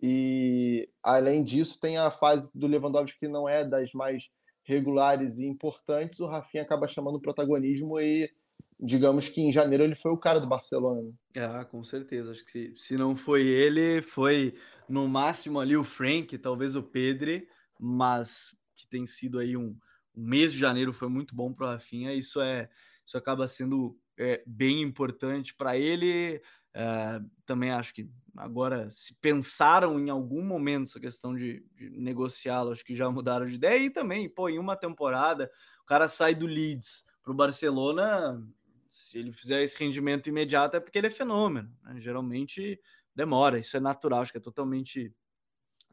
E, 0.00 0.88
além 1.02 1.42
disso, 1.42 1.78
tem 1.80 1.98
a 1.98 2.10
fase 2.10 2.48
do 2.54 2.68
Lewandowski 2.68 3.18
que 3.18 3.28
não 3.28 3.48
é 3.48 3.64
das 3.64 3.92
mais 3.92 4.30
regulares 4.62 5.40
e 5.40 5.44
importantes. 5.44 6.20
O 6.20 6.26
Rafinha 6.26 6.62
acaba 6.62 6.86
chamando 6.86 7.16
o 7.16 7.20
protagonismo 7.20 7.98
e, 7.98 8.30
digamos 8.78 9.28
que 9.28 9.40
em 9.40 9.52
janeiro 9.52 9.82
ele 9.82 9.96
foi 9.96 10.12
o 10.12 10.16
cara 10.16 10.38
do 10.38 10.46
Barcelona. 10.46 11.12
Ah, 11.36 11.64
com 11.64 11.82
certeza. 11.82 12.30
Acho 12.30 12.44
que 12.44 12.50
se, 12.52 12.74
se 12.76 12.96
não 12.96 13.16
foi 13.16 13.46
ele, 13.46 14.00
foi 14.00 14.54
no 14.88 15.08
máximo 15.08 15.58
ali 15.58 15.76
o 15.76 15.82
Frank, 15.82 16.38
talvez 16.38 16.76
o 16.76 16.82
Pedri, 16.82 17.48
mas 17.78 18.56
que 18.76 18.86
tem 18.86 19.04
sido 19.04 19.40
aí 19.40 19.56
um 19.56 19.76
o 20.14 20.20
mês 20.20 20.52
de 20.52 20.58
janeiro 20.58 20.92
foi 20.92 21.08
muito 21.08 21.34
bom 21.34 21.52
para 21.52 21.66
o 21.66 21.70
Rafinha, 21.70 22.12
isso 22.12 22.40
é 22.40 22.68
isso 23.06 23.16
acaba 23.16 23.48
sendo 23.48 23.98
é, 24.20 24.42
bem 24.46 24.82
importante 24.82 25.54
para 25.54 25.76
ele. 25.76 26.40
É, 26.74 27.20
também 27.46 27.70
acho 27.70 27.94
que 27.94 28.08
agora, 28.36 28.90
se 28.90 29.14
pensaram 29.14 29.98
em 29.98 30.10
algum 30.10 30.42
momento 30.44 30.88
essa 30.88 31.00
questão 31.00 31.34
de, 31.34 31.64
de 31.74 31.90
negociá-lo, 31.90 32.70
acho 32.70 32.84
que 32.84 32.94
já 32.94 33.10
mudaram 33.10 33.46
de 33.46 33.54
ideia. 33.54 33.78
E 33.78 33.90
também, 33.90 34.28
pô, 34.28 34.48
em 34.48 34.58
uma 34.58 34.76
temporada, 34.76 35.50
o 35.82 35.86
cara 35.86 36.08
sai 36.08 36.34
do 36.34 36.46
Leeds 36.46 37.04
para 37.22 37.32
o 37.32 37.34
Barcelona. 37.34 38.46
Se 38.88 39.18
ele 39.18 39.32
fizer 39.32 39.62
esse 39.62 39.78
rendimento 39.78 40.28
imediato, 40.28 40.76
é 40.76 40.80
porque 40.80 40.98
ele 40.98 41.06
é 41.06 41.10
fenômeno. 41.10 41.74
Né? 41.82 42.00
Geralmente 42.00 42.80
demora, 43.14 43.58
isso 43.58 43.76
é 43.76 43.80
natural, 43.80 44.22
acho 44.22 44.32
que 44.32 44.38
é 44.38 44.40
totalmente, 44.40 45.12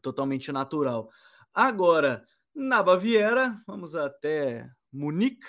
totalmente 0.01 0.51
natural. 0.51 1.09
Agora, 1.53 2.25
na 2.53 2.83
Baviera, 2.83 3.61
vamos 3.65 3.95
até 3.95 4.69
Munique, 4.91 5.45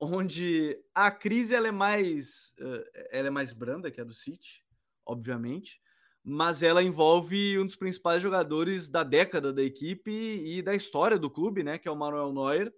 onde 0.00 0.78
a 0.94 1.10
crise 1.10 1.54
ela 1.54 1.68
é 1.68 1.72
mais 1.72 2.54
eh, 2.58 3.08
ela 3.12 3.28
é 3.28 3.30
mais 3.30 3.52
branda 3.52 3.90
que 3.90 4.00
a 4.00 4.04
do 4.04 4.14
City, 4.14 4.64
obviamente, 5.04 5.80
mas 6.24 6.62
ela 6.62 6.82
envolve 6.82 7.58
um 7.58 7.66
dos 7.66 7.76
principais 7.76 8.22
jogadores 8.22 8.88
da 8.88 9.02
década 9.04 9.52
da 9.52 9.62
equipe 9.62 10.10
e 10.10 10.62
da 10.62 10.74
história 10.74 11.18
do 11.18 11.30
clube, 11.30 11.62
né, 11.62 11.78
que 11.78 11.88
é 11.88 11.90
o 11.90 11.96
Manuel 11.96 12.32
Neuer, 12.32 12.72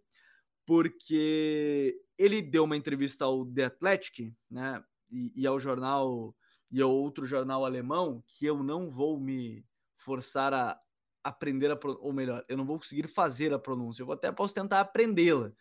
porque 0.66 1.96
ele 2.18 2.42
deu 2.42 2.64
uma 2.64 2.76
entrevista 2.76 3.24
ao 3.24 3.44
The 3.46 3.64
Athletic, 3.64 4.32
né, 4.50 4.82
e, 5.10 5.32
e 5.36 5.46
ao 5.46 5.58
jornal 5.60 6.34
e 6.70 6.80
ao 6.80 6.90
outro 6.90 7.26
jornal 7.26 7.66
alemão 7.66 8.24
que 8.26 8.46
eu 8.46 8.62
não 8.62 8.90
vou 8.90 9.20
me 9.20 9.62
forçar 9.98 10.54
a, 10.54 10.80
aprender 11.22 11.70
a 11.70 11.78
ou 12.00 12.12
melhor, 12.12 12.44
eu 12.48 12.56
não 12.56 12.64
vou 12.64 12.78
conseguir 12.78 13.06
fazer 13.08 13.52
a 13.52 13.58
pronúncia. 13.58 14.02
Eu 14.02 14.10
até 14.10 14.32
posso 14.32 14.54
tentar 14.54 14.80
aprendê-la, 14.80 15.52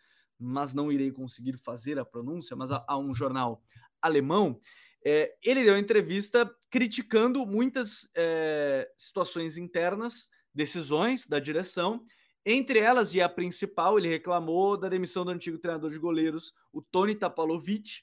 mas 0.42 0.74
não 0.74 0.90
irei 0.90 1.10
conseguir 1.10 1.56
fazer 1.56 1.98
a 1.98 2.04
pronúncia. 2.04 2.56
Mas 2.56 2.70
há, 2.70 2.98
um 2.98 3.14
jornal 3.14 3.62
alemão, 4.00 4.60
é, 5.04 5.34
ele 5.42 5.64
deu 5.64 5.78
entrevista 5.78 6.50
criticando 6.70 7.46
muitas 7.46 8.08
é, 8.14 8.90
situações 8.96 9.56
internas, 9.56 10.28
decisões 10.54 11.26
da 11.26 11.38
direção. 11.38 12.04
Entre 12.44 12.78
elas, 12.78 13.14
e 13.14 13.20
a 13.20 13.28
principal, 13.28 13.98
ele 13.98 14.08
reclamou 14.08 14.76
da 14.76 14.88
demissão 14.88 15.24
do 15.24 15.30
antigo 15.30 15.58
treinador 15.58 15.90
de 15.90 15.98
goleiros, 15.98 16.52
o 16.72 16.82
Tony 16.82 17.14
Tapalovic, 17.14 18.02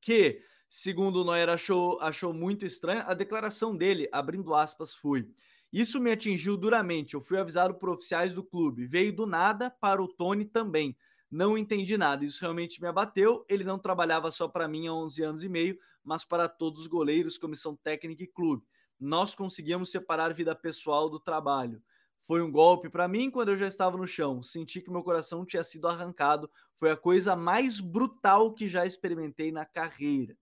que, 0.00 0.42
segundo 0.68 1.22
o 1.22 1.24
Neuer 1.24 1.48
achou, 1.48 1.98
achou 2.00 2.34
muito 2.34 2.66
estranha, 2.66 3.04
a 3.06 3.14
declaração 3.14 3.74
dele, 3.74 4.08
abrindo 4.12 4.54
aspas, 4.54 4.94
foi 4.94 5.26
isso 5.72 6.00
me 6.00 6.10
atingiu 6.10 6.56
duramente. 6.56 7.14
Eu 7.14 7.20
fui 7.20 7.38
avisado 7.38 7.74
por 7.74 7.90
oficiais 7.90 8.34
do 8.34 8.42
clube. 8.42 8.86
Veio 8.86 9.14
do 9.14 9.26
nada 9.26 9.70
para 9.70 10.02
o 10.02 10.08
Tony 10.08 10.44
também. 10.44 10.96
Não 11.30 11.58
entendi 11.58 11.96
nada. 11.98 12.24
Isso 12.24 12.40
realmente 12.40 12.80
me 12.80 12.88
abateu. 12.88 13.44
Ele 13.48 13.64
não 13.64 13.78
trabalhava 13.78 14.30
só 14.30 14.48
para 14.48 14.68
mim 14.68 14.86
há 14.86 14.94
11 14.94 15.22
anos 15.22 15.42
e 15.42 15.48
meio, 15.48 15.78
mas 16.02 16.24
para 16.24 16.48
todos 16.48 16.80
os 16.80 16.86
goleiros, 16.86 17.38
comissão 17.38 17.76
técnica 17.76 18.22
e 18.22 18.26
clube. 18.26 18.64
Nós 18.98 19.34
conseguíamos 19.34 19.90
separar 19.90 20.34
vida 20.34 20.54
pessoal 20.54 21.08
do 21.08 21.20
trabalho. 21.20 21.82
Foi 22.20 22.42
um 22.42 22.50
golpe 22.50 22.90
para 22.90 23.08
mim 23.08 23.30
quando 23.30 23.50
eu 23.50 23.56
já 23.56 23.66
estava 23.68 23.96
no 23.96 24.06
chão. 24.06 24.42
Senti 24.42 24.80
que 24.80 24.90
meu 24.90 25.02
coração 25.02 25.44
tinha 25.44 25.62
sido 25.62 25.86
arrancado. 25.86 26.50
Foi 26.76 26.90
a 26.90 26.96
coisa 26.96 27.36
mais 27.36 27.80
brutal 27.80 28.52
que 28.52 28.68
já 28.68 28.84
experimentei 28.84 29.52
na 29.52 29.64
carreira. 29.64 30.36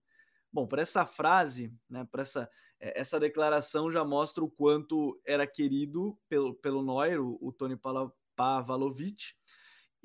Bom, 0.51 0.65
para 0.67 0.81
essa 0.81 1.05
frase, 1.05 1.73
né, 1.89 2.07
para 2.11 2.23
essa, 2.23 2.49
eh, 2.79 2.99
essa 2.99 3.19
declaração 3.19 3.91
já 3.91 4.03
mostra 4.03 4.43
o 4.43 4.49
quanto 4.49 5.19
era 5.25 5.45
querido 5.45 6.17
pelo, 6.27 6.55
pelo 6.55 6.83
Neuer, 6.83 7.21
o, 7.21 7.37
o 7.41 7.51
Tony 7.51 7.77
Pavalovic, 8.35 9.35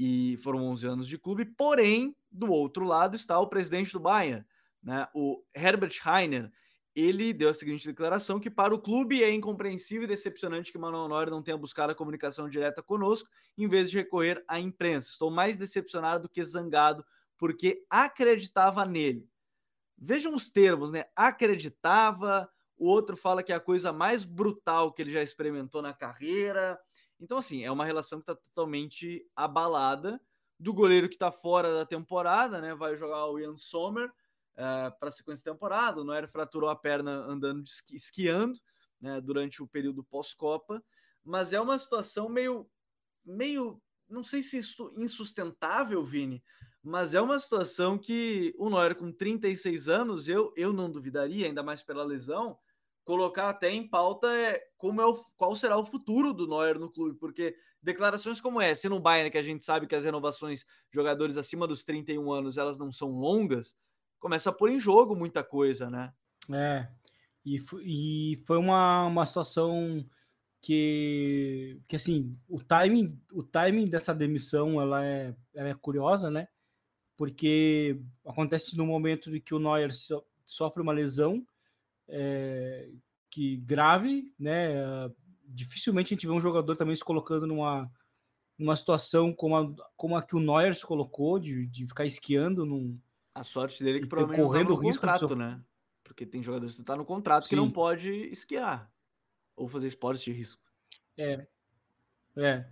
e 0.04 0.36
foram 0.38 0.64
11 0.64 0.84
anos 0.84 1.06
de 1.06 1.16
clube. 1.16 1.44
Porém, 1.44 2.12
do 2.28 2.50
outro 2.50 2.84
lado 2.84 3.14
está 3.14 3.38
o 3.38 3.46
presidente 3.46 3.92
do 3.92 4.00
Bayern, 4.00 4.44
né, 4.82 5.06
o 5.14 5.40
Herbert 5.54 5.96
Heiner. 6.04 6.50
Ele 6.92 7.32
deu 7.32 7.48
a 7.48 7.54
seguinte 7.54 7.86
declaração: 7.86 8.40
que 8.40 8.50
para 8.50 8.74
o 8.74 8.80
clube 8.80 9.22
é 9.22 9.30
incompreensível 9.30 10.02
e 10.02 10.08
decepcionante 10.08 10.72
que 10.72 10.78
Manuel 10.78 11.06
Neuer 11.06 11.30
não 11.30 11.40
tenha 11.40 11.56
buscado 11.56 11.92
a 11.92 11.94
comunicação 11.94 12.48
direta 12.48 12.82
conosco, 12.82 13.28
em 13.56 13.68
vez 13.68 13.92
de 13.92 13.96
recorrer 13.96 14.42
à 14.48 14.58
imprensa. 14.58 15.08
Estou 15.08 15.30
mais 15.30 15.56
decepcionado 15.56 16.24
do 16.24 16.28
que 16.28 16.42
zangado, 16.42 17.04
porque 17.38 17.84
acreditava 17.88 18.84
nele. 18.84 19.28
Vejam 19.96 20.34
os 20.34 20.50
termos, 20.50 20.90
né? 20.90 21.04
Acreditava, 21.14 22.50
o 22.76 22.88
outro 22.88 23.16
fala 23.16 23.44
que 23.44 23.52
é 23.52 23.54
a 23.54 23.60
coisa 23.60 23.92
mais 23.92 24.24
brutal 24.24 24.92
que 24.92 25.00
ele 25.00 25.12
já 25.12 25.22
experimentou 25.22 25.80
na 25.80 25.94
carreira. 25.94 26.76
Então, 27.22 27.38
assim, 27.38 27.62
é 27.62 27.70
uma 27.70 27.84
relação 27.84 28.18
que 28.18 28.24
está 28.24 28.34
totalmente 28.34 29.24
abalada. 29.36 30.20
Do 30.58 30.74
goleiro 30.74 31.08
que 31.08 31.14
está 31.14 31.30
fora 31.30 31.72
da 31.72 31.86
temporada, 31.86 32.60
né? 32.60 32.74
Vai 32.74 32.96
jogar 32.96 33.26
o 33.26 33.38
Ian 33.38 33.56
Sommer 33.56 34.08
uh, 34.08 34.12
eh, 34.56 34.90
para 34.98 35.08
a 35.08 35.12
sequência 35.12 35.44
da 35.44 35.52
temporada. 35.52 36.00
O 36.00 36.04
Noé 36.04 36.26
fraturou 36.26 36.68
a 36.68 36.76
perna 36.76 37.12
andando 37.12 37.64
esqui, 37.64 37.96
esquiando 37.96 38.60
né, 39.00 39.20
durante 39.20 39.62
o 39.62 39.68
período 39.68 40.04
pós-Copa. 40.04 40.82
Mas 41.24 41.52
é 41.52 41.60
uma 41.60 41.78
situação 41.78 42.28
meio, 42.28 42.68
meio, 43.24 43.80
não 44.08 44.22
sei 44.22 44.42
se 44.42 44.60
insustentável, 44.96 46.04
Vini, 46.04 46.42
mas 46.82 47.14
é 47.14 47.20
uma 47.20 47.38
situação 47.38 47.98
que 47.98 48.54
o 48.58 48.68
Neuer 48.68 48.96
com 48.96 49.12
36 49.12 49.88
anos, 49.88 50.28
eu, 50.28 50.52
eu 50.56 50.72
não 50.72 50.90
duvidaria, 50.90 51.46
ainda 51.46 51.62
mais 51.62 51.82
pela 51.82 52.04
lesão, 52.04 52.58
colocar 53.04 53.48
até 53.48 53.70
em 53.70 53.86
pauta 53.86 54.28
é 54.28 54.60
como 54.76 55.00
é 55.00 55.06
o, 55.06 55.14
qual 55.36 55.54
será 55.56 55.76
o 55.76 55.84
futuro 55.84 56.32
do 56.32 56.46
Neuer 56.46 56.78
no 56.78 56.90
clube, 56.90 57.18
porque 57.18 57.56
declarações 57.82 58.40
como 58.40 58.60
essa, 58.60 58.88
no 58.88 59.00
Bayern, 59.00 59.30
que 59.30 59.38
a 59.38 59.42
gente 59.42 59.64
sabe 59.64 59.86
que 59.86 59.94
as 59.94 60.04
renovações 60.04 60.64
jogadores 60.90 61.36
acima 61.36 61.66
dos 61.66 61.84
31 61.84 62.30
anos, 62.32 62.56
elas 62.56 62.78
não 62.78 62.92
são 62.92 63.10
longas, 63.10 63.76
começa 64.20 64.50
a 64.50 64.52
pôr 64.52 64.70
em 64.70 64.80
jogo 64.80 65.16
muita 65.16 65.42
coisa, 65.42 65.90
né? 65.90 66.12
É, 66.52 66.88
e, 67.44 67.60
e 67.84 68.42
foi 68.44 68.56
uma, 68.56 69.06
uma 69.06 69.26
situação 69.26 70.04
que, 70.60 71.80
que 71.88 71.96
assim, 71.96 72.38
o 72.48 72.62
timing, 72.62 73.20
o 73.32 73.42
timing 73.42 73.88
dessa 73.88 74.14
demissão, 74.14 74.80
ela 74.80 75.04
é, 75.04 75.34
ela 75.52 75.68
é 75.68 75.74
curiosa, 75.74 76.30
né? 76.30 76.46
Porque 77.16 78.00
acontece 78.24 78.76
no 78.76 78.86
momento 78.86 79.30
de 79.30 79.40
que 79.40 79.54
o 79.54 79.58
Neuer 79.58 79.92
so, 79.92 80.24
sofre 80.44 80.80
uma 80.80 80.92
lesão 80.92 81.44
é, 82.12 82.90
que 83.30 83.56
grave, 83.56 84.32
né? 84.38 84.74
Dificilmente 85.48 86.12
a 86.12 86.14
gente 86.14 86.26
vê 86.26 86.32
um 86.32 86.40
jogador 86.40 86.76
também 86.76 86.94
se 86.94 87.02
colocando 87.02 87.46
numa, 87.46 87.90
numa 88.58 88.76
situação 88.76 89.32
como 89.32 89.56
a, 89.56 89.74
como 89.96 90.16
a 90.16 90.22
que 90.22 90.36
o 90.36 90.40
Neuer 90.40 90.74
se 90.74 90.84
colocou, 90.84 91.38
de, 91.38 91.66
de 91.66 91.86
ficar 91.86 92.04
esquiando 92.04 92.66
num. 92.66 93.00
A 93.34 93.42
sorte 93.42 93.82
dele 93.82 93.98
é 93.98 94.00
que 94.02 94.06
provavelmente 94.06 94.46
correndo 94.46 94.68
não 94.70 94.76
tá 94.76 94.82
risco 94.82 95.06
contrato, 95.06 95.36
né? 95.36 95.64
Porque 96.04 96.26
tem 96.26 96.42
jogadores 96.42 96.76
que 96.76 96.82
tá 96.82 96.94
no 96.94 97.04
contrato 97.04 97.44
Sim. 97.44 97.50
que 97.50 97.56
não 97.56 97.70
pode 97.70 98.10
esquiar 98.26 98.92
ou 99.56 99.66
fazer 99.66 99.86
esportes 99.86 100.22
de 100.22 100.32
risco. 100.32 100.62
É. 101.16 101.46
É. 102.36 102.66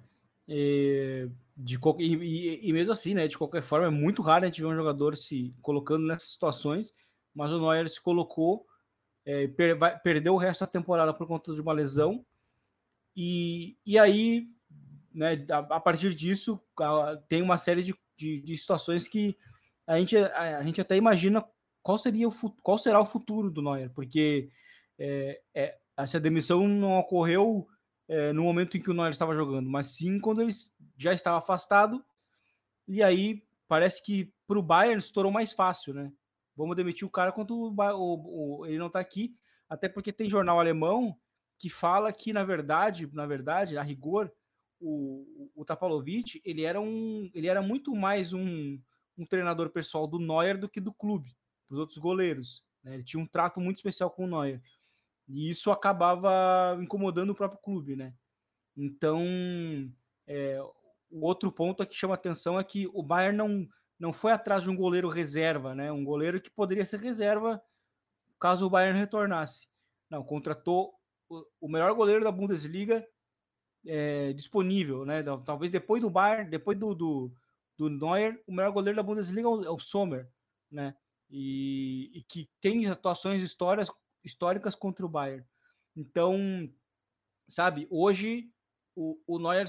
E, 0.47 1.31
de, 1.57 1.79
e, 1.99 2.15
e, 2.15 2.69
e, 2.69 2.73
mesmo 2.73 2.93
assim, 2.93 3.15
né? 3.15 3.27
De 3.27 3.39
qualquer 3.39 3.63
forma, 3.63 3.87
é 3.87 3.91
muito 3.91 4.21
raro 4.21 4.45
a 4.45 4.49
gente 4.49 4.61
ver 4.61 4.67
um 4.67 4.77
jogador 4.77 5.17
se 5.17 5.55
colocando 5.63 6.07
nessas 6.07 6.31
situações, 6.31 6.93
mas 7.35 7.51
o 7.51 7.59
Neuer 7.59 7.89
se 7.89 8.01
colocou, 8.01 8.67
é, 9.31 9.47
per, 9.47 9.79
vai, 9.79 9.97
perdeu 9.97 10.35
o 10.35 10.39
resto 10.39 10.63
da 10.63 10.67
temporada 10.67 11.15
por 11.15 11.27
conta 11.27 11.55
de 11.55 11.61
uma 11.61 11.73
lesão, 11.73 12.27
e, 13.17 13.77
e 13.87 13.97
aí, 13.97 14.47
né, 15.15 15.45
a, 15.51 15.59
a 15.77 15.81
partir 15.81 16.15
disso, 16.15 16.61
a, 16.81 17.17
tem 17.29 17.41
uma 17.41 17.57
série 17.57 17.83
de, 17.85 17.95
de, 18.17 18.41
de, 18.41 18.57
situações 18.57 19.07
que 19.07 19.37
a 19.87 19.99
gente, 19.99 20.17
a, 20.17 20.59
a, 20.59 20.65
gente 20.65 20.81
até 20.81 20.97
imagina 20.97 21.45
qual 21.81 21.97
seria 21.97 22.29
o 22.29 22.33
qual 22.63 22.77
será 22.77 23.01
o 23.01 23.07
futuro 23.07 23.51
do 23.51 23.63
Neuer, 23.63 23.91
porque 23.91 24.51
é, 24.99 25.41
é, 25.55 25.79
essa 25.97 26.19
demissão 26.19 26.67
não 26.67 26.99
ocorreu 26.99 27.69
é, 28.09 28.33
no 28.33 28.43
momento 28.43 28.77
em 28.77 28.81
que 28.81 28.91
o 28.91 28.95
Neuer 28.95 29.11
estava 29.11 29.35
jogando, 29.35 29.69
mas 29.71 29.87
sim 29.87 30.19
quando 30.19 30.43
ele 30.43 30.53
já 30.97 31.15
estava 31.15 31.39
afastado. 31.39 32.05
E 32.89 33.01
aí 33.01 33.45
parece 33.69 34.03
que 34.03 34.33
para 34.49 34.59
o 34.59 34.63
Bayern 34.63 34.99
estourou 34.99 35.31
mais 35.31 35.53
fácil, 35.53 35.95
né? 35.95 36.13
Vamos 36.61 36.77
demitir 36.77 37.07
o 37.07 37.11
cara 37.11 37.33
quando 37.33 37.57
o, 37.57 37.75
o, 37.75 38.61
o, 38.61 38.67
ele 38.67 38.77
não 38.77 38.89
está 38.89 39.01
aqui, 39.01 39.35
até 39.67 39.89
porque 39.89 40.13
tem 40.13 40.29
jornal 40.29 40.61
alemão 40.61 41.17
que 41.59 41.71
fala 41.71 42.13
que 42.13 42.35
na 42.35 42.45
verdade, 42.45 43.09
na 43.15 43.25
verdade, 43.25 43.79
a 43.79 43.83
rigor, 43.83 44.31
o, 44.79 45.51
o 45.55 45.65
Tapalovic 45.65 46.41
ele 46.45 46.63
era 46.63 46.79
um, 46.79 47.31
ele 47.33 47.47
era 47.47 47.63
muito 47.63 47.95
mais 47.95 48.35
um, 48.35 48.79
um 49.17 49.25
treinador 49.25 49.71
pessoal 49.71 50.07
do 50.07 50.19
Neuer 50.19 50.59
do 50.59 50.69
que 50.69 50.81
do 50.81 50.93
clube, 50.93 51.35
para 51.67 51.75
os 51.75 51.81
outros 51.81 51.99
goleiros. 51.99 52.63
Né? 52.85 52.95
Ele 52.95 53.05
tinha 53.05 53.23
um 53.23 53.27
trato 53.27 53.59
muito 53.59 53.79
especial 53.79 54.11
com 54.11 54.25
o 54.25 54.29
Neuer. 54.29 54.61
E 55.27 55.49
isso 55.49 55.71
acabava 55.71 56.77
incomodando 56.83 57.31
o 57.31 57.35
próprio 57.35 57.61
clube, 57.63 57.97
né? 57.97 58.13
Então, 58.77 59.25
é, 60.27 60.61
o 61.11 61.25
outro 61.25 61.51
ponto 61.51 61.87
que 61.87 61.95
chama 61.95 62.15
atenção 62.15 62.59
é 62.59 62.65
que 62.65 62.87
o 62.93 63.03
Bayern 63.03 63.39
não, 63.39 63.69
não 64.01 64.15
foi 64.15 64.33
atrás 64.33 64.63
de 64.63 64.71
um 64.71 64.75
goleiro 64.75 65.11
reserva, 65.11 65.75
né? 65.75 65.93
Um 65.93 66.03
goleiro 66.03 66.41
que 66.41 66.49
poderia 66.49 66.87
ser 66.87 67.01
reserva 67.01 67.63
caso 68.41 68.65
o 68.65 68.71
Bayern 68.71 68.99
retornasse. 68.99 69.69
Não, 70.09 70.25
contratou 70.25 70.95
o, 71.61 71.69
melhor 71.69 71.95
goleiro 71.95 72.25
da 72.25 72.33
Bundesliga 72.33 73.07
é, 73.87 74.33
disponível, 74.33 75.05
né? 75.05 75.23
Talvez 75.45 75.71
depois 75.71 76.01
do 76.01 76.09
Bayern, 76.09 76.51
depois 76.51 76.79
do, 76.79 76.95
do, 76.95 77.33
do 77.77 77.91
Neuer, 77.91 78.43
o 78.47 78.53
melhor 78.53 78.73
goleiro 78.73 78.97
da 78.97 79.03
Bundesliga 79.03 79.47
é 79.47 79.51
o, 79.51 79.65
é 79.65 79.71
o 79.71 79.79
Sommer, 79.79 80.27
né? 80.71 80.97
E, 81.29 82.11
e, 82.15 82.23
que 82.23 82.51
tem 82.59 82.87
atuações 82.87 83.43
histórias, 83.43 83.93
históricas 84.25 84.75
contra 84.75 85.05
o 85.05 85.09
Bayern. 85.09 85.45
Então, 85.95 86.73
sabe, 87.47 87.87
hoje 87.91 88.51
o, 88.97 89.21
o 89.27 89.39
Neuer, 89.39 89.67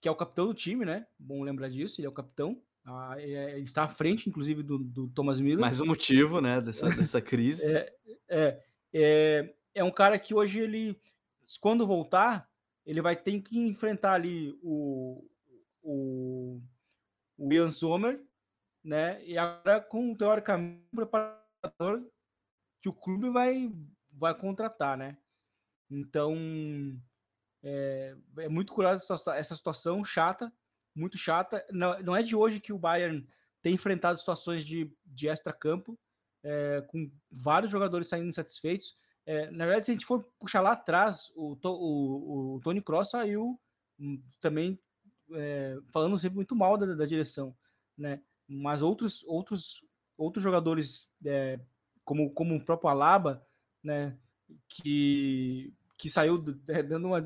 que 0.00 0.06
é 0.06 0.10
o 0.10 0.16
capitão 0.16 0.46
do 0.46 0.54
time, 0.54 0.84
né? 0.84 1.08
Bom 1.18 1.42
lembrar 1.42 1.68
disso, 1.68 2.00
ele 2.00 2.06
é 2.06 2.10
o 2.10 2.14
capitão. 2.14 2.62
Ah, 2.84 3.14
é, 3.18 3.52
ele 3.52 3.64
está 3.64 3.84
à 3.84 3.88
frente, 3.88 4.28
inclusive, 4.28 4.62
do, 4.62 4.78
do 4.78 5.08
Thomas 5.08 5.40
Miller. 5.40 5.60
Mais 5.60 5.80
um 5.80 5.86
motivo, 5.86 6.40
né, 6.40 6.60
dessa, 6.60 6.88
dessa 6.90 7.20
crise. 7.20 7.64
é, 7.64 7.94
é, 8.28 8.62
é, 8.92 9.54
é 9.74 9.84
um 9.84 9.90
cara 9.90 10.18
que 10.18 10.34
hoje 10.34 10.60
ele, 10.60 11.00
quando 11.60 11.86
voltar, 11.86 12.48
ele 12.84 13.00
vai 13.00 13.16
ter 13.16 13.40
que 13.40 13.58
enfrentar 13.58 14.14
ali 14.14 14.58
o, 14.62 15.24
o, 15.82 16.60
o 17.38 17.52
Ian 17.52 17.70
Sommer, 17.70 18.20
né? 18.84 19.24
E 19.24 19.38
agora 19.38 19.80
com 19.80 20.14
teoricamente 20.14 20.82
um 20.92 20.96
preparador 20.96 22.04
que 22.80 22.88
o 22.88 22.92
clube 22.92 23.30
vai, 23.30 23.72
vai 24.10 24.34
contratar, 24.36 24.98
né? 24.98 25.16
Então, 25.88 26.34
é, 27.62 28.16
é 28.38 28.48
muito 28.48 28.72
curiosa 28.72 29.14
essa, 29.14 29.36
essa 29.36 29.54
situação 29.54 30.02
chata, 30.02 30.52
muito 30.94 31.16
chata. 31.18 31.64
Não, 31.70 31.98
não 32.00 32.16
é 32.16 32.22
de 32.22 32.36
hoje 32.36 32.60
que 32.60 32.72
o 32.72 32.78
Bayern 32.78 33.26
tem 33.62 33.74
enfrentado 33.74 34.18
situações 34.18 34.64
de, 34.64 34.90
de 35.04 35.28
extra-campo, 35.28 35.98
é, 36.42 36.84
com 36.88 37.10
vários 37.30 37.70
jogadores 37.70 38.08
saindo 38.08 38.28
insatisfeitos. 38.28 38.96
É, 39.24 39.50
na 39.50 39.64
verdade, 39.64 39.86
se 39.86 39.92
a 39.92 39.94
gente 39.94 40.06
for 40.06 40.24
puxar 40.38 40.60
lá 40.60 40.72
atrás, 40.72 41.30
o, 41.36 41.56
o, 41.62 42.56
o 42.56 42.60
Tony 42.60 42.82
Cross 42.82 43.10
saiu 43.10 43.60
hum, 43.98 44.20
também 44.40 44.78
é, 45.32 45.78
falando 45.92 46.18
sempre 46.18 46.36
muito 46.36 46.56
mal 46.56 46.76
da, 46.76 46.86
da, 46.94 47.06
direção, 47.06 47.56
né? 47.96 48.20
Mas 48.48 48.82
outros, 48.82 49.22
outros, 49.24 49.84
outros 50.18 50.42
jogadores 50.42 51.08
é, 51.24 51.60
como, 52.04 52.30
como 52.30 52.56
o 52.56 52.64
próprio 52.64 52.90
Alaba, 52.90 53.46
né, 53.82 54.16
que, 54.68 55.72
que 55.96 56.10
saiu 56.10 56.44
é, 56.68 56.82
dando 56.82 57.06
uma. 57.06 57.24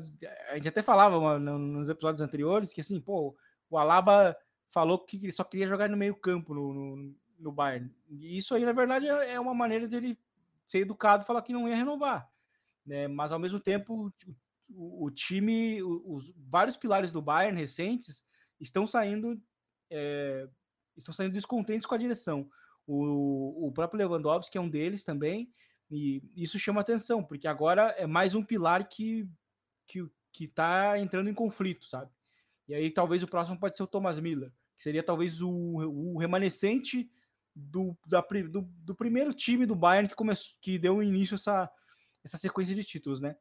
A 0.49 0.55
gente 0.55 0.69
até 0.69 0.81
falava 0.81 1.17
uma, 1.17 1.39
nos 1.39 1.89
episódios 1.89 2.21
anteriores 2.21 2.71
que 2.71 2.81
assim, 2.81 2.99
pô, 2.99 3.35
o 3.69 3.77
Alaba 3.77 4.37
falou 4.67 4.99
que 4.99 5.17
ele 5.17 5.31
só 5.31 5.43
queria 5.43 5.67
jogar 5.67 5.89
no 5.89 5.97
meio-campo 5.97 6.53
no, 6.53 6.73
no, 6.73 7.15
no, 7.39 7.51
Bayern. 7.51 7.93
E 8.09 8.37
isso 8.37 8.53
aí, 8.53 8.65
na 8.65 8.73
verdade, 8.73 9.07
é, 9.07 9.33
é 9.33 9.39
uma 9.39 9.53
maneira 9.53 9.87
dele 9.87 10.17
ser 10.65 10.79
educado 10.79 11.25
falar 11.25 11.41
que 11.41 11.53
não 11.53 11.67
ia 11.67 11.75
renovar. 11.75 12.29
Né? 12.85 13.07
Mas 13.07 13.31
ao 13.31 13.39
mesmo 13.39 13.59
tempo, 13.59 14.11
o, 14.69 15.05
o 15.05 15.11
time, 15.11 15.81
os 15.81 16.31
vários 16.35 16.75
pilares 16.75 17.11
do 17.11 17.21
Bayern 17.21 17.57
recentes 17.57 18.25
estão 18.59 18.85
saindo. 18.85 19.41
É, 19.89 20.47
estão 20.95 21.13
saindo 21.13 21.33
descontentes 21.33 21.85
com 21.85 21.95
a 21.95 21.99
direção. 21.99 22.49
O, 22.85 23.67
o 23.67 23.71
próprio 23.71 23.97
Lewandowski 23.99 24.57
é 24.57 24.61
um 24.61 24.69
deles 24.69 25.03
também, 25.03 25.51
e 25.91 26.23
isso 26.35 26.57
chama 26.57 26.81
atenção, 26.81 27.23
porque 27.23 27.47
agora 27.47 27.93
é 27.97 28.07
mais 28.07 28.33
um 28.33 28.43
pilar 28.43 28.87
que 28.87 29.29
que 30.37 30.43
está 30.43 30.99
entrando 30.99 31.29
em 31.29 31.33
conflito, 31.33 31.85
sabe? 31.85 32.11
E 32.67 32.75
aí 32.75 32.91
talvez 32.91 33.23
o 33.23 33.27
próximo 33.27 33.59
pode 33.59 33.77
ser 33.77 33.83
o 33.83 33.87
Thomas 33.87 34.19
Miller, 34.19 34.51
que 34.75 34.83
seria 34.83 35.03
talvez 35.03 35.41
o, 35.41 35.49
o 35.49 36.17
remanescente 36.17 37.09
do, 37.55 37.97
da, 38.05 38.21
do, 38.21 38.61
do, 38.61 38.95
primeiro 38.95 39.33
time 39.33 39.65
do 39.65 39.75
Bayern 39.75 40.07
que 40.07 40.15
começou, 40.15 40.55
que 40.61 40.77
deu 40.77 41.01
início 41.01 41.35
a 41.35 41.37
essa, 41.37 41.71
essa 42.23 42.37
sequência 42.37 42.75
de 42.75 42.83
títulos, 42.83 43.19
né? 43.19 43.35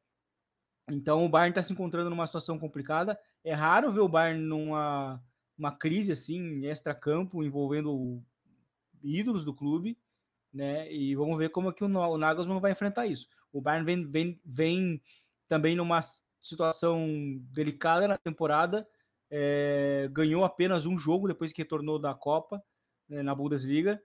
Então 0.90 1.24
o 1.24 1.28
Bayern 1.28 1.50
está 1.50 1.62
se 1.62 1.72
encontrando 1.72 2.08
numa 2.08 2.26
situação 2.26 2.58
complicada. 2.58 3.18
É 3.42 3.52
raro 3.52 3.92
ver 3.92 4.00
o 4.00 4.08
Bayern 4.08 4.40
numa 4.40 5.20
uma 5.58 5.72
crise 5.72 6.12
assim, 6.12 6.66
extra-campo, 6.66 7.42
envolvendo 7.42 8.22
ídolos 9.02 9.44
do 9.44 9.54
clube, 9.54 9.98
né? 10.52 10.92
E 10.92 11.14
vamos 11.14 11.38
ver 11.38 11.50
como 11.50 11.70
é 11.70 11.72
que 11.72 11.82
o, 11.82 11.86
o 11.86 12.18
Nagelsmann 12.18 12.60
vai 12.60 12.72
enfrentar 12.72 13.06
isso. 13.06 13.26
O 13.52 13.60
Bayern 13.60 13.84
vem, 13.84 14.10
vem, 14.10 14.40
vem 14.44 15.02
também 15.48 15.74
numa 15.74 16.00
situação 16.40 17.06
delicada 17.50 18.06
na 18.06 18.18
temporada, 18.18 18.86
é, 19.30 20.08
ganhou 20.12 20.44
apenas 20.44 20.86
um 20.86 20.98
jogo 20.98 21.28
depois 21.28 21.52
que 21.52 21.62
retornou 21.62 21.98
da 21.98 22.14
Copa 22.14 22.62
né, 23.08 23.22
na 23.22 23.34
Bundesliga. 23.34 24.00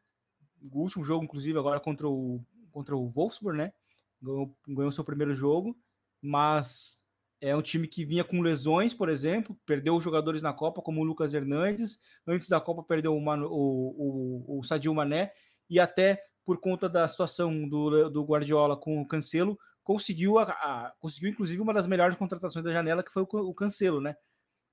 O 0.71 0.79
último 0.79 1.03
jogo, 1.03 1.23
inclusive, 1.23 1.57
agora 1.57 1.79
contra 1.79 2.07
o, 2.07 2.43
contra 2.71 2.95
o 2.95 3.09
Wolfsburg, 3.09 3.57
né? 3.57 3.73
Ganhou, 4.21 4.55
ganhou 4.67 4.91
seu 4.91 5.03
primeiro 5.03 5.33
jogo, 5.33 5.75
mas 6.21 7.03
é 7.39 7.55
um 7.55 7.61
time 7.61 7.87
que 7.87 8.05
vinha 8.05 8.23
com 8.23 8.41
lesões, 8.41 8.93
por 8.93 9.09
exemplo, 9.09 9.57
perdeu 9.65 9.99
jogadores 9.99 10.43
na 10.43 10.53
Copa, 10.53 10.81
como 10.81 11.01
o 11.01 11.03
Lucas 11.03 11.33
Hernandes. 11.33 11.99
Antes 12.27 12.47
da 12.47 12.61
Copa, 12.61 12.83
perdeu 12.83 13.15
o, 13.15 13.21
Manu, 13.21 13.47
o, 13.47 14.53
o, 14.55 14.59
o 14.59 14.63
Sadio 14.63 14.93
Mané. 14.93 15.31
E 15.67 15.79
até 15.79 16.23
por 16.45 16.59
conta 16.59 16.87
da 16.87 17.07
situação 17.07 17.67
do, 17.67 18.09
do 18.09 18.23
Guardiola 18.23 18.77
com 18.77 19.01
o 19.01 19.07
Cancelo, 19.07 19.57
conseguiu, 19.83 20.37
a, 20.37 20.43
a, 20.43 20.93
conseguiu 20.99 21.31
inclusive 21.31 21.61
uma 21.61 21.73
das 21.73 21.87
melhores 21.87 22.15
contratações 22.15 22.63
da 22.63 22.71
janela, 22.71 23.03
que 23.03 23.11
foi 23.11 23.23
o, 23.23 23.27
o 23.31 23.53
Cancelo, 23.55 23.99
né? 23.99 24.15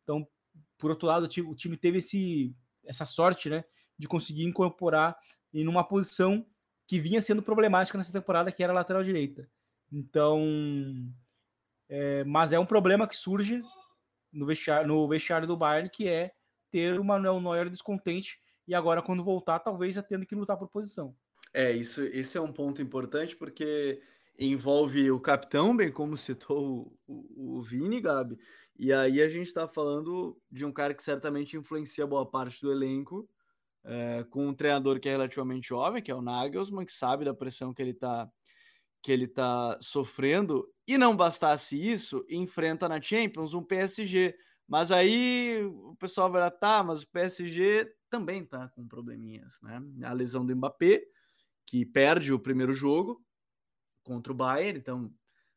Então, 0.03 0.27
por 0.79 0.91
outro 0.91 1.07
lado, 1.07 1.25
o 1.25 1.55
time, 1.55 1.77
teve 1.77 1.99
esse, 1.99 2.55
essa 2.85 3.05
sorte, 3.05 3.51
né? 3.51 3.65
De 3.99 4.07
conseguir 4.07 4.45
incorporar 4.45 5.17
em 5.53 5.67
uma 5.67 5.85
posição 5.85 6.47
que 6.87 6.99
vinha 7.01 7.21
sendo 7.21 7.43
problemática 7.43 7.99
nessa 7.99 8.13
temporada, 8.13 8.51
que 8.53 8.63
era 8.63 8.73
a 8.73 8.77
lateral 8.77 9.05
direita. 9.05 9.49
Então, 9.93 10.43
é, 11.89 12.25
mas 12.25 12.53
é 12.53 12.59
um 12.59 12.67
problema 12.67 13.07
que 13.07 13.17
surge 13.17 13.63
no 14.33 14.47
vestiário, 14.47 14.87
no 14.87 15.07
vestiário 15.09 15.47
do 15.47 15.57
Bayern, 15.57 15.91
que 15.91 16.09
é 16.09 16.33
ter 16.71 16.99
o 16.99 17.05
Manuel 17.05 17.41
Neuer 17.41 17.69
descontente 17.69 18.39
e 18.67 18.75
agora 18.75 19.03
quando 19.03 19.25
voltar, 19.25 19.59
talvez 19.59 19.95
já 19.95 20.03
tendo 20.03 20.27
que 20.27 20.35
lutar 20.35 20.57
por 20.59 20.69
posição. 20.69 21.17
É, 21.53 21.73
isso, 21.73 22.03
esse 22.03 22.37
é 22.37 22.41
um 22.41 22.53
ponto 22.53 22.83
importante 22.83 23.35
porque 23.35 24.03
envolve 24.39 25.11
o 25.11 25.19
capitão, 25.19 25.77
bem 25.77 25.91
como 25.91 26.17
citou 26.17 26.97
o, 27.07 27.59
o, 27.59 27.63
Vini, 27.63 28.01
Gabi, 28.01 28.39
e 28.79 28.93
aí 28.93 29.21
a 29.21 29.29
gente 29.29 29.49
está 29.49 29.67
falando 29.67 30.41
de 30.51 30.65
um 30.65 30.73
cara 30.73 30.95
que 30.95 31.03
certamente 31.03 31.57
influencia 31.57 32.07
boa 32.07 32.25
parte 32.25 32.61
do 32.63 32.71
elenco, 32.71 33.29
é, 33.85 34.25
com 34.31 34.47
um 34.47 34.55
treinador 34.55 35.01
que 35.01 35.09
é 35.09 35.13
relativamente 35.13 35.69
jovem, 35.69 36.03
que 36.03 36.11
é 36.11 36.15
o 36.15 36.23
Nagelsmann, 36.23 36.87
que 36.87 36.93
sabe 36.93 37.25
da 37.25 37.35
pressão 37.35 37.75
que 37.75 37.83
ele 37.83 37.91
está 37.91 38.31
que 39.01 39.13
ele 39.13 39.29
tá 39.29 39.79
sofrendo, 39.81 40.69
e 40.87 40.99
não 40.99 41.17
bastasse 41.17 41.77
isso, 41.77 42.25
enfrenta 42.29 42.89
na 42.89 43.01
Champions 43.01 43.55
um 43.55 43.63
PSG. 43.63 44.35
Mas 44.67 44.91
aí 44.91 45.63
o 45.65 45.95
pessoal 45.95 46.31
vai 46.31 46.41
lá, 46.41 46.51
tá, 46.51 46.83
mas 46.83 47.03
o 47.03 47.09
PSG 47.09 47.89
também 48.11 48.45
tá 48.45 48.69
com 48.71 48.89
probleminhas, 48.89 49.55
né? 49.63 49.81
A 50.03 50.13
lesão 50.13 50.45
do 50.45 50.55
Mbappé, 50.55 51.01
que 51.65 51.87
perde 51.87 52.33
o 52.33 52.41
primeiro 52.41 52.75
jogo 52.75 53.25
contra 54.09 54.33
o 54.33 54.37
Bayern, 54.37 54.79
então 54.79 55.13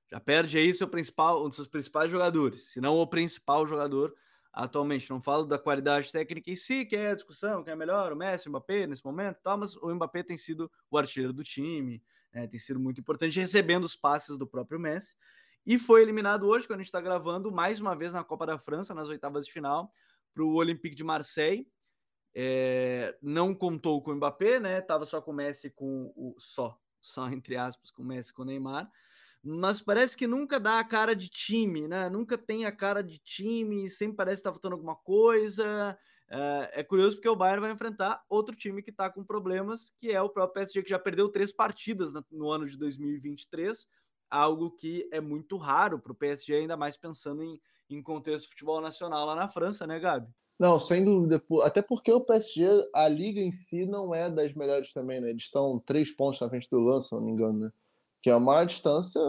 já 0.09 0.19
perde 0.19 0.57
aí 0.57 0.73
seu 0.73 0.89
principal, 0.89 1.45
um 1.45 1.47
dos 1.47 1.55
seus 1.55 1.69
principais 1.69 2.11
jogadores, 2.11 2.73
se 2.73 2.81
não 2.81 2.95
o 2.95 3.07
principal 3.07 3.65
jogador 3.65 4.13
atualmente. 4.51 5.09
Não 5.09 5.21
falo 5.21 5.45
da 5.45 5.57
qualidade 5.57 6.11
técnica 6.11 6.51
em 6.51 6.55
si, 6.55 6.85
que 6.85 6.97
é 6.97 7.11
a 7.11 7.15
discussão, 7.15 7.63
quem 7.63 7.71
é 7.71 7.75
melhor, 7.75 8.11
o 8.11 8.15
Messi, 8.15 8.47
o 8.47 8.51
Mbappé 8.51 8.85
nesse 8.85 9.05
momento 9.05 9.39
tal, 9.41 9.57
mas 9.57 9.73
o 9.77 9.95
Mbappé 9.95 10.21
tem 10.21 10.37
sido 10.37 10.69
o 10.89 10.97
artilheiro 10.97 11.31
do 11.31 11.45
time, 11.45 12.03
né, 12.33 12.45
tem 12.45 12.59
sido 12.59 12.77
muito 12.77 12.99
importante, 12.99 13.39
recebendo 13.39 13.85
os 13.85 13.95
passes 13.95 14.37
do 14.37 14.45
próprio 14.45 14.77
Messi. 14.77 15.15
E 15.65 15.79
foi 15.79 16.01
eliminado 16.01 16.45
hoje, 16.45 16.67
quando 16.67 16.79
a 16.79 16.83
gente 16.83 16.87
está 16.87 16.99
gravando, 16.99 17.49
mais 17.49 17.79
uma 17.79 17.95
vez 17.95 18.11
na 18.11 18.23
Copa 18.23 18.45
da 18.45 18.57
França, 18.57 18.93
nas 18.93 19.07
oitavas 19.07 19.45
de 19.45 19.53
final, 19.53 19.93
para 20.33 20.43
o 20.43 20.55
Olympique 20.55 20.95
de 20.95 21.03
Marseille. 21.03 21.67
É, 22.33 23.17
não 23.21 23.53
contou 23.53 24.01
com 24.01 24.11
o 24.11 24.15
Mbappé, 24.15 24.59
né? 24.59 24.81
Tava 24.81 25.05
só 25.05 25.21
com 25.21 25.31
o 25.31 25.33
Messi 25.33 25.69
com 25.69 26.11
o 26.15 26.35
só, 26.39 26.79
só 27.01 27.27
entre 27.29 27.57
aspas, 27.57 27.91
com 27.91 28.03
o 28.03 28.05
Messi 28.05 28.33
com 28.33 28.43
o 28.43 28.45
Neymar 28.45 28.89
mas 29.43 29.81
parece 29.81 30.15
que 30.15 30.27
nunca 30.27 30.59
dá 30.59 30.79
a 30.79 30.83
cara 30.83 31.15
de 31.15 31.27
time, 31.27 31.87
né? 31.87 32.09
Nunca 32.09 32.37
tem 32.37 32.65
a 32.65 32.71
cara 32.71 33.01
de 33.01 33.17
time, 33.17 33.89
sempre 33.89 34.17
parece 34.17 34.37
que 34.37 34.43
tá 34.43 34.51
faltando 34.51 34.75
alguma 34.75 34.95
coisa. 34.95 35.97
É, 36.29 36.81
é 36.81 36.83
curioso 36.83 37.15
porque 37.15 37.27
o 37.27 37.35
Bayern 37.35 37.61
vai 37.61 37.71
enfrentar 37.71 38.23
outro 38.29 38.55
time 38.55 38.83
que 38.83 38.91
tá 38.91 39.09
com 39.09 39.23
problemas, 39.23 39.91
que 39.97 40.11
é 40.11 40.21
o 40.21 40.29
próprio 40.29 40.53
PSG, 40.53 40.83
que 40.83 40.89
já 40.91 40.99
perdeu 40.99 41.27
três 41.27 41.51
partidas 41.51 42.13
no 42.31 42.51
ano 42.51 42.67
de 42.67 42.77
2023, 42.77 43.87
algo 44.29 44.71
que 44.71 45.09
é 45.11 45.19
muito 45.19 45.57
raro 45.57 45.99
para 45.99 46.11
o 46.11 46.15
PSG, 46.15 46.53
ainda 46.53 46.77
mais 46.77 46.95
pensando 46.95 47.43
em, 47.43 47.59
em 47.89 48.01
contexto 48.01 48.43
de 48.43 48.49
futebol 48.51 48.79
nacional 48.79 49.25
lá 49.25 49.35
na 49.35 49.49
França, 49.49 49.87
né, 49.87 49.99
Gabi? 49.99 50.31
Não, 50.59 50.79
sem 50.79 51.03
dúvida. 51.03 51.41
Até 51.63 51.81
porque 51.81 52.11
o 52.11 52.21
PSG, 52.21 52.67
a 52.93 53.07
liga 53.07 53.41
em 53.41 53.51
si 53.51 53.85
não 53.85 54.13
é 54.13 54.29
das 54.29 54.53
melhores 54.53 54.93
também, 54.93 55.19
né? 55.19 55.29
Eles 55.31 55.43
estão 55.43 55.79
três 55.79 56.11
pontos 56.11 56.39
na 56.39 56.49
frente 56.49 56.69
do 56.69 56.79
Lance, 56.79 57.09
se 57.09 57.15
não 57.15 57.21
me 57.21 57.31
engano, 57.31 57.59
né? 57.59 57.71
que 58.21 58.29
é 58.29 58.35
uma 58.35 58.63
distância 58.63 59.19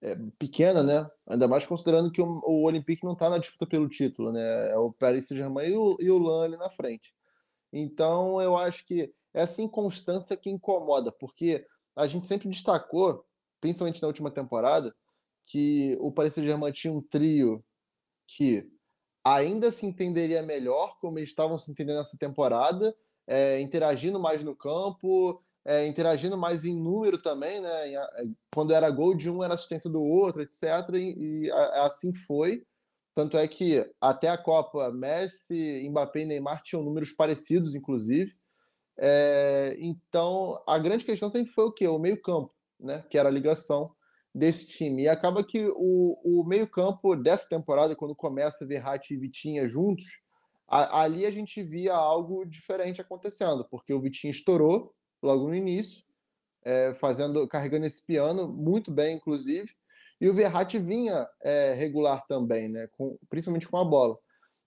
é, 0.00 0.16
pequena, 0.38 0.82
né? 0.82 1.10
Ainda 1.26 1.48
mais 1.48 1.66
considerando 1.66 2.10
que 2.12 2.22
o, 2.22 2.40
o 2.44 2.64
Olympique 2.64 3.04
não 3.04 3.12
está 3.12 3.28
na 3.28 3.38
disputa 3.38 3.66
pelo 3.66 3.88
título, 3.88 4.32
né? 4.32 4.70
É 4.70 4.78
o 4.78 4.92
Paris 4.92 5.26
Saint-Germain 5.26 5.70
e 5.70 5.76
o, 5.76 5.96
e 6.00 6.10
o 6.10 6.18
Lan 6.18 6.44
ali 6.44 6.56
na 6.56 6.70
frente. 6.70 7.14
Então, 7.72 8.40
eu 8.40 8.56
acho 8.56 8.86
que 8.86 9.12
essa 9.34 9.60
inconstância 9.60 10.36
que 10.36 10.48
incomoda, 10.48 11.12
porque 11.12 11.66
a 11.94 12.06
gente 12.06 12.26
sempre 12.26 12.48
destacou, 12.48 13.24
principalmente 13.60 14.00
na 14.00 14.08
última 14.08 14.30
temporada, 14.30 14.94
que 15.44 15.96
o 16.00 16.12
Paris 16.12 16.34
Saint-Germain 16.34 16.72
tinha 16.72 16.92
um 16.92 17.02
trio 17.02 17.64
que 18.26 18.70
ainda 19.34 19.72
se 19.72 19.84
entenderia 19.84 20.40
melhor 20.42 20.98
como 21.00 21.18
eles 21.18 21.30
estavam 21.30 21.58
se 21.58 21.70
entendendo 21.70 21.98
nessa 21.98 22.16
temporada, 22.16 22.94
é, 23.26 23.60
interagindo 23.60 24.20
mais 24.20 24.44
no 24.44 24.54
campo, 24.54 25.36
é, 25.64 25.84
interagindo 25.88 26.36
mais 26.36 26.64
em 26.64 26.76
número 26.76 27.20
também, 27.20 27.60
né? 27.60 27.94
É, 27.94 28.24
quando 28.54 28.72
era 28.72 28.88
gol 28.88 29.16
de 29.16 29.28
um, 29.28 29.42
era 29.42 29.54
assistência 29.54 29.90
do 29.90 30.00
outro, 30.00 30.42
etc. 30.42 30.62
E, 30.94 31.46
e 31.46 31.50
assim 31.50 32.14
foi. 32.14 32.64
Tanto 33.16 33.36
é 33.36 33.48
que 33.48 33.84
até 34.00 34.28
a 34.28 34.38
Copa, 34.38 34.92
Messi, 34.92 35.88
Mbappé 35.88 36.20
e 36.20 36.26
Neymar 36.26 36.62
tinham 36.62 36.84
números 36.84 37.10
parecidos, 37.10 37.74
inclusive. 37.74 38.32
É, 38.96 39.76
então, 39.80 40.62
a 40.68 40.78
grande 40.78 41.04
questão 41.04 41.28
sempre 41.30 41.50
foi 41.50 41.64
o 41.64 41.72
quê? 41.72 41.88
O 41.88 41.98
meio-campo, 41.98 42.54
né? 42.78 43.04
Que 43.10 43.18
era 43.18 43.28
a 43.28 43.32
ligação 43.32 43.90
desse 44.36 44.66
time. 44.66 45.04
E 45.04 45.08
acaba 45.08 45.42
que 45.42 45.66
o, 45.74 46.18
o 46.22 46.44
meio-campo 46.44 47.16
dessa 47.16 47.48
temporada, 47.48 47.96
quando 47.96 48.14
começa 48.14 48.66
Verratti 48.66 49.14
e 49.14 49.16
Vitinha 49.16 49.66
juntos, 49.66 50.04
a, 50.68 51.00
ali 51.00 51.24
a 51.24 51.30
gente 51.30 51.62
via 51.62 51.94
algo 51.94 52.44
diferente 52.44 53.00
acontecendo, 53.00 53.66
porque 53.70 53.94
o 53.94 54.00
Vitinho 54.00 54.32
estourou 54.32 54.92
logo 55.22 55.48
no 55.48 55.54
início, 55.54 56.04
é, 56.62 56.92
fazendo, 56.94 57.48
carregando 57.48 57.86
esse 57.86 58.04
piano 58.04 58.46
muito 58.46 58.90
bem, 58.90 59.16
inclusive, 59.16 59.70
e 60.20 60.28
o 60.28 60.34
Verratti 60.34 60.78
vinha 60.78 61.26
é, 61.42 61.72
regular 61.72 62.26
também, 62.26 62.68
né, 62.68 62.88
com, 62.92 63.18
principalmente 63.30 63.68
com 63.68 63.78
a 63.78 63.84
bola. 63.84 64.18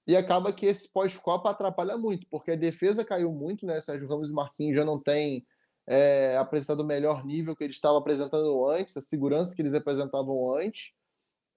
E 0.07 0.15
acaba 0.15 0.51
que 0.51 0.65
esse 0.65 0.91
pós-copa 0.91 1.51
atrapalha 1.51 1.95
muito, 1.95 2.25
porque 2.31 2.51
a 2.51 2.55
defesa 2.55 3.05
caiu 3.05 3.31
muito, 3.31 3.63
né? 3.63 3.79
Sérgio 3.79 4.07
Ramos 4.07 4.31
e 4.31 4.33
Marquinhos 4.33 4.75
já 4.75 4.83
não 4.83 4.99
têm 4.99 5.45
é, 5.89 6.37
apresentado 6.37 6.81
o 6.81 6.85
melhor 6.85 7.25
nível 7.25 7.55
que 7.55 7.63
eles 7.63 7.75
estavam 7.75 7.97
apresentando 7.97 8.69
antes, 8.69 8.95
a 8.95 9.01
segurança 9.01 9.55
que 9.55 9.61
eles 9.63 9.73
apresentavam 9.73 10.55
antes. 10.55 10.93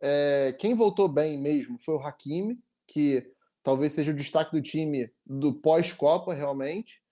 É, 0.01 0.57
quem 0.59 0.75
voltou 0.75 1.07
bem 1.07 1.39
mesmo 1.39 1.79
foi 1.79 1.97
o 1.97 2.01
Hakimi, 2.01 2.59
que 2.87 3.31
talvez 3.63 3.93
seja 3.93 4.11
o 4.11 4.17
destaque 4.17 4.53
do 4.53 4.63
time 4.63 5.13
do 5.27 5.53
pós-Copa, 5.53 6.33
realmente. 6.33 7.03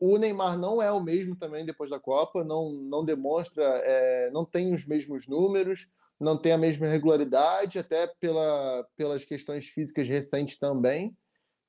O 0.00 0.18
Neymar 0.18 0.58
não 0.58 0.82
é 0.82 0.90
o 0.90 1.00
mesmo 1.00 1.36
também 1.36 1.64
depois 1.64 1.90
da 1.90 2.00
Copa, 2.00 2.42
não, 2.42 2.72
não 2.72 3.04
demonstra, 3.04 3.62
é, 3.62 4.28
não 4.32 4.44
tem 4.44 4.74
os 4.74 4.84
mesmos 4.84 5.28
números, 5.28 5.88
não 6.18 6.36
tem 6.36 6.50
a 6.50 6.58
mesma 6.58 6.88
regularidade, 6.88 7.78
até 7.78 8.08
pela, 8.18 8.84
pelas 8.96 9.24
questões 9.24 9.66
físicas 9.66 10.08
recentes 10.08 10.58
também. 10.58 11.16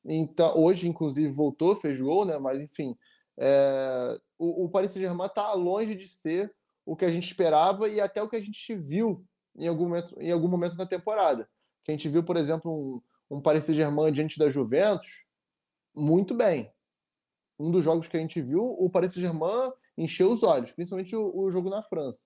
Então, 0.04 0.58
hoje, 0.58 0.90
inclusive, 0.90 1.32
voltou, 1.32 1.76
fez 1.76 2.02
gol, 2.02 2.26
né? 2.26 2.40
Mas, 2.40 2.60
enfim, 2.60 2.96
é, 3.40 4.20
o, 4.38 4.66
o 4.66 4.70
Paris 4.70 4.92
Saint-Germain 4.92 5.28
está 5.28 5.54
longe 5.54 5.96
de 5.96 6.08
ser 6.08 6.54
o 6.86 6.96
que 6.96 7.06
a 7.06 7.12
gente 7.12 7.28
esperava 7.28 7.88
e 7.88 8.02
até 8.02 8.22
o 8.22 8.28
que 8.28 8.36
a 8.36 8.42
gente 8.42 8.76
viu 8.76 9.26
em 9.56 9.68
algum 9.68 9.86
momento, 9.86 10.16
em 10.20 10.32
algum 10.32 10.48
momento 10.48 10.76
na 10.76 10.86
temporada. 10.86 11.50
Que 11.84 11.92
a 11.92 11.96
gente 11.96 12.10
viu, 12.10 12.24
por 12.24 12.36
exemplo, 12.36 13.02
um, 13.30 13.38
um 13.38 13.42
Paris 13.42 13.66
Saint-Germain 13.66 14.12
diante 14.12 14.38
da 14.38 14.50
Juventus 14.50 15.24
muito 15.96 16.34
bem. 16.36 16.72
Um 17.58 17.72
dos 17.72 17.84
jogos 17.84 18.08
que 18.08 18.18
a 18.18 18.20
gente 18.20 18.42
viu, 18.42 18.64
o 18.64 18.90
Paris 18.90 19.14
Saint-Germain 19.14 19.72
encheu 19.98 20.32
os 20.32 20.44
olhos, 20.44 20.72
principalmente 20.72 21.16
o, 21.16 21.32
o, 21.36 21.52
jogo 21.52 21.70
na 21.70 21.82
França. 21.82 22.26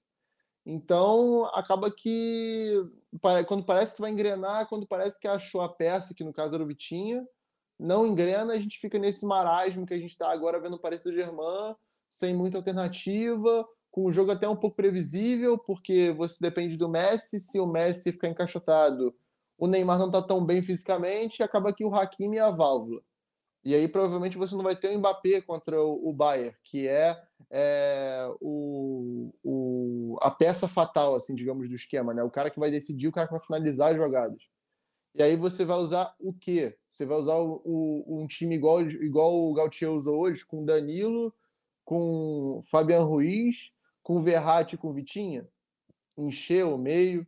Então, 0.65 1.45
acaba 1.53 1.91
que 1.91 2.71
quando 3.47 3.65
parece 3.65 3.95
que 3.95 4.01
vai 4.01 4.11
engrenar, 4.11 4.67
quando 4.69 4.87
parece 4.87 5.19
que 5.19 5.27
achou 5.27 5.61
a 5.61 5.69
peça, 5.69 6.13
que 6.13 6.23
no 6.23 6.31
caso 6.31 6.53
era 6.53 6.63
o 6.63 6.67
Vitinha, 6.67 7.27
não 7.79 8.05
engrena, 8.05 8.53
a 8.53 8.59
gente 8.59 8.79
fica 8.79 8.97
nesse 8.97 9.25
marasmo 9.25 9.85
que 9.85 9.93
a 9.93 9.99
gente 9.99 10.11
está 10.11 10.31
agora 10.31 10.59
vendo 10.59 10.75
o 10.75 10.79
Paris 10.79 11.03
Saint-Germain, 11.03 11.75
sem 12.09 12.33
muita 12.35 12.57
alternativa, 12.57 13.67
com 13.91 14.05
o 14.05 14.11
jogo 14.11 14.31
até 14.31 14.47
um 14.47 14.55
pouco 14.55 14.75
previsível, 14.75 15.57
porque 15.57 16.11
você 16.11 16.37
depende 16.39 16.77
do 16.77 16.89
Messi, 16.89 17.39
se 17.39 17.59
o 17.59 17.67
Messi 17.67 18.11
ficar 18.11 18.29
encaixotado, 18.29 19.15
o 19.57 19.67
Neymar 19.67 19.99
não 19.99 20.07
está 20.07 20.21
tão 20.21 20.43
bem 20.43 20.61
fisicamente, 20.61 21.43
acaba 21.43 21.73
que 21.73 21.85
o 21.85 21.93
Hakimi 21.93 22.37
é 22.37 22.41
a 22.41 22.51
válvula. 22.51 23.01
E 23.63 23.73
aí 23.73 23.87
provavelmente 23.87 24.37
você 24.37 24.55
não 24.55 24.63
vai 24.63 24.75
ter 24.75 24.93
o 24.93 24.99
Mbappé 24.99 25.41
contra 25.41 25.81
o, 25.81 26.11
Bayern, 26.11 26.53
que 26.63 26.87
é, 26.87 27.17
é 27.49 28.27
o, 28.41 29.31
o, 29.41 30.17
a 30.21 30.29
peça 30.29 30.67
fatal, 30.67 31.15
assim, 31.15 31.33
digamos, 31.33 31.69
do 31.69 31.75
esquema, 31.75 32.13
né? 32.13 32.21
O 32.23 32.31
cara 32.31 32.49
que 32.49 32.59
vai 32.59 32.69
decidir, 32.69 33.07
o 33.07 33.11
cara 33.11 33.27
que 33.27 33.33
vai 33.33 33.41
finalizar 33.41 33.91
as 33.91 33.97
jogadas. 33.97 34.41
E 35.15 35.21
aí 35.21 35.35
você 35.35 35.63
vai 35.63 35.77
usar 35.77 36.15
o 36.19 36.33
quê? 36.33 36.77
Você 36.89 37.05
vai 37.05 37.17
usar 37.17 37.35
o, 37.35 37.61
o, 37.63 38.21
um 38.21 38.27
time 38.27 38.55
igual, 38.55 38.81
igual 38.81 39.35
o 39.35 39.53
Gautier 39.53 39.91
usou 39.91 40.19
hoje, 40.21 40.45
com 40.45 40.65
Danilo, 40.65 41.33
com 41.85 42.61
Fabian 42.65 43.03
Ruiz, 43.03 43.71
com 44.01 44.21
Verratti 44.21 44.75
e 44.75 44.77
com 44.77 44.91
Vitinha? 44.91 45.47
Encher 46.17 46.65
o 46.65 46.77
meio, 46.77 47.27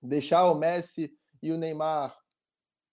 deixar 0.00 0.50
o 0.50 0.54
Messi 0.54 1.14
e 1.42 1.52
o 1.52 1.58
Neymar, 1.58 2.16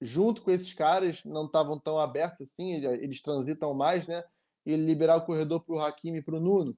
junto 0.01 0.41
com 0.41 0.51
esses 0.51 0.73
caras, 0.73 1.23
não 1.23 1.45
estavam 1.45 1.79
tão 1.79 1.97
abertos 1.97 2.41
assim, 2.41 2.73
eles 2.73 3.21
transitam 3.21 3.73
mais, 3.73 4.07
né? 4.07 4.23
E 4.65 4.75
liberar 4.75 5.17
o 5.17 5.25
corredor 5.25 5.61
para 5.61 5.75
o 5.75 5.79
Hakimi 5.79 6.19
e 6.19 6.21
para 6.21 6.35
o 6.35 6.39
Nuno. 6.39 6.77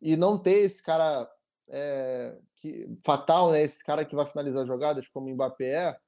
E 0.00 0.16
não 0.16 0.40
ter 0.40 0.60
esse 0.60 0.82
cara 0.82 1.28
é, 1.68 2.36
que, 2.56 2.88
fatal, 3.04 3.50
né? 3.50 3.62
Esse 3.62 3.84
cara 3.84 4.04
que 4.04 4.14
vai 4.14 4.26
finalizar 4.26 4.66
jogadas, 4.66 5.08
como 5.08 5.26
o 5.26 5.34
Mbappé 5.34 5.70
é. 5.70 5.98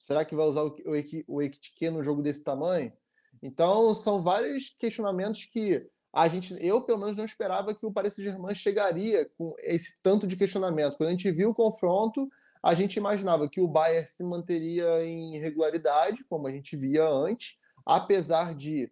Será 0.00 0.24
que 0.24 0.34
vai 0.34 0.46
usar 0.46 0.62
o, 0.62 0.74
o, 1.28 1.36
o 1.36 1.90
no 1.92 2.02
jogo 2.02 2.22
desse 2.22 2.42
tamanho? 2.42 2.90
Então, 3.42 3.94
são 3.94 4.22
vários 4.22 4.74
questionamentos 4.78 5.44
que 5.44 5.86
a 6.12 6.26
gente, 6.26 6.56
eu 6.58 6.82
pelo 6.82 6.98
menos 6.98 7.14
não 7.14 7.24
esperava 7.24 7.74
que 7.74 7.86
o 7.86 7.92
Paris 7.92 8.14
Saint-Germain 8.14 8.54
chegaria 8.54 9.30
com 9.38 9.54
esse 9.58 10.00
tanto 10.02 10.26
de 10.26 10.36
questionamento. 10.36 10.96
Quando 10.96 11.10
a 11.10 11.12
gente 11.12 11.30
viu 11.30 11.50
o 11.50 11.54
confronto, 11.54 12.28
a 12.62 12.74
gente 12.74 12.96
imaginava 12.96 13.48
que 13.48 13.60
o 13.60 13.68
Bayern 13.68 14.08
se 14.08 14.24
manteria 14.24 15.04
em 15.04 15.38
regularidade, 15.38 16.24
como 16.28 16.46
a 16.46 16.50
gente 16.50 16.76
via 16.76 17.06
antes, 17.06 17.58
apesar 17.86 18.54
de 18.54 18.90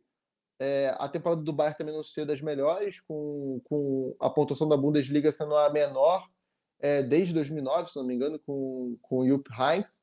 é, 0.61 0.95
a 0.99 1.09
temporada 1.09 1.43
do 1.43 1.53
Bayern 1.53 1.77
também 1.77 1.95
não 1.95 2.05
ser 2.05 2.25
das 2.25 2.41
melhores, 2.41 3.01
com, 3.01 3.61
com 3.65 4.15
a 4.21 4.29
pontuação 4.29 4.69
da 4.69 4.77
Bundesliga 4.77 5.33
sendo 5.33 5.57
a 5.57 5.71
menor 5.73 6.29
é, 6.81 7.03
desde 7.03 7.35
2009, 7.35 7.91
se 7.91 7.97
não 7.97 8.05
me 8.05 8.15
engano, 8.15 8.39
com, 8.39 8.97
com 9.03 9.19
o 9.19 9.29
Jupp 9.29 9.51
Heynckes. 9.53 10.03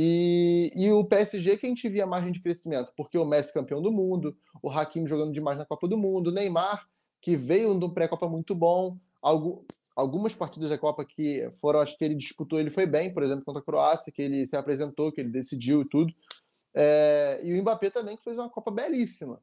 E, 0.00 0.72
e 0.76 0.92
o 0.92 1.04
PSG 1.04 1.58
que 1.58 1.66
a 1.66 1.68
gente 1.68 1.88
via 1.88 2.06
margem 2.06 2.30
de 2.30 2.40
crescimento, 2.40 2.92
porque 2.96 3.18
o 3.18 3.24
Messi 3.24 3.52
campeão 3.52 3.82
do 3.82 3.90
mundo, 3.90 4.38
o 4.62 4.70
Hakimi 4.70 5.08
jogando 5.08 5.32
demais 5.32 5.58
na 5.58 5.66
Copa 5.66 5.88
do 5.88 5.98
Mundo, 5.98 6.28
o 6.28 6.32
Neymar, 6.32 6.88
que 7.20 7.34
veio 7.34 7.76
de 7.76 7.84
um 7.84 7.90
pré-copa 7.92 8.28
muito 8.28 8.54
bom, 8.54 8.96
algumas 9.96 10.36
partidas 10.36 10.70
da 10.70 10.78
Copa 10.78 11.04
que 11.04 11.50
foram, 11.60 11.80
acho 11.80 11.98
que 11.98 12.04
ele 12.04 12.14
disputou, 12.14 12.60
ele 12.60 12.70
foi 12.70 12.86
bem, 12.86 13.12
por 13.12 13.24
exemplo, 13.24 13.44
contra 13.44 13.60
a 13.60 13.64
Croácia, 13.64 14.12
que 14.12 14.22
ele 14.22 14.46
se 14.46 14.56
apresentou, 14.56 15.10
que 15.10 15.20
ele 15.20 15.30
decidiu 15.30 15.82
e 15.82 15.88
tudo. 15.88 16.14
É, 16.72 17.40
e 17.42 17.52
o 17.52 17.60
Mbappé 17.60 17.90
também, 17.90 18.16
que 18.16 18.22
fez 18.22 18.38
uma 18.38 18.48
Copa 18.48 18.70
belíssima. 18.70 19.42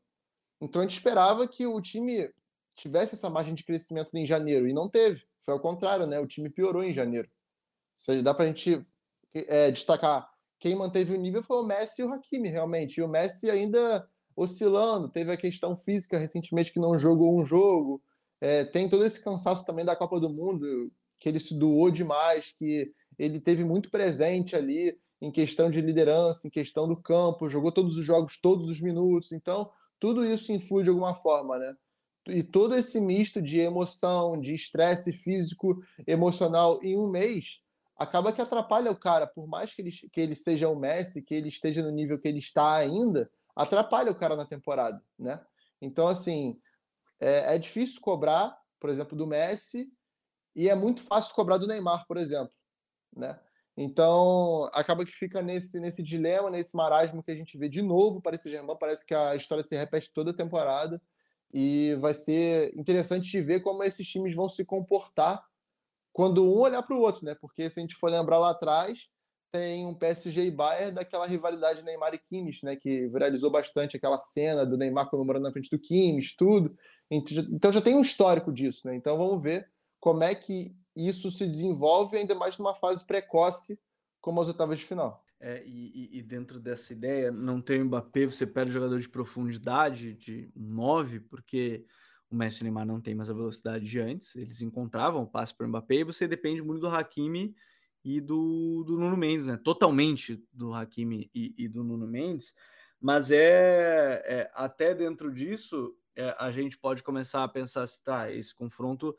Então 0.61 0.81
a 0.81 0.85
gente 0.85 0.95
esperava 0.95 1.45
que 1.49 1.67
o 1.67 1.81
time 1.81 2.31
tivesse 2.77 3.15
essa 3.15 3.29
margem 3.29 3.53
de 3.53 3.65
crescimento 3.65 4.15
em 4.15 4.25
janeiro, 4.25 4.69
e 4.69 4.73
não 4.73 4.87
teve. 4.87 5.21
Foi 5.43 5.53
ao 5.53 5.59
contrário, 5.59 6.07
né? 6.07 6.17
O 6.17 6.25
time 6.25 6.49
piorou 6.49 6.81
em 6.81 6.93
janeiro. 6.93 7.27
Ou 7.27 7.99
seja, 8.05 8.23
dá 8.23 8.33
para 8.33 8.45
a 8.45 8.47
gente 8.47 8.79
é, 9.33 9.69
destacar 9.69 10.33
quem 10.59 10.75
manteve 10.75 11.13
o 11.13 11.19
nível 11.19 11.43
foi 11.43 11.57
o 11.57 11.63
Messi 11.63 12.01
e 12.01 12.05
o 12.05 12.11
Hakimi, 12.11 12.49
realmente. 12.49 12.97
E 12.97 13.03
o 13.03 13.07
Messi 13.07 13.49
ainda 13.49 14.07
oscilando, 14.35 15.09
teve 15.09 15.31
a 15.31 15.37
questão 15.37 15.75
física 15.75 16.17
recentemente 16.17 16.73
que 16.73 16.79
não 16.79 16.97
jogou 16.97 17.39
um 17.39 17.45
jogo. 17.45 18.01
É, 18.41 18.65
tem 18.65 18.89
todo 18.89 19.05
esse 19.05 19.23
cansaço 19.23 19.65
também 19.65 19.85
da 19.85 19.95
Copa 19.95 20.19
do 20.19 20.29
Mundo, 20.29 20.91
que 21.19 21.29
ele 21.29 21.39
se 21.39 21.57
doou 21.57 21.89
demais, 21.89 22.53
que 22.57 22.91
ele 23.17 23.39
teve 23.39 23.63
muito 23.63 23.89
presente 23.89 24.55
ali 24.55 24.97
em 25.21 25.31
questão 25.31 25.71
de 25.71 25.79
liderança, 25.81 26.47
em 26.47 26.51
questão 26.51 26.87
do 26.87 26.97
campo, 26.97 27.49
jogou 27.49 27.71
todos 27.71 27.97
os 27.97 28.05
jogos, 28.05 28.39
todos 28.39 28.69
os 28.69 28.81
minutos. 28.81 29.31
Então, 29.31 29.71
tudo 29.99 30.25
isso 30.25 30.51
influi 30.51 30.83
de 30.83 30.89
alguma 30.89 31.15
forma, 31.15 31.57
né? 31.57 31.73
E 32.27 32.43
todo 32.43 32.75
esse 32.75 32.99
misto 32.99 33.41
de 33.41 33.59
emoção, 33.59 34.39
de 34.39 34.53
estresse 34.53 35.13
físico, 35.13 35.81
emocional 36.07 36.79
em 36.83 36.97
um 36.97 37.09
mês, 37.09 37.59
acaba 37.97 38.31
que 38.33 38.41
atrapalha 38.41 38.91
o 38.91 38.95
cara, 38.95 39.25
por 39.25 39.47
mais 39.47 39.73
que 39.73 39.81
ele, 39.81 39.91
que 39.91 40.19
ele 40.19 40.35
seja 40.35 40.69
o 40.69 40.75
Messi, 40.75 41.21
que 41.21 41.33
ele 41.33 41.49
esteja 41.49 41.81
no 41.81 41.91
nível 41.91 42.19
que 42.19 42.27
ele 42.27 42.39
está 42.39 42.75
ainda, 42.75 43.29
atrapalha 43.55 44.11
o 44.11 44.15
cara 44.15 44.35
na 44.35 44.45
temporada, 44.45 45.01
né? 45.17 45.43
Então, 45.81 46.07
assim, 46.07 46.59
é, 47.19 47.55
é 47.55 47.57
difícil 47.57 48.01
cobrar, 48.01 48.57
por 48.79 48.89
exemplo, 48.89 49.17
do 49.17 49.27
Messi, 49.27 49.89
e 50.55 50.69
é 50.69 50.75
muito 50.75 51.01
fácil 51.01 51.33
cobrar 51.35 51.57
do 51.57 51.67
Neymar, 51.67 52.05
por 52.07 52.17
exemplo, 52.17 52.53
né? 53.15 53.39
Então, 53.77 54.69
acaba 54.73 55.05
que 55.05 55.11
fica 55.11 55.41
nesse, 55.41 55.79
nesse 55.79 56.01
dilema, 56.01 56.49
nesse 56.49 56.75
marasmo 56.75 57.21
que 57.21 57.31
a 57.31 57.35
gente 57.35 57.57
vê 57.57 57.67
de 57.67 57.81
novo 57.81 58.21
para 58.21 58.35
esse 58.35 58.49
Germain. 58.49 58.77
Parece 58.79 59.05
que 59.05 59.13
a 59.13 59.35
história 59.35 59.63
se 59.65 59.75
repete 59.75 60.13
toda 60.13 60.31
a 60.31 60.35
temporada. 60.35 61.01
E 61.53 61.95
vai 61.99 62.13
ser 62.13 62.73
interessante 62.77 63.29
de 63.29 63.41
ver 63.41 63.61
como 63.61 63.83
esses 63.83 64.07
times 64.07 64.33
vão 64.33 64.47
se 64.47 64.63
comportar 64.63 65.43
quando 66.15 66.45
um 66.45 66.57
olhar 66.59 66.81
para 66.81 66.95
o 66.95 67.01
outro, 67.01 67.25
né? 67.25 67.35
Porque 67.35 67.69
se 67.69 67.77
a 67.77 67.81
gente 67.81 67.93
for 67.97 68.09
lembrar 68.09 68.39
lá 68.39 68.51
atrás, 68.51 68.99
tem 69.51 69.85
um 69.85 69.93
PSG 69.93 70.45
e 70.45 70.51
Bayern 70.51 70.95
daquela 70.95 71.27
rivalidade 71.27 71.83
Neymar 71.83 72.13
e 72.13 72.17
Kimmich, 72.17 72.63
né? 72.63 72.77
Que 72.77 73.09
viralizou 73.09 73.51
bastante 73.51 73.97
aquela 73.97 74.17
cena 74.17 74.65
do 74.65 74.77
Neymar 74.77 75.09
comemorando 75.09 75.43
na 75.43 75.51
frente 75.51 75.69
do 75.69 75.77
Kimmich, 75.77 76.37
tudo. 76.37 76.73
Então 77.11 77.69
já 77.69 77.81
tem 77.81 77.95
um 77.95 78.01
histórico 78.01 78.53
disso, 78.53 78.87
né? 78.87 78.95
Então 78.95 79.17
vamos 79.17 79.43
ver 79.43 79.69
como 79.99 80.23
é 80.23 80.33
que 80.33 80.73
isso 80.95 81.29
se 81.29 81.45
desenvolve 81.45 82.15
ainda 82.15 82.33
mais 82.33 82.57
numa 82.57 82.73
fase 82.73 83.05
precoce 83.05 83.77
como 84.21 84.39
as 84.39 84.47
oitavas 84.47 84.79
de 84.79 84.85
final. 84.85 85.21
É, 85.37 85.63
e, 85.65 86.17
e, 86.17 86.23
dentro 86.23 86.61
dessa 86.61 86.93
ideia, 86.93 87.29
não 87.29 87.61
tem 87.61 87.81
o 87.81 87.85
Mbappé, 87.85 88.25
você 88.25 88.47
perde 88.47 88.71
jogador 88.71 89.01
de 89.01 89.09
profundidade, 89.09 90.13
de 90.13 90.49
9, 90.55 91.19
porque 91.19 91.85
o 92.29 92.35
Messi 92.35 92.59
e 92.59 92.61
o 92.61 92.63
Neymar 92.65 92.85
não 92.85 92.99
tem 92.99 93.15
mais 93.15 93.29
a 93.29 93.33
velocidade 93.33 93.85
de 93.85 93.99
antes, 93.99 94.35
eles 94.35 94.61
encontravam 94.61 95.23
o 95.23 95.27
passe 95.27 95.53
para 95.55 95.65
o 95.65 95.69
Mbappé 95.69 95.95
e 95.95 96.03
você 96.03 96.27
depende 96.27 96.61
muito 96.61 96.81
do 96.81 96.87
Hakimi 96.87 97.55
e 98.03 98.19
do, 98.21 98.83
do 98.85 98.97
Nuno 98.97 99.17
Mendes, 99.17 99.47
né? 99.47 99.57
Totalmente 99.57 100.43
do 100.51 100.73
Hakimi 100.73 101.29
e, 101.33 101.53
e 101.57 101.67
do 101.67 101.83
Nuno 101.83 102.07
Mendes, 102.07 102.53
mas 102.99 103.31
é, 103.31 104.23
é 104.25 104.51
até 104.53 104.93
dentro 104.93 105.33
disso 105.33 105.95
é, 106.15 106.35
a 106.39 106.51
gente 106.51 106.77
pode 106.77 107.03
começar 107.03 107.43
a 107.43 107.47
pensar 107.47 107.83
assim, 107.83 107.99
tá, 108.03 108.31
esse 108.31 108.55
confronto 108.55 109.15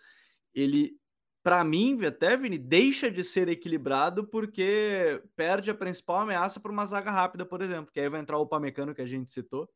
ele 0.54 0.98
para 1.46 1.62
mim, 1.62 2.04
até 2.04 2.36
Vini, 2.36 2.59
deixa 2.59 3.09
de 3.09 3.22
ser 3.22 3.48
equilibrado 3.48 4.26
porque 4.26 5.22
perde 5.36 5.70
a 5.70 5.74
principal 5.74 6.22
ameaça 6.22 6.59
para 6.59 6.72
uma 6.72 6.84
zaga 6.84 7.12
rápida, 7.12 7.46
por 7.46 7.62
exemplo, 7.62 7.92
que 7.92 8.00
aí 8.00 8.09
vai 8.09 8.20
entrar 8.20 8.36
o 8.38 8.48
Pamecano 8.48 8.92
que 8.92 9.00
a 9.00 9.07
gente 9.07 9.30
citou, 9.30 9.70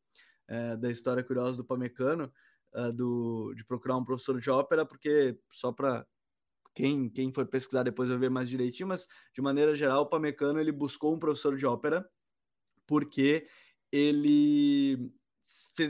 é, 0.49 0.75
da 0.75 0.91
história 0.91 1.23
curiosa 1.23 1.55
do 1.55 1.63
Pamecano, 1.63 2.29
uh, 2.73 2.91
do, 2.91 3.53
de 3.55 3.63
procurar 3.65 3.97
um 3.97 4.05
professor 4.05 4.39
de 4.39 4.49
ópera, 4.49 4.85
porque 4.85 5.37
só 5.51 5.71
para 5.71 6.05
quem, 6.73 7.09
quem 7.09 7.31
for 7.33 7.45
pesquisar 7.45 7.83
depois 7.83 8.09
vai 8.09 8.17
ver 8.17 8.29
mais 8.29 8.49
direitinho, 8.49 8.89
mas 8.89 9.07
de 9.33 9.41
maneira 9.41 9.75
geral, 9.75 10.03
o 10.03 10.05
Pamecano 10.05 10.59
ele 10.59 10.71
buscou 10.71 11.13
um 11.13 11.19
professor 11.19 11.57
de 11.57 11.65
ópera 11.65 12.07
porque 12.87 13.47
ele 13.91 15.11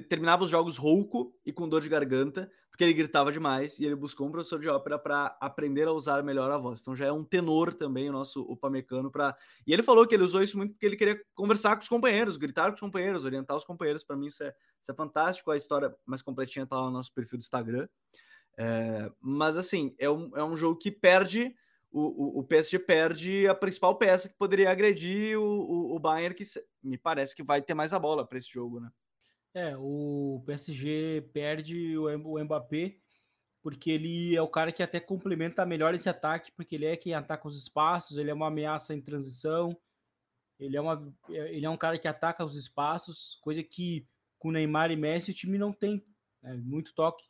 terminava 0.08 0.44
os 0.44 0.50
jogos 0.50 0.78
rouco 0.78 1.38
e 1.46 1.52
com 1.52 1.70
dor 1.70 1.82
de 1.82 1.90
garganta, 1.90 2.52
porque 2.82 2.86
ele 2.86 2.94
gritava 2.94 3.32
demais 3.32 3.78
e 3.78 3.86
ele 3.86 3.96
buscou 3.96 4.28
um 4.28 4.32
professor 4.32 4.60
de 4.60 4.68
ópera 4.68 4.98
para 4.98 5.38
aprender 5.40 5.88
a 5.88 5.92
usar 5.92 6.24
melhor 6.24 6.50
a 6.50 6.58
voz. 6.58 6.82
Então 6.82 6.96
já 6.96 7.06
é 7.06 7.12
um 7.12 7.24
tenor 7.24 7.76
também 7.76 8.10
o 8.10 8.12
nosso 8.12 8.42
o 8.42 8.58
Pamecano 8.58 9.12
para. 9.12 9.38
E 9.68 9.72
ele 9.72 9.84
falou 9.84 10.08
que 10.08 10.16
ele 10.16 10.24
usou 10.24 10.42
isso 10.42 10.58
muito 10.58 10.72
porque 10.72 10.88
ele 10.88 10.96
queria 10.96 11.22
conversar 11.36 11.76
com 11.76 11.84
os 11.84 11.88
companheiros, 11.88 12.38
gritar 12.38 12.70
com 12.70 12.74
os 12.74 12.80
companheiros, 12.80 13.24
orientar 13.24 13.56
os 13.56 13.64
companheiros. 13.64 14.04
Para 14.04 14.16
mim 14.16 14.28
isso 14.28 14.44
é, 14.44 14.52
isso 14.82 14.92
é 14.92 14.96
fantástico. 14.96 15.52
A 15.52 15.58
história 15.58 15.96
mais 16.08 16.24
completinha 16.24 16.64
está 16.64 16.76
lá 16.76 16.86
no 16.86 16.92
nosso 16.92 17.14
perfil 17.14 17.38
do 17.38 17.44
Instagram. 17.44 17.88
É, 18.58 19.12
mas 19.22 19.58
assim, 19.58 19.94
é 20.00 20.10
um, 20.10 20.36
é 20.36 20.44
um 20.44 20.58
jogo 20.58 20.80
que 20.80 20.90
perde. 20.90 21.56
O, 21.92 22.40
o, 22.40 22.40
o 22.40 22.44
PSG 22.44 22.80
perde 22.80 23.48
a 23.48 23.54
principal 23.54 23.96
peça 23.96 24.28
que 24.28 24.36
poderia 24.36 24.72
agredir 24.72 25.38
o, 25.38 25.44
o, 25.44 25.96
o 25.96 26.00
Bayern, 26.00 26.34
que 26.34 26.46
me 26.82 26.98
parece 26.98 27.36
que 27.36 27.44
vai 27.44 27.62
ter 27.62 27.76
mais 27.76 27.94
a 27.94 28.00
bola 28.00 28.26
para 28.26 28.40
esse 28.40 28.50
jogo, 28.50 28.80
né? 28.80 28.90
É, 29.54 29.76
o 29.78 30.41
PSG 30.45 31.30
perde 31.34 31.97
o 31.97 32.39
Mbappé 32.43 32.97
porque 33.62 33.91
ele 33.91 34.36
é 34.36 34.41
o 34.41 34.47
cara 34.47 34.72
que 34.72 34.82
até 34.82 34.99
complementa 34.99 35.66
melhor 35.66 35.93
esse 35.93 36.10
ataque, 36.10 36.52
porque 36.52 36.76
ele 36.76 36.86
é 36.86 36.97
quem 36.97 37.14
ataca 37.14 37.47
os 37.47 37.58
espaços, 37.58 38.18
ele 38.18 38.32
é 38.32 38.34
uma 38.34 38.47
ameaça 38.47 38.93
em 38.93 39.02
transição, 39.02 39.78
ele 40.60 40.76
é, 40.76 40.82
uma, 40.82 41.14
ele 41.30 41.66
é 41.66 41.70
um 41.70 41.78
cara 41.78 41.97
que 41.97 42.08
ataca 42.08 42.43
os 42.43 42.56
espaços, 42.56 43.39
coisa 43.41 43.64
que 43.64 44.08
com 44.39 44.52
Neymar 44.52 44.91
e 44.91 44.95
Messi 44.95 45.32
o 45.32 45.34
time 45.34 45.58
não 45.58 45.72
tem, 45.72 46.04
né? 46.41 46.56
muito 46.56 46.93
toque. 46.93 47.24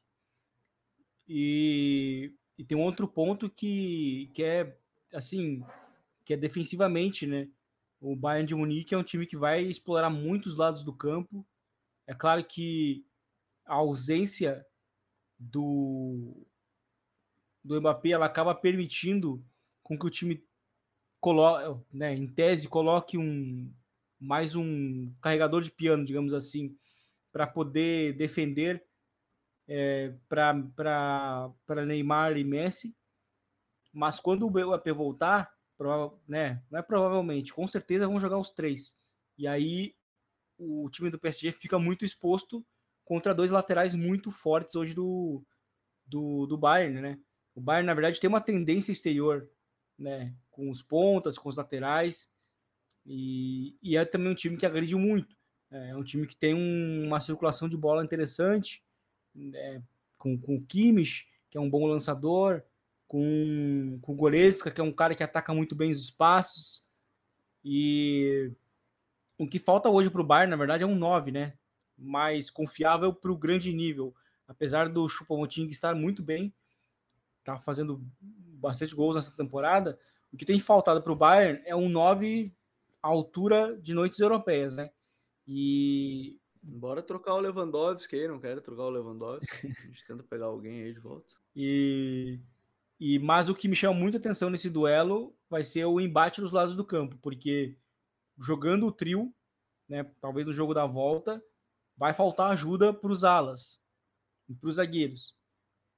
E, 1.28 2.34
e 2.57 2.63
tem 2.63 2.78
um 2.78 2.84
outro 2.84 3.07
ponto 3.07 3.49
que, 3.49 4.32
que 4.34 4.43
é 4.43 4.78
assim, 5.13 5.63
que 6.24 6.34
é 6.34 6.38
defensivamente, 6.38 7.28
né? 7.28 7.49
O 7.99 8.15
Bayern 8.15 8.47
de 8.47 8.55
Munique 8.55 8.93
é 8.93 8.97
um 8.97 9.03
time 9.03 9.28
que 9.28 9.38
vai 9.38 9.61
explorar 9.61 10.09
muitos 10.09 10.55
lados 10.55 10.84
do 10.84 10.93
campo, 10.93 11.45
é 12.12 12.14
claro 12.14 12.43
que 12.43 13.05
a 13.66 13.76
ausência 13.76 14.66
do, 15.39 16.45
do 17.64 17.80
Mbappé 17.80 18.09
ela 18.09 18.26
acaba 18.26 18.53
permitindo 18.53 19.41
com 19.82 19.97
que 19.97 20.05
o 20.05 20.09
time 20.09 20.45
coloque, 21.22 21.86
né, 21.89 22.14
em 22.14 22.28
tese, 22.28 22.68
coloque 22.68 23.18
um 23.18 23.74
mais 24.20 24.57
um 24.57 25.09
carregador 25.22 25.62
de 25.62 25.72
piano, 25.72 26.03
digamos 26.03 26.34
assim, 26.34 26.78
para 27.32 27.47
poder 27.47 28.18
defender 28.18 28.86
é, 29.66 30.14
para 30.28 31.86
Neymar 31.88 32.38
e 32.38 32.43
Messi. 32.43 32.93
Mas 33.93 34.20
quando 34.20 34.45
o 34.45 34.49
Mbappé 34.49 34.91
voltar, 34.91 35.49
né, 36.28 36.62
não 36.70 36.78
é 36.78 36.82
provavelmente, 36.82 37.53
com 37.53 37.66
certeza 37.70 38.05
vão 38.05 38.20
jogar 38.20 38.38
os 38.38 38.51
três. 38.51 38.97
E 39.38 39.47
aí 39.47 39.95
o 40.62 40.89
time 40.89 41.09
do 41.09 41.20
PSG 41.20 41.51
fica 41.51 41.80
muito 41.80 42.05
exposto 42.05 42.66
contra 43.03 43.34
dois 43.34 43.49
laterais 43.49 43.95
muito 43.95 44.30
fortes 44.30 44.76
hoje 44.76 44.93
do, 44.93 45.43
do, 46.05 46.45
do 46.45 46.57
Bayern, 46.57 47.01
né? 47.01 47.20
O 47.55 47.59
Bayern, 47.59 47.88
na 47.88 47.93
verdade, 47.93 48.20
tem 48.20 48.28
uma 48.28 48.39
tendência 48.39 48.91
exterior, 48.91 49.49
né? 49.97 50.34
Com 50.51 50.70
os 50.70 50.82
pontas, 50.82 51.38
com 51.38 51.49
os 51.49 51.55
laterais, 51.55 52.30
e, 53.05 53.76
e 53.82 53.97
é 53.97 54.05
também 54.05 54.32
um 54.32 54.36
time 54.36 54.55
que 54.55 54.66
agride 54.66 54.95
muito. 54.95 55.36
Né? 55.70 55.89
É 55.89 55.95
um 55.95 56.03
time 56.03 56.28
que 56.28 56.36
tem 56.36 56.53
um, 56.53 57.07
uma 57.07 57.20
circulação 57.20 57.68
de 57.68 57.76
bola 57.76 58.03
interessante, 58.03 58.84
né? 59.34 59.84
com, 60.18 60.38
com 60.38 60.55
o 60.55 60.62
Kimmich, 60.62 61.28
que 61.49 61.57
é 61.57 61.62
um 61.62 61.70
bom 61.70 61.86
lançador, 61.88 62.62
com, 63.07 63.97
com 64.01 64.14
o 64.14 64.16
Goretzka, 64.16 64.72
que 64.72 64.80
é 64.80 64.84
um 64.84 64.91
cara 64.91 65.16
que 65.16 65.24
ataca 65.24 65.53
muito 65.53 65.76
bem 65.76 65.91
os 65.91 66.01
espaços, 66.01 66.86
e 67.64 68.51
o 69.44 69.48
que 69.48 69.60
falta 69.60 69.89
hoje 69.89 70.10
para 70.10 70.22
o 70.22 70.26
Bayern, 70.26 70.52
na 70.52 70.58
verdade, 70.58 70.84
é 70.84 70.88
um 70.88 70.96
9, 70.96 71.32
né? 71.32 71.54
Mais 71.98 72.50
confiável 72.50 73.14
para 73.14 73.32
o 73.32 73.38
grande 73.38 73.74
nível. 73.74 74.14
apesar 74.48 74.89
do 74.89 75.08
Choupo-Moting 75.08 75.70
estar 75.70 75.96
muito 75.96 76.22
bem, 76.22 76.54
tá 77.44 77.58
fazendo 77.58 78.04
bastante 78.20 78.94
gols 78.94 79.16
nessa 79.16 79.36
temporada, 79.36 79.98
o 80.32 80.38
que 80.38 80.46
tem 80.46 80.60
faltado 80.60 81.02
para 81.02 81.12
o 81.12 81.16
Bayern 81.16 81.62
é 81.66 81.76
um 81.76 81.88
9 81.88 82.54
à 83.02 83.08
altura 83.08 83.78
de 83.82 83.94
noites 83.94 84.20
europeias, 84.20 84.76
né? 84.76 84.92
E 85.48 86.42
Bora 86.64 87.02
trocar 87.02 87.34
o 87.34 87.39
Lewandowski 87.39 88.16
aí, 88.16 88.28
não 88.28 88.39
quero 88.39 88.62
trocar 88.62 88.84
o 88.84 88.89
Lewandowski. 88.89 89.68
A 89.68 89.88
gente 89.88 90.06
tenta 90.06 90.24
pegar 90.24 90.46
alguém 90.46 90.84
aí 90.84 90.94
de 90.94 91.00
volta. 91.00 91.34
E, 91.54 92.39
e 92.98 93.20
mas 93.20 93.50
o 93.50 93.56
que 93.56 93.68
me 93.68 93.76
chama 93.76 93.94
muita 93.94 94.18
atenção 94.18 94.50
nesse 94.50 94.70
duelo 94.70 95.36
vai 95.50 95.64
ser 95.64 95.84
o 95.84 96.00
embate 96.00 96.39
dos 96.39 96.54
lados 96.54 96.78
do 96.78 96.86
campo, 96.86 97.18
porque 97.22 97.76
jogando 98.42 98.88
o 98.88 98.92
trio, 98.92 99.34
né, 99.88 100.04
talvez 100.20 100.46
no 100.46 100.54
jogo 100.54 100.74
da 100.74 100.86
volta, 100.86 101.42
vai 101.96 102.14
faltar 102.14 102.52
ajuda 102.52 102.94
para 102.94 103.12
os 103.12 103.24
alas 103.24 103.82
e 104.50 104.56
para 104.56 104.70
os 104.70 104.76
zagueiros. 104.76 105.36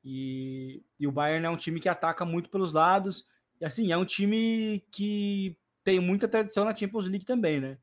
E, 0.04 0.84
e 1.00 1.08
o 1.08 1.12
Bayern 1.12 1.46
é 1.46 1.50
um 1.50 1.58
time 1.58 1.80
que 1.80 1.88
ataca 1.88 2.26
muito 2.26 2.50
pelos 2.50 2.74
lados. 2.74 3.26
E 3.62 3.66
assim, 3.66 3.92
é 3.92 3.98
um 3.98 4.06
time 4.06 4.86
que 4.92 5.58
tem 5.84 6.00
muita 6.00 6.28
tradição 6.28 6.66
na 6.66 6.76
Champions 6.76 7.08
League 7.08 7.26
também, 7.26 7.60
né? 7.60 7.78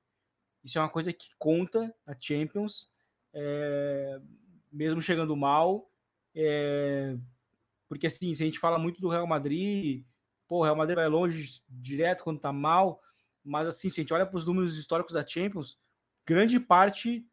Isso 0.63 0.79
é 0.79 0.83
uma 0.83 0.91
coisa 0.91 1.13
que 1.13 1.29
conta 1.39 1.95
a 2.07 2.15
Champions, 2.19 2.93
é, 3.33 4.21
mesmo 4.71 5.01
chegando 5.01 5.35
mal. 5.35 5.91
É, 6.35 7.17
porque 7.89 8.07
assim, 8.07 8.35
se 8.35 8.43
a 8.43 8.47
gente 8.47 8.59
fala 8.59 8.79
muito 8.79 9.01
do 9.01 9.09
Real 9.09 9.27
Madrid, 9.27 10.05
pô, 10.47 10.59
o 10.59 10.63
Real 10.63 10.77
Madrid 10.77 10.97
vai 10.97 11.09
longe 11.09 11.63
direto 11.69 12.23
quando 12.23 12.41
tá 12.41 12.53
mal, 12.53 13.01
mas 13.45 13.67
assim, 13.69 13.89
se 13.89 14.01
a 14.01 14.03
gente 14.03 14.15
olha 14.15 14.27
para 14.27 14.37
os 14.37 14.47
números 14.47 14.79
históricos 14.79 15.15
da 15.15 15.27
Champions, 15.27 15.79
grande 16.27 16.59
parte 16.61 17.27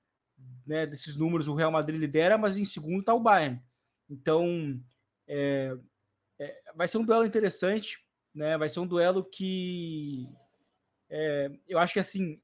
né, 0.65 0.85
desses 0.85 1.15
números 1.15 1.47
o 1.47 1.55
Real 1.55 1.71
Madrid 1.71 1.99
lidera, 1.99 2.37
mas 2.37 2.57
em 2.57 2.65
segundo 2.65 3.03
tá 3.03 3.13
o 3.13 3.19
Bayern. 3.19 3.61
Então, 4.09 4.81
é, 5.27 5.75
é, 6.39 6.61
vai 6.75 6.87
ser 6.87 6.97
um 6.97 7.05
duelo 7.05 7.25
interessante, 7.25 8.05
né? 8.33 8.57
Vai 8.57 8.69
ser 8.69 8.79
um 8.79 8.87
duelo 8.87 9.23
que 9.23 10.29
é, 11.09 11.51
eu 11.67 11.79
acho 11.79 11.93
que 11.93 11.99
assim 11.99 12.41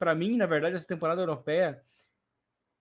para 0.00 0.14
mim, 0.14 0.34
na 0.38 0.46
verdade, 0.46 0.74
essa 0.74 0.86
temporada 0.86 1.20
europeia, 1.20 1.84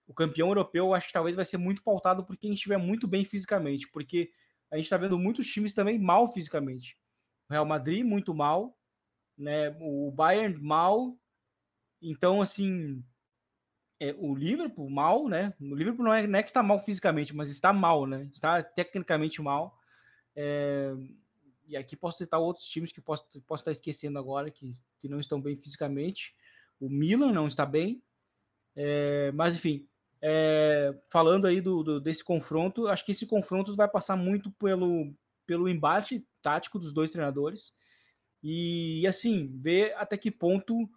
o 0.07 0.13
campeão 0.13 0.47
europeu, 0.47 0.93
acho 0.93 1.07
que 1.07 1.13
talvez 1.13 1.35
vai 1.35 1.43
ser 1.43 1.57
muito 1.57 1.83
pautado 1.83 2.25
por 2.25 2.37
quem 2.37 2.53
estiver 2.53 2.77
muito 2.77 3.09
bem 3.09 3.25
fisicamente, 3.25 3.89
porque 3.89 4.31
a 4.71 4.77
gente 4.77 4.85
está 4.85 4.95
vendo 4.95 5.19
muitos 5.19 5.45
times 5.45 5.73
também 5.73 5.99
mal 5.99 6.31
fisicamente. 6.31 6.97
O 7.49 7.53
Real 7.53 7.65
Madrid 7.65 8.05
muito 8.05 8.33
mal, 8.33 8.78
né? 9.39 9.75
O 9.79 10.11
Bayern 10.11 10.61
mal. 10.61 11.17
Então, 12.01 12.41
assim, 12.41 13.03
é, 13.99 14.13
o 14.17 14.35
Liverpool 14.35 14.89
mal, 14.89 15.27
né? 15.27 15.53
O 15.59 15.73
Liverpool 15.73 16.05
não 16.05 16.13
é, 16.13 16.27
não 16.27 16.39
é 16.39 16.43
que 16.43 16.49
está 16.49 16.61
mal 16.61 16.79
fisicamente, 16.79 17.35
mas 17.35 17.49
está 17.49 17.73
mal, 17.73 18.05
né? 18.05 18.29
Está 18.31 18.61
tecnicamente 18.61 19.41
mal. 19.41 19.79
É, 20.35 20.93
e 21.67 21.77
aqui 21.77 21.95
posso 21.95 22.17
citar 22.17 22.39
outros 22.39 22.67
times 22.67 22.91
que 22.91 23.01
posso, 23.01 23.25
posso 23.47 23.61
estar 23.61 23.71
esquecendo 23.71 24.19
agora, 24.19 24.51
que, 24.51 24.69
que 24.97 25.07
não 25.07 25.19
estão 25.19 25.41
bem 25.41 25.55
fisicamente. 25.55 26.35
O 26.79 26.89
Milan 26.89 27.31
não 27.31 27.47
está 27.47 27.65
bem. 27.65 28.01
É, 28.75 29.31
mas, 29.33 29.55
enfim, 29.55 29.87
é, 30.21 30.97
falando 31.09 31.45
aí 31.45 31.61
do, 31.61 31.83
do, 31.83 32.01
desse 32.01 32.23
confronto, 32.23 32.87
acho 32.87 33.05
que 33.05 33.11
esse 33.11 33.25
confronto 33.25 33.75
vai 33.75 33.87
passar 33.87 34.15
muito 34.15 34.51
pelo, 34.51 35.13
pelo 35.45 35.67
embate 35.67 36.25
tático 36.41 36.79
dos 36.79 36.93
dois 36.93 37.09
treinadores. 37.09 37.73
E, 38.41 39.05
assim, 39.07 39.57
ver 39.59 39.93
até 39.95 40.17
que 40.17 40.31
ponto 40.31 40.89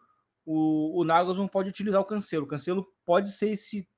o, 0.45 1.01
o 1.01 1.05
Nagelsmann 1.05 1.49
pode 1.49 1.69
utilizar 1.69 2.01
o 2.01 2.05
Cancelo. 2.05 2.45
O 2.45 2.49
Cancelo 2.49 2.87
pode 3.05 3.31
ser 3.31 3.51
esse, 3.51 3.89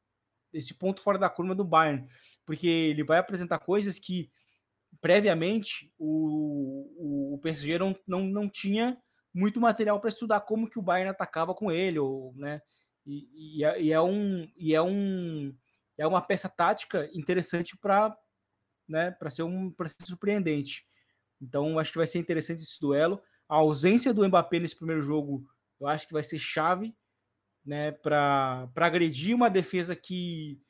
esse 0.52 0.74
ponto 0.74 1.00
fora 1.00 1.18
da 1.18 1.28
curva 1.28 1.54
do 1.54 1.64
Bayern, 1.64 2.06
porque 2.44 2.66
ele 2.66 3.04
vai 3.04 3.18
apresentar 3.18 3.58
coisas 3.58 3.98
que 3.98 4.30
previamente 5.00 5.92
o, 5.98 6.88
o, 6.96 7.34
o 7.34 7.38
PSG 7.38 7.78
não, 7.78 7.96
não, 8.06 8.22
não 8.22 8.48
tinha 8.48 8.96
muito 9.32 9.60
material 9.60 10.00
para 10.00 10.08
estudar 10.08 10.40
como 10.40 10.68
que 10.68 10.78
o 10.78 10.82
Bayern 10.82 11.10
atacava 11.10 11.54
com 11.54 11.70
ele, 11.70 11.98
ou, 11.98 12.32
né? 12.36 12.62
E, 13.06 13.58
e, 13.58 13.64
é, 13.64 13.82
e 13.82 13.92
é, 13.92 14.00
um 14.00 14.48
e 14.56 14.74
é 14.74 14.80
um 14.80 15.54
é 15.98 16.06
uma 16.06 16.22
peça 16.22 16.48
tática 16.48 17.10
interessante 17.12 17.76
para 17.76 18.16
né, 18.88 19.10
para 19.10 19.28
ser 19.28 19.42
um 19.42 19.70
para 19.70 19.88
ser 19.88 20.06
surpreendente. 20.06 20.86
Então 21.40 21.78
acho 21.78 21.92
que 21.92 21.98
vai 21.98 22.06
ser 22.06 22.18
interessante 22.18 22.62
esse 22.62 22.80
duelo. 22.80 23.20
A 23.48 23.56
ausência 23.56 24.12
do 24.12 24.26
Mbappé 24.26 24.58
nesse 24.58 24.76
primeiro 24.76 25.02
jogo, 25.02 25.46
eu 25.80 25.86
acho 25.86 26.06
que 26.06 26.12
vai 26.12 26.22
ser 26.22 26.38
chave, 26.38 26.94
né, 27.64 27.92
para 27.92 28.68
agredir 28.76 29.34
uma 29.34 29.48
defesa 29.48 29.96
que 29.96 30.60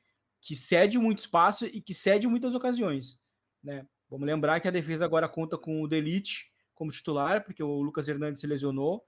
que 0.40 0.54
cede 0.54 0.98
muito 0.98 1.20
espaço 1.20 1.64
e 1.64 1.80
que 1.80 1.94
cede 1.94 2.28
muitas 2.28 2.54
ocasiões, 2.54 3.18
né? 3.62 3.86
Vamos 4.10 4.26
lembrar 4.26 4.60
que 4.60 4.68
a 4.68 4.70
defesa 4.70 5.02
agora 5.02 5.26
conta 5.26 5.56
com 5.56 5.80
o 5.80 5.88
Delite, 5.88 6.52
como 6.74 6.90
titular, 6.90 7.42
porque 7.42 7.62
o 7.62 7.80
Lucas 7.80 8.06
Hernandes 8.06 8.42
se 8.42 8.46
lesionou. 8.46 9.02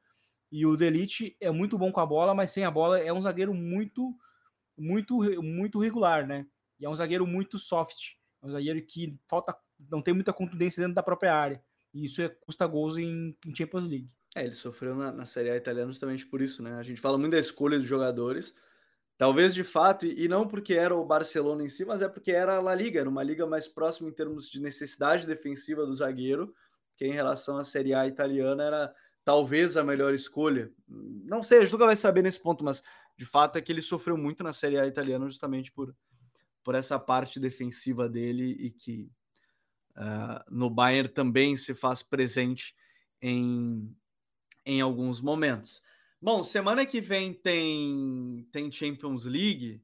E 0.51 0.65
o 0.65 0.77
Delite 0.77 1.37
é 1.39 1.51
muito 1.51 1.77
bom 1.77 1.93
com 1.93 2.01
a 2.01 2.07
bola, 2.07 2.35
mas 2.35 2.51
sem 2.51 2.65
a 2.65 2.71
bola 2.71 2.99
é 2.99 3.13
um 3.13 3.21
zagueiro 3.21 3.53
muito, 3.53 4.17
muito, 4.79 5.19
muito 5.43 5.79
regular, 5.79 6.27
né? 6.27 6.47
E 6.81 6.87
é 6.87 6.89
um 6.89 6.95
zagueiro 6.97 7.27
muito 7.27 7.59
soft. 7.59 8.15
É 8.43 8.47
um 8.47 8.51
zagueiro 8.51 8.81
que 8.87 9.19
falta, 9.29 9.55
não 9.91 10.01
tem 10.01 10.15
muita 10.15 10.33
contundência 10.33 10.81
dentro 10.81 10.95
da 10.95 11.03
própria 11.03 11.35
área. 11.35 11.63
E 11.93 12.05
isso 12.05 12.23
é, 12.23 12.29
custa 12.29 12.67
gols 12.67 12.97
em, 12.97 13.37
em 13.47 13.55
Champions 13.55 13.89
League. 13.89 14.11
É, 14.35 14.45
ele 14.45 14.55
sofreu 14.55 14.95
na, 14.95 15.13
na 15.13 15.25
Série 15.25 15.51
A 15.51 15.57
italiana 15.57 15.91
justamente 15.91 16.27
por 16.27 16.43
isso, 16.43 16.63
né? 16.63 16.75
A 16.75 16.83
gente 16.83 17.01
fala 17.01 17.17
muito 17.17 17.33
da 17.33 17.39
escolha 17.39 17.79
dos 17.79 17.87
jogadores. 17.87 18.55
Talvez 19.17 19.55
de 19.55 19.65
fato, 19.65 20.05
e 20.05 20.29
não 20.29 20.47
porque 20.47 20.75
era 20.75 20.95
o 20.95 21.05
Barcelona 21.05 21.65
em 21.65 21.69
si, 21.71 21.87
mas 21.87 22.03
é 22.03 22.09
porque 22.09 22.33
era 22.33 22.57
a 22.57 22.61
La 22.61 22.75
Liga, 22.75 23.01
era 23.01 23.09
uma 23.09 23.23
liga 23.23 23.47
mais 23.47 23.67
próxima 23.67 24.11
em 24.11 24.13
termos 24.13 24.49
de 24.51 24.61
necessidade 24.61 25.27
defensiva 25.27 25.87
do 25.87 25.95
zagueiro 25.95 26.55
que 26.97 27.07
em 27.07 27.13
relação 27.13 27.59
à 27.59 27.65
Série 27.65 27.95
A 27.95 28.07
italiana 28.07 28.65
era 28.65 28.95
talvez 29.25 29.77
a 29.77 29.85
melhor 29.85 30.15
escolha. 30.15 30.73
Não 30.89 31.43
sei, 31.43 31.59
a 31.59 31.61
gente 31.63 31.73
nunca 31.73 31.87
vai 31.87 31.97
saber 31.97 32.23
nesse 32.23 32.41
ponto, 32.41 32.65
mas 32.65 32.83
de 33.17 33.27
fato 33.27 33.57
é 33.57 33.61
que 33.61 33.71
ele 33.71 33.83
sofreu 33.83 34.17
muito 34.17 34.43
na 34.43 34.53
Série 34.53 34.79
A 34.79 34.87
italiana 34.87 35.29
justamente 35.29 35.71
por, 35.71 35.95
por 36.65 36.75
essa 36.75 36.99
parte 36.99 37.39
defensiva 37.39 38.09
dele 38.09 38.57
e 38.59 38.71
que 38.71 39.11
uh, 39.97 40.45
no 40.51 40.71
Bayern 40.71 41.09
também 41.09 41.57
se 41.57 41.75
faz 41.75 42.03
presente 42.03 42.75
em, 43.21 43.95
em 44.65 44.81
alguns 44.81 45.21
momentos. 45.21 45.83
Bom, 46.21 46.43
semana 46.43 46.87
que 46.87 47.01
vem 47.01 47.33
tem, 47.33 48.49
tem 48.53 48.71
Champions 48.71 49.25
League. 49.25 49.83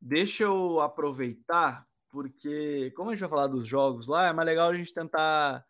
Deixa 0.00 0.44
eu 0.44 0.80
aproveitar, 0.80 1.86
porque 2.10 2.92
como 2.96 3.10
a 3.10 3.14
gente 3.14 3.20
vai 3.20 3.28
falar 3.28 3.46
dos 3.46 3.66
jogos 3.66 4.06
lá, 4.06 4.28
é 4.28 4.32
mais 4.32 4.46
legal 4.46 4.70
a 4.70 4.76
gente 4.76 4.92
tentar 4.92 5.64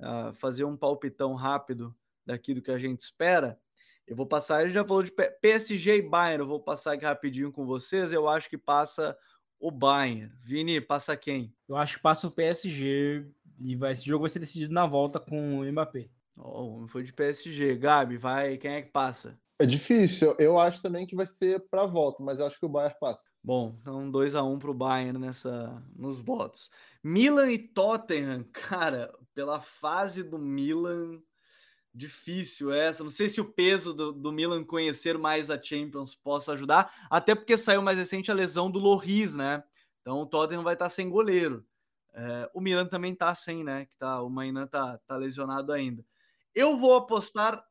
uh, 0.00 0.32
fazer 0.34 0.64
um 0.64 0.76
palpitão 0.76 1.34
rápido 1.34 1.94
daqui 2.24 2.52
do 2.52 2.62
que 2.62 2.70
a 2.70 2.78
gente 2.78 3.00
espera. 3.00 3.60
Eu 4.06 4.14
vou 4.14 4.26
passar, 4.26 4.62
ele 4.62 4.72
já 4.72 4.84
falou 4.84 5.02
de 5.02 5.10
PSG 5.10 5.96
e 5.96 6.02
Bayern, 6.02 6.42
eu 6.42 6.48
vou 6.48 6.60
passar 6.60 6.92
aqui 6.92 7.04
rapidinho 7.04 7.50
com 7.50 7.66
vocês. 7.66 8.12
Eu 8.12 8.28
acho 8.28 8.48
que 8.48 8.56
passa 8.56 9.16
o 9.58 9.70
Bayern. 9.70 10.32
Vini, 10.42 10.80
passa 10.80 11.16
quem? 11.16 11.54
Eu 11.68 11.76
acho 11.76 11.96
que 11.96 12.02
passa 12.02 12.26
o 12.26 12.30
PSG 12.30 13.26
e 13.60 13.76
vai, 13.76 13.92
esse 13.92 14.04
jogo 14.04 14.22
vai 14.22 14.30
ser 14.30 14.38
decidido 14.38 14.72
na 14.72 14.86
volta 14.86 15.18
com 15.18 15.60
o 15.60 15.64
Mbappé. 15.64 16.08
Oh, 16.36 16.86
foi 16.88 17.02
de 17.02 17.12
PSG. 17.12 17.76
Gabi, 17.76 18.16
vai, 18.16 18.58
quem 18.58 18.72
é 18.72 18.82
que 18.82 18.90
passa? 18.90 19.38
É 19.58 19.64
difícil. 19.64 20.36
Eu 20.38 20.58
acho 20.58 20.82
também 20.82 21.06
que 21.06 21.16
vai 21.16 21.24
ser 21.24 21.60
para 21.70 21.86
volta, 21.86 22.22
mas 22.22 22.38
eu 22.38 22.46
acho 22.46 22.58
que 22.58 22.66
o 22.66 22.68
Bayern 22.68 22.94
passa. 23.00 23.30
Bom, 23.42 23.78
então 23.80 24.10
2 24.10 24.34
a 24.34 24.42
1 24.42 24.52
um 24.52 24.58
para 24.58 24.70
o 24.70 24.74
Bayern 24.74 25.18
nessa 25.18 25.82
nos 25.94 26.20
votos. 26.20 26.68
Milan 27.02 27.50
e 27.50 27.58
Tottenham, 27.58 28.44
cara, 28.52 29.10
pela 29.34 29.60
fase 29.60 30.22
do 30.22 30.38
Milan, 30.38 31.22
difícil 31.96 32.72
essa. 32.72 33.02
Não 33.02 33.10
sei 33.10 33.28
se 33.28 33.40
o 33.40 33.52
peso 33.52 33.94
do, 33.94 34.12
do 34.12 34.32
Milan 34.32 34.64
conhecer 34.64 35.16
mais 35.16 35.50
a 35.50 35.60
Champions 35.60 36.14
possa 36.14 36.52
ajudar, 36.52 37.06
até 37.10 37.34
porque 37.34 37.56
saiu 37.56 37.82
mais 37.82 37.98
recente 37.98 38.30
a 38.30 38.34
lesão 38.34 38.70
do 38.70 38.78
Loris, 38.78 39.34
né? 39.34 39.64
Então 40.00 40.20
o 40.20 40.26
Tottenham 40.26 40.62
vai 40.62 40.74
estar 40.74 40.86
tá 40.86 40.90
sem 40.90 41.08
goleiro. 41.08 41.64
É, 42.14 42.50
o 42.54 42.60
Milan 42.60 42.86
também 42.86 43.14
tá 43.14 43.34
sem, 43.34 43.64
né? 43.64 43.86
Que 43.86 43.96
tá, 43.96 44.22
o 44.22 44.30
Mainan 44.30 44.66
tá, 44.66 44.98
tá 45.06 45.16
lesionado 45.16 45.72
ainda. 45.72 46.04
Eu 46.54 46.76
vou 46.76 46.94
apostar 46.94 47.64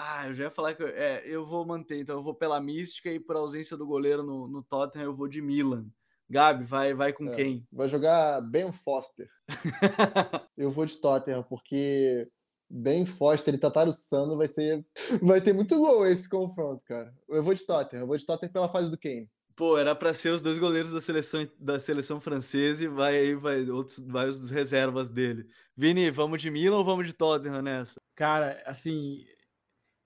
ah, 0.00 0.28
eu 0.28 0.34
já 0.34 0.44
ia 0.44 0.50
falar 0.50 0.74
que 0.74 0.82
eu, 0.82 0.86
é, 0.86 1.24
eu 1.26 1.44
vou 1.44 1.66
manter, 1.66 1.98
então 1.98 2.18
eu 2.18 2.22
vou 2.22 2.32
pela 2.32 2.60
mística 2.60 3.10
e 3.10 3.18
por 3.18 3.34
ausência 3.34 3.76
do 3.76 3.84
goleiro 3.84 4.22
no, 4.22 4.46
no 4.46 4.62
Tottenham 4.62 5.06
eu 5.06 5.14
vou 5.14 5.26
de 5.26 5.42
Milan. 5.42 5.88
Gabi, 6.30 6.62
vai, 6.62 6.94
vai 6.94 7.12
com 7.12 7.28
é, 7.30 7.34
quem? 7.34 7.66
Vai 7.72 7.88
jogar 7.88 8.40
Ben 8.40 8.70
Foster. 8.70 9.28
eu 10.56 10.70
vou 10.70 10.86
de 10.86 10.96
Tottenham, 10.98 11.42
porque 11.42 12.28
Ben 12.70 13.06
Foster 13.06 13.54
e 13.54 13.58
Tataru 13.58 13.92
Sano 13.92 14.36
vai 14.36 14.46
ser. 14.46 14.84
Vai 15.22 15.40
ter 15.40 15.52
muito 15.52 15.76
gol 15.76 16.06
esse 16.06 16.28
confronto, 16.28 16.82
cara. 16.84 17.14
Eu 17.28 17.42
vou 17.42 17.54
de 17.54 17.64
Tottenham, 17.64 18.02
eu 18.02 18.06
vou 18.06 18.16
de 18.16 18.26
Tottenham 18.26 18.52
pela 18.52 18.68
fase 18.68 18.90
do 18.90 18.98
Kane. 18.98 19.28
Pô, 19.56 19.76
era 19.76 19.94
para 19.94 20.14
ser 20.14 20.28
os 20.28 20.40
dois 20.40 20.56
goleiros 20.58 20.92
da 20.92 21.00
seleção, 21.00 21.48
da 21.58 21.80
seleção 21.80 22.20
francesa 22.20 22.84
e 22.84 22.88
vai 22.88 23.16
aí, 23.18 23.34
vai, 23.34 23.68
outros, 23.68 23.98
vai 23.98 24.28
os 24.28 24.48
reservas 24.50 25.10
dele. 25.10 25.48
Vini, 25.76 26.10
vamos 26.10 26.40
de 26.40 26.50
Milan 26.50 26.76
ou 26.76 26.84
vamos 26.84 27.06
de 27.06 27.12
Tottenham 27.12 27.60
nessa? 27.60 28.00
Cara, 28.14 28.62
assim, 28.64 29.26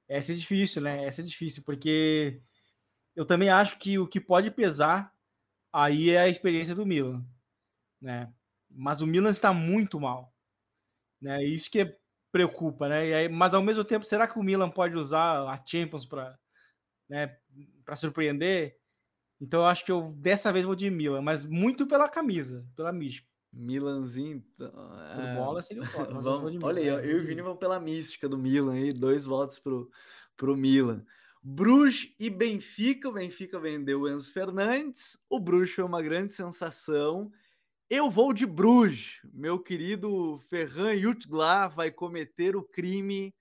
essa 0.09 0.33
é 0.33 0.35
difícil, 0.37 0.81
né? 0.81 1.05
Essa 1.05 1.21
é 1.21 1.25
difícil, 1.25 1.63
porque 1.65 2.41
eu 3.15 3.27
também 3.27 3.51
acho 3.51 3.79
que 3.79 3.99
o 3.99 4.07
que 4.07 4.21
pode 4.21 4.51
pesar 4.51 5.13
aí 5.73 6.11
é 6.11 6.21
a 6.21 6.29
experiência 6.29 6.75
do 6.75 6.87
Milan, 6.87 7.23
né? 8.01 8.33
Mas 8.71 9.03
o 9.03 9.07
Milan 9.07 9.31
está 9.31 9.53
muito 9.53 10.01
mal, 10.01 10.35
né? 11.21 11.45
Isso 11.45 11.71
que 11.71 11.95
preocupa, 12.33 12.89
né? 12.89 13.09
E 13.09 13.15
aí, 13.15 13.29
mas 13.29 13.53
ao 13.53 13.63
mesmo 13.63 13.85
tempo, 13.85 14.05
será 14.05 14.27
que 14.27 14.39
o 14.39 14.43
Milan 14.43 14.71
pode 14.71 14.97
usar 14.97 15.47
a 15.49 15.63
Champions 15.65 16.07
para 16.07 16.37
né, 17.09 17.37
para 17.85 17.95
surpreender? 17.95 18.77
Então 19.41 19.61
eu 19.61 19.67
acho 19.67 19.85
que 19.85 19.93
eu 19.93 20.13
dessa 20.17 20.53
vez 20.53 20.65
vou 20.65 20.75
de 20.75 20.91
Milan, 20.91 21.21
mas 21.21 21.45
muito 21.45 21.87
pela 21.87 22.09
camisa, 22.09 22.67
pela 22.75 22.93
mística. 22.93 23.29
Milanzinho. 23.53 24.43
Então, 24.55 24.71
Por 24.71 25.25
é... 25.25 25.37
bola 25.37 25.63
seria 25.63 25.83
o 25.83 26.23
vamos, 26.23 26.65
Olha 26.65 26.81
aí, 26.81 26.87
eu, 26.87 27.01
eu 27.01 27.19
e 27.19 27.21
o 27.21 27.27
Vini 27.27 27.43
vamos 27.43 27.59
pela 27.59 27.79
mística 27.79 28.27
do 28.29 28.39
Milan 28.39 28.75
aí, 28.75 28.93
dois 28.93 29.25
votos 29.25 29.59
pro, 29.59 29.91
pro 30.37 30.57
Milan. 30.57 31.05
Bruges 31.43 32.15
e 32.19 32.31
Benfica. 32.31 33.09
O 33.09 33.13
Benfica 33.13 33.59
vendeu 33.59 34.03
o 34.03 34.09
Enzo 34.09 34.33
Fernandes. 34.33 35.19
O 35.29 35.39
Bruges 35.39 35.75
foi 35.75 35.85
uma 35.85 36.01
grande 36.01 36.33
sensação. 36.33 37.31
Eu 37.95 38.09
vou 38.09 38.33
de 38.33 38.47
Bruges. 38.47 39.21
Meu 39.35 39.59
querido 39.59 40.41
Ferran 40.49 40.97
Jutglar 40.97 41.69
vai 41.69 41.91
cometer 41.91 42.57
o 42.57 42.63
crime. 42.63 43.35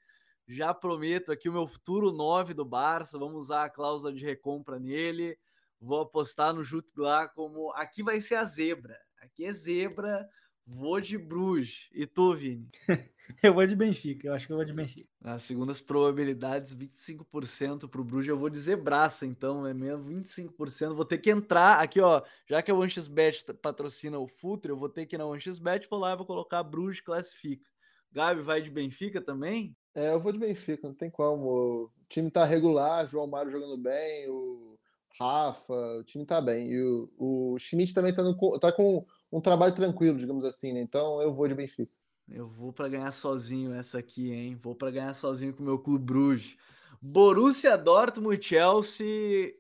Já 0.46 0.74
prometo 0.74 1.32
aqui 1.32 1.48
o 1.48 1.54
meu 1.54 1.66
futuro 1.66 2.12
9 2.12 2.54
do 2.54 2.66
Barça. 2.66 3.18
Vamos 3.18 3.44
usar 3.44 3.64
a 3.64 3.70
cláusula 3.70 4.12
de 4.12 4.26
recompra 4.26 4.78
nele. 4.78 5.40
Vou 5.80 6.02
apostar 6.02 6.54
no 6.54 6.66
Jutglar 6.66 7.32
como 7.34 7.72
aqui 7.76 8.04
vai 8.04 8.20
ser 8.20 8.36
a 8.36 8.44
zebra. 8.44 9.00
Aqui 9.22 9.46
é 9.46 9.54
zebra. 9.54 10.28
Vou 10.74 11.02
de 11.02 11.18
Bruges. 11.18 11.90
E 11.94 12.08
tu, 12.08 12.34
Vini? 12.34 12.70
eu 13.44 13.54
vou 13.54 13.68
de 13.68 13.76
Benfica. 13.76 14.28
Eu 14.28 14.34
acho 14.34 14.48
que 14.48 14.54
eu 14.54 14.58
vou 14.58 14.66
de 14.66 14.72
Benfica. 14.72 15.10
Nas 15.20 15.44
segundas 15.44 15.82
probabilidades, 15.82 16.74
25% 16.74 17.90
para 17.90 18.00
o 18.00 18.04
Bruges. 18.06 18.30
Eu 18.30 18.40
vou 18.40 18.50
dizer 18.50 18.78
braça, 18.78 19.26
então. 19.26 19.68
É 19.68 19.74
mesmo 19.74 20.06
25%. 20.06 20.94
Vou 20.94 21.04
ter 21.04 21.18
que 21.18 21.30
entrar 21.30 21.82
aqui, 21.82 22.00
ó. 22.00 22.24
Já 22.48 22.62
que 22.62 22.72
a 22.72 22.74
OneXBet 22.74 23.54
patrocina 23.62 24.18
o 24.18 24.28
Futre, 24.28 24.72
eu 24.72 24.78
vou 24.78 24.88
ter 24.88 25.06
que 25.06 25.18
ir 25.18 25.20
na 25.20 25.26
OneXBet. 25.26 25.90
Vou 25.90 26.00
lá 26.00 26.14
e 26.14 26.18
vou 26.18 26.26
colocar 26.26 26.64
Bruges 26.64 27.02
classifica. 27.02 27.70
Gabi 28.10 28.42
vai 28.42 28.62
de 28.62 28.72
Benfica 28.72 29.22
também? 29.22 29.76
É, 29.94 30.14
eu 30.14 30.22
vou 30.22 30.32
de 30.32 30.40
Benfica. 30.40 30.88
Não 30.88 30.96
tem 30.96 31.10
como. 31.10 31.50
O 31.50 31.92
time 32.08 32.32
tá 32.32 32.46
regular. 32.46 33.10
João 33.10 33.28
Mário 33.28 33.52
jogando 33.52 33.78
bem. 33.78 34.30
O 34.30 34.80
Rafa. 35.20 35.74
O 36.00 36.04
time 36.06 36.26
tá 36.26 36.40
bem. 36.40 36.72
E 36.72 36.82
o, 36.82 37.10
o 37.18 37.60
Schmidt 37.60 37.94
também 37.94 38.16
tá, 38.16 38.24
no, 38.24 38.58
tá 38.58 38.72
com 38.72 39.06
um 39.32 39.42
trabalho 39.42 39.74
tranquilo, 39.74 40.18
digamos 40.18 40.44
assim, 40.44 40.74
né? 40.74 40.82
Então 40.82 41.22
eu 41.22 41.32
vou 41.34 41.48
de 41.48 41.56
Benfica. 41.56 41.92
Eu 42.30 42.48
vou 42.48 42.72
para 42.72 42.90
ganhar 42.90 43.12
sozinho 43.12 43.74
essa 43.74 44.00
aqui, 44.00 44.32
hein? 44.32 44.56
Vou 44.56 44.76
para 44.76 44.92
ganhar 44.92 45.14
sozinho 45.14 45.54
com 45.54 45.64
o 45.64 45.66
meu 45.66 45.80
Clube 45.80 46.06
Bruges. 46.06 46.58
Borussia 47.02 47.78
Dortmund 47.78 48.44
Chelsea. 48.44 49.54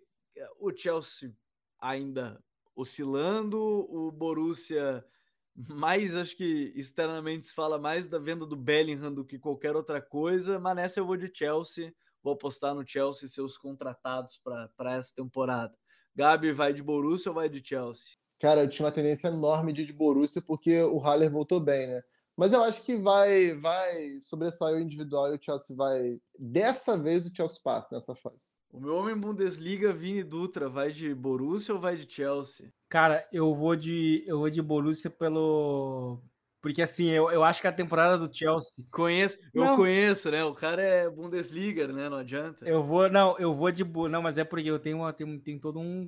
O 0.59 0.71
Chelsea 0.75 1.35
ainda 1.79 2.41
oscilando, 2.75 3.57
o 3.59 4.11
Borussia 4.11 5.05
mais, 5.53 6.15
acho 6.15 6.35
que 6.35 6.71
externamente 6.75 7.47
se 7.47 7.53
fala 7.53 7.77
mais 7.77 8.07
da 8.07 8.17
venda 8.17 8.45
do 8.45 8.55
Bellingham 8.55 9.13
do 9.13 9.25
que 9.25 9.37
qualquer 9.37 9.75
outra 9.75 10.01
coisa, 10.01 10.59
mas 10.59 10.75
nessa 10.75 10.99
eu 10.99 11.05
vou 11.05 11.17
de 11.17 11.29
Chelsea, 11.33 11.93
vou 12.23 12.33
apostar 12.33 12.73
no 12.73 12.87
Chelsea 12.87 13.27
seus 13.27 13.57
contratados 13.57 14.37
para 14.37 14.93
essa 14.93 15.13
temporada. 15.13 15.75
Gabi 16.15 16.53
vai 16.53 16.73
de 16.73 16.81
Borussia 16.81 17.29
ou 17.31 17.35
vai 17.35 17.49
de 17.49 17.61
Chelsea? 17.63 18.20
Cara, 18.41 18.61
eu 18.61 18.69
tinha 18.69 18.85
uma 18.85 18.91
tendência 18.91 19.27
enorme 19.27 19.71
de, 19.71 19.85
de 19.85 19.93
Borussia 19.93 20.41
porque 20.41 20.81
o 20.81 20.97
Haller 20.97 21.31
voltou 21.31 21.59
bem, 21.59 21.87
né? 21.87 22.01
Mas 22.35 22.53
eu 22.53 22.63
acho 22.63 22.81
que 22.83 22.95
vai 22.95 23.53
vai 23.55 24.19
sobressair 24.19 24.75
o 24.75 24.79
individual 24.79 25.31
e 25.31 25.37
o 25.37 25.41
Chelsea 25.41 25.75
vai. 25.75 26.19
Dessa 26.37 26.97
vez 26.97 27.25
o 27.25 27.35
Chelsea 27.35 27.59
passa 27.63 27.93
nessa 27.93 28.15
fase. 28.15 28.39
O 28.71 28.79
meu 28.79 28.95
homem 28.95 29.15
Bundesliga, 29.15 29.93
Vini 29.93 30.23
Dutra, 30.23 30.69
vai 30.69 30.91
de 30.91 31.13
Borussia 31.13 31.73
ou 31.73 31.79
vai 31.79 31.95
de 31.95 32.11
Chelsea? 32.11 32.73
Cara, 32.89 33.27
eu 33.31 33.53
vou 33.53 33.75
de 33.75 34.23
eu 34.25 34.39
vou 34.39 34.49
de 34.49 34.61
Borussia 34.61 35.09
pelo 35.09 36.19
porque 36.61 36.81
assim, 36.83 37.09
eu, 37.09 37.31
eu 37.31 37.43
acho 37.43 37.59
que 37.59 37.67
a 37.67 37.71
temporada 37.71 38.17
do 38.17 38.31
Chelsea. 38.31 38.85
Conheço, 38.91 39.39
eu 39.51 39.65
não. 39.65 39.75
conheço, 39.75 40.29
né? 40.29 40.43
O 40.43 40.53
cara 40.53 40.81
é 40.81 41.09
Bundesliga, 41.09 41.87
né? 41.87 42.07
Não 42.07 42.17
adianta. 42.17 42.67
Eu 42.67 42.83
vou, 42.83 43.09
não, 43.09 43.35
eu 43.39 43.53
vou 43.53 43.71
de. 43.71 43.83
Não, 43.83 44.21
mas 44.21 44.37
é 44.37 44.43
porque 44.43 44.69
eu 44.69 44.77
tenho, 44.77 44.97
uma, 44.97 45.11
tenho, 45.11 45.39
tenho 45.39 45.59
todo 45.59 45.79
um, 45.79 46.07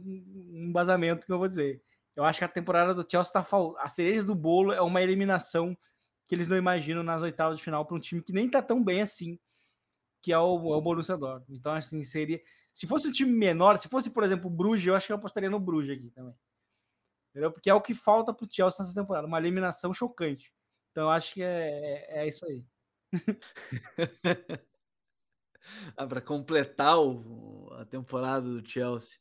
um 0.53 0.67
embasamento 0.69 1.25
que 1.25 1.33
eu 1.33 1.39
vou 1.39 1.47
dizer. 1.47 1.81
Eu 2.15 2.23
acho 2.23 2.39
que 2.39 2.45
a 2.45 2.49
temporada 2.49 2.93
do 2.93 3.05
Chelsea 3.09 3.33
tá 3.33 3.43
fal... 3.43 3.75
a 3.79 3.87
cereja 3.87 4.23
do 4.23 4.35
bolo 4.35 4.71
é 4.71 4.81
uma 4.81 5.01
eliminação 5.01 5.77
que 6.25 6.35
eles 6.35 6.47
não 6.47 6.57
imaginam 6.57 7.03
nas 7.03 7.21
oitavas 7.21 7.57
de 7.57 7.63
final 7.63 7.85
para 7.85 7.95
um 7.95 7.99
time 7.99 8.21
que 8.21 8.31
nem 8.31 8.49
tá 8.49 8.61
tão 8.61 8.83
bem 8.83 9.01
assim, 9.01 9.37
que 10.21 10.31
é 10.31 10.37
o, 10.37 10.73
é 10.73 10.77
o 10.77 10.81
Borussia 10.81 11.17
Dortmund. 11.17 11.59
Então 11.59 11.73
assim 11.73 12.03
seria, 12.03 12.41
se 12.73 12.87
fosse 12.87 13.07
um 13.07 13.11
time 13.11 13.31
menor, 13.31 13.77
se 13.77 13.87
fosse 13.87 14.09
por 14.09 14.23
exemplo 14.23 14.47
o 14.47 14.53
Bruges, 14.53 14.85
eu 14.85 14.95
acho 14.95 15.07
que 15.07 15.13
eu 15.13 15.17
apostaria 15.17 15.49
no 15.49 15.59
Bruges 15.59 15.97
aqui 15.97 16.09
também. 16.11 16.35
Entendeu? 17.31 17.51
Porque 17.51 17.69
é 17.69 17.73
o 17.73 17.81
que 17.81 17.95
falta 17.95 18.33
para 18.33 18.45
o 18.45 18.49
Chelsea 18.49 18.83
nessa 18.83 18.95
temporada, 18.95 19.27
uma 19.27 19.39
eliminação 19.39 19.93
chocante. 19.93 20.53
Então 20.91 21.05
eu 21.05 21.09
acho 21.09 21.33
que 21.33 21.41
é, 21.41 22.05
é, 22.07 22.23
é 22.23 22.27
isso 22.27 22.45
aí. 22.45 22.63
ah, 25.97 26.07
para 26.07 26.21
completar 26.21 26.99
o, 26.99 27.73
a 27.73 27.85
temporada 27.85 28.47
do 28.47 28.67
Chelsea. 28.67 29.17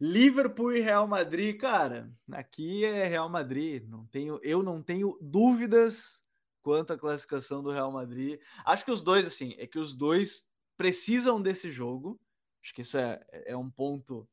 Liverpool 0.00 0.72
e 0.72 0.80
Real 0.80 1.06
Madrid, 1.06 1.58
cara, 1.58 2.10
aqui 2.32 2.86
é 2.86 3.06
Real 3.06 3.28
Madrid. 3.28 3.86
Não 3.86 4.06
tenho, 4.06 4.40
eu 4.42 4.62
não 4.62 4.82
tenho 4.82 5.18
dúvidas 5.20 6.22
quanto 6.62 6.94
à 6.94 6.98
classificação 6.98 7.62
do 7.62 7.70
Real 7.70 7.92
Madrid. 7.92 8.40
Acho 8.64 8.82
que 8.82 8.90
os 8.90 9.02
dois, 9.02 9.26
assim, 9.26 9.54
é 9.58 9.66
que 9.66 9.78
os 9.78 9.94
dois 9.94 10.46
precisam 10.74 11.40
desse 11.42 11.70
jogo. 11.70 12.18
Acho 12.64 12.74
que 12.74 12.80
isso 12.80 12.96
é, 12.96 13.20
é 13.30 13.54
um 13.54 13.70
ponto 13.70 14.26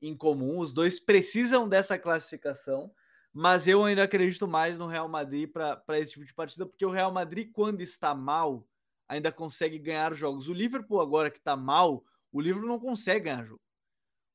em 0.00 0.16
comum. 0.16 0.58
Os 0.58 0.72
dois 0.72 0.98
precisam 0.98 1.68
dessa 1.68 1.98
classificação, 1.98 2.90
mas 3.30 3.66
eu 3.66 3.84
ainda 3.84 4.04
acredito 4.04 4.48
mais 4.48 4.78
no 4.78 4.86
Real 4.86 5.06
Madrid 5.06 5.50
para 5.52 5.98
esse 5.98 6.12
tipo 6.12 6.24
de 6.24 6.32
partida, 6.32 6.64
porque 6.64 6.86
o 6.86 6.90
Real 6.90 7.12
Madrid, 7.12 7.50
quando 7.52 7.82
está 7.82 8.14
mal, 8.14 8.66
ainda 9.06 9.30
consegue 9.30 9.78
ganhar 9.78 10.14
jogos. 10.14 10.48
O 10.48 10.54
Liverpool, 10.54 10.98
agora 10.98 11.30
que 11.30 11.38
está 11.38 11.56
mal, 11.56 12.02
o 12.32 12.40
Liverpool 12.40 12.68
não 12.68 12.80
consegue 12.80 13.26
ganhar 13.26 13.44
jogo. 13.44 13.60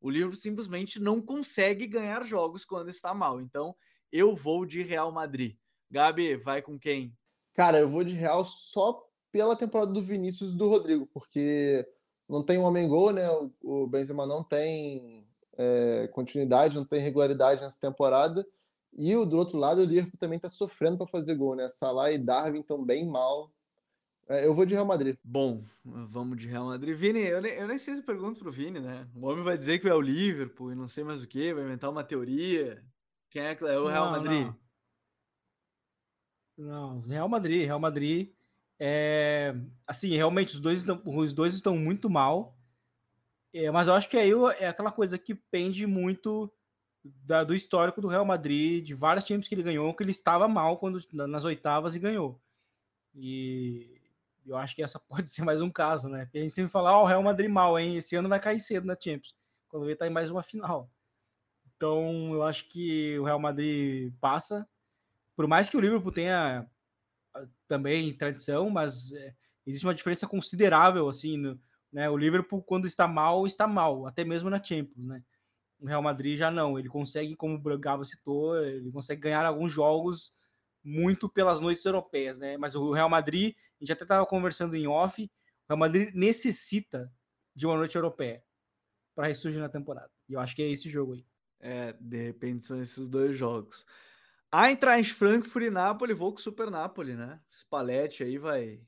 O 0.06 0.10
Liverpool 0.12 0.38
simplesmente 0.38 1.00
não 1.00 1.20
consegue 1.20 1.88
ganhar 1.88 2.24
jogos 2.28 2.64
quando 2.64 2.90
está 2.90 3.12
mal. 3.12 3.42
Então, 3.42 3.76
eu 4.12 4.36
vou 4.36 4.64
de 4.64 4.84
Real 4.84 5.12
Madrid. 5.12 5.58
Gabi, 5.90 6.36
vai 6.36 6.62
com 6.62 6.78
quem? 6.78 7.12
Cara, 7.56 7.80
eu 7.80 7.90
vou 7.90 8.04
de 8.04 8.14
Real 8.14 8.46
só 8.46 9.04
pela 9.32 9.56
temporada 9.56 9.92
do 9.92 10.04
Vinícius 10.04 10.54
e 10.54 10.58
do 10.58 10.70
Rodrigo, 10.70 11.10
porque 11.12 11.84
não 12.30 12.44
tem 12.44 12.60
um 12.60 12.66
homem 12.66 12.88
gol, 12.88 13.12
né? 13.12 13.28
O 13.64 13.88
Benzema 13.88 14.28
não 14.28 14.44
tem 14.44 15.28
é, 15.58 16.08
continuidade, 16.14 16.76
não 16.76 16.86
tem 16.86 17.02
regularidade 17.02 17.62
nessa 17.62 17.80
temporada. 17.80 18.46
E 18.94 19.16
o 19.16 19.26
do 19.26 19.40
outro 19.40 19.58
lado, 19.58 19.82
o 19.82 19.86
Liverpool 19.86 20.20
também 20.20 20.38
está 20.38 20.52
sofrendo 20.52 21.00
para 21.00 21.08
fazer 21.08 21.34
gol, 21.34 21.56
né? 21.56 21.68
Salah 21.72 22.12
e 22.12 22.20
Darwin 22.20 22.60
estão 22.60 22.86
bem 22.86 23.08
mal. 23.08 23.52
É, 24.28 24.46
eu 24.46 24.56
vou 24.56 24.66
de 24.66 24.74
Real 24.74 24.86
Madrid. 24.86 25.18
Bom, 25.24 25.64
vamos 25.84 26.38
de 26.38 26.48
Real 26.48 26.66
Madrid. 26.66 26.96
Vini, 26.96 27.20
eu 27.20 27.42
nem, 27.42 27.54
eu 27.54 27.68
nem 27.68 27.78
sei 27.78 27.94
se 27.94 28.00
eu 28.00 28.06
pergunto 28.06 28.40
pro 28.40 28.52
Vini, 28.52 28.80
né? 28.80 29.08
O 29.16 29.28
homem 29.28 29.44
vai 29.44 29.58
dizer 29.58 29.80
que 29.80 29.88
é 29.88 29.94
o 29.94 30.02
Liverpool 30.02 30.72
e 30.72 30.76
não 30.76 30.88
sei 30.88 31.04
mais 31.04 31.22
o 31.22 31.28
que, 31.28 31.54
vai 31.54 31.64
inventar 31.64 31.92
uma 31.92 32.04
teoria. 32.04 32.84
Quem 33.30 33.44
é, 33.44 33.52
é 33.52 33.78
o 33.78 33.88
Real 33.88 34.06
não, 34.06 34.12
Madrid? 34.12 34.54
Não. 36.58 36.98
não, 36.98 37.00
Real 37.02 37.30
Madrid. 37.30 37.66
Real 37.66 37.80
Madrid 37.80 38.34
é. 38.80 39.56
Assim, 39.86 40.10
realmente, 40.16 40.56
os 40.56 40.60
dois, 40.60 40.84
os 41.06 41.34
dois 41.34 41.54
estão 41.54 41.78
muito 41.78 42.10
mal. 42.10 42.58
É, 43.54 43.70
mas 43.72 43.88
eu 43.88 43.94
acho 43.94 44.10
que 44.10 44.18
aí 44.18 44.32
é 44.60 44.68
aquela 44.68 44.92
coisa 44.92 45.18
que 45.18 45.36
pende 45.36 45.86
muito 45.86 46.52
da, 47.04 47.44
do 47.44 47.54
histórico 47.54 48.02
do 48.02 48.08
Real 48.08 48.26
Madrid, 48.26 48.84
de 48.84 48.94
vários 48.94 49.24
times 49.24 49.48
que 49.48 49.56
ele 49.56 49.64
ganhou, 49.64 49.94
que 49.94 50.04
ele 50.04 50.12
estava 50.12 50.48
mal 50.48 50.78
quando 50.78 51.00
nas 51.14 51.44
oitavas 51.44 51.96
e 51.96 52.00
ganhou. 52.00 52.42
E 53.14 53.95
eu 54.46 54.58
acho 54.58 54.76
que 54.76 54.84
essa 54.84 55.00
pode 55.08 55.30
ser 55.30 55.44
mais 55.44 55.62
um 55.62 55.70
caso, 55.70 56.08
né? 56.08 56.26
Porque 56.26 56.38
a 56.38 56.42
gente 56.42 56.54
sempre 56.54 56.72
fala, 56.72 56.94
ó, 56.94 57.02
oh, 57.02 57.04
o 57.04 57.08
Real 57.08 57.24
Madrid 57.24 57.50
mal, 57.50 57.78
hein? 57.80 57.98
Esse 57.98 58.16
ano 58.16 58.30
vai 58.30 58.40
cair 58.40 58.60
cedo 58.60 58.86
na 58.86 58.96
Champions. 58.96 59.36
Quando 59.68 59.86
ele 59.86 59.96
tá 59.96 60.08
em 60.08 60.12
mais 60.12 60.30
uma 60.30 60.44
final. 60.44 60.90
Então, 61.76 62.34
eu 62.34 62.44
acho 62.44 62.68
que 62.70 63.18
o 63.20 63.24
Real 63.24 63.40
Madrid 63.40 64.14
passa. 64.22 64.68
Por 65.36 65.48
mais 65.48 65.70
que 65.70 65.76
o 65.76 65.80
Liverpool 65.82 66.12
tenha 66.12 66.66
ah, 67.34 67.46
também 67.68 68.16
tradição, 68.16 68.70
mas 68.70 69.12
é, 69.12 69.34
existe 69.66 69.86
uma 69.86 69.96
diferença 69.96 70.28
considerável, 70.28 71.10
assim, 71.10 71.38
no, 71.38 71.60
né? 71.92 72.10
O 72.10 72.18
Liverpool, 72.18 72.62
quando 72.64 72.88
está 72.88 73.08
mal, 73.08 73.46
está 73.46 73.68
mal, 73.68 74.06
até 74.08 74.24
mesmo 74.24 74.50
na 74.50 74.64
Champions, 74.64 75.06
né? 75.06 75.24
O 75.80 75.88
Real 75.88 76.02
Madrid 76.02 76.38
já 76.38 76.50
não. 76.50 76.80
Ele 76.80 76.88
consegue, 76.88 77.36
como 77.36 77.56
o 77.56 77.80
Gabo 77.80 78.06
citou, 78.06 78.58
ele 78.58 78.92
consegue 78.92 79.22
ganhar 79.22 79.46
alguns 79.46 79.72
jogos 79.72 80.34
muito 80.86 81.28
pelas 81.28 81.60
noites 81.60 81.84
europeias, 81.84 82.38
né? 82.38 82.58
Mas 82.58 82.76
o 82.76 82.92
Real 82.92 83.10
Madrid, 83.10 83.56
a 83.58 83.84
gente 83.84 83.92
até 83.92 84.04
estava 84.04 84.26
conversando 84.26 84.76
em 84.76 84.88
off, 84.88 85.24
o 85.24 85.30
Real 85.68 85.80
Madrid 85.80 86.14
necessita 86.14 87.12
de 87.56 87.66
uma 87.66 87.76
noite 87.76 87.96
europeia 87.96 88.44
para 89.16 89.28
ressurgir 89.28 89.60
na 89.60 89.70
temporada. 89.70 90.12
E 90.30 90.34
eu 90.34 90.40
acho 90.40 90.56
que 90.56 90.62
é 90.62 90.70
esse 90.70 90.90
jogo 90.90 91.14
aí. 91.14 91.26
É, 91.60 91.94
de 92.00 92.24
repente 92.26 92.64
são 92.64 92.80
esses 92.82 93.10
dois 93.10 93.36
jogos. 93.36 93.86
Eintracht 94.54 95.14
Frankfurt 95.14 95.66
e 95.66 95.70
Napoli, 95.70 96.14
vou 96.14 96.32
com 96.32 96.40
o 96.40 96.42
Super 96.42 96.70
Napoli, 96.70 97.16
né? 97.16 97.40
Spalletti 97.52 98.24
aí 98.24 98.38
vai 98.38 98.80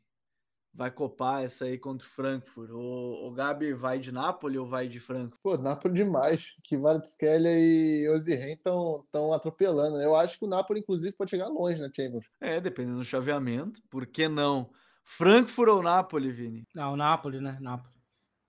vai 0.77 0.91
copar 0.91 1.43
essa 1.43 1.65
aí 1.65 1.75
contra 1.75 2.07
o 2.07 2.09
Frankfurt? 2.11 2.69
O, 2.69 3.27
o 3.27 3.31
Gabi 3.31 3.73
vai 3.73 3.97
de 3.97 4.11
Napoli 4.11 4.59
ou 4.59 4.67
vai 4.67 4.87
de 4.87 4.99
Frankfurt? 4.99 5.41
Pô, 5.41 5.57
Napoli 5.57 5.95
demais. 5.95 6.53
Que 6.63 6.77
Kvaratskhelia 6.77 7.49
e 7.59 8.07
Ozirren 8.09 8.53
estão 8.53 9.33
atropelando. 9.33 9.99
Eu 9.99 10.15
acho 10.15 10.37
que 10.37 10.45
o 10.45 10.47
Napoli, 10.47 10.81
inclusive, 10.81 11.15
pode 11.15 11.31
chegar 11.31 11.47
longe 11.47 11.81
na 11.81 11.91
Champions. 11.91 12.27
É, 12.39 12.61
dependendo 12.61 12.99
do 12.99 13.03
chaveamento. 13.03 13.81
Por 13.89 14.05
que 14.05 14.27
não? 14.27 14.69
Frankfurt 15.03 15.69
ou 15.69 15.81
Napoli, 15.81 16.31
Vini? 16.31 16.67
Não, 16.75 16.95
Napoli, 16.95 17.41
né? 17.41 17.57
Napoli. 17.59 17.93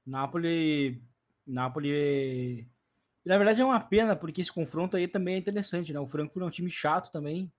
Napoli. 0.06 1.02
Napoli. 1.46 2.68
Na 3.24 3.38
verdade 3.38 3.62
é 3.62 3.64
uma 3.64 3.80
pena, 3.80 4.14
porque 4.14 4.42
esse 4.42 4.52
confronto 4.52 4.98
aí 4.98 5.08
também 5.08 5.36
é 5.36 5.38
interessante, 5.38 5.94
né? 5.94 6.00
O 6.00 6.06
Frankfurt 6.06 6.42
é 6.42 6.46
um 6.46 6.50
time 6.50 6.70
chato 6.70 7.10
também. 7.10 7.50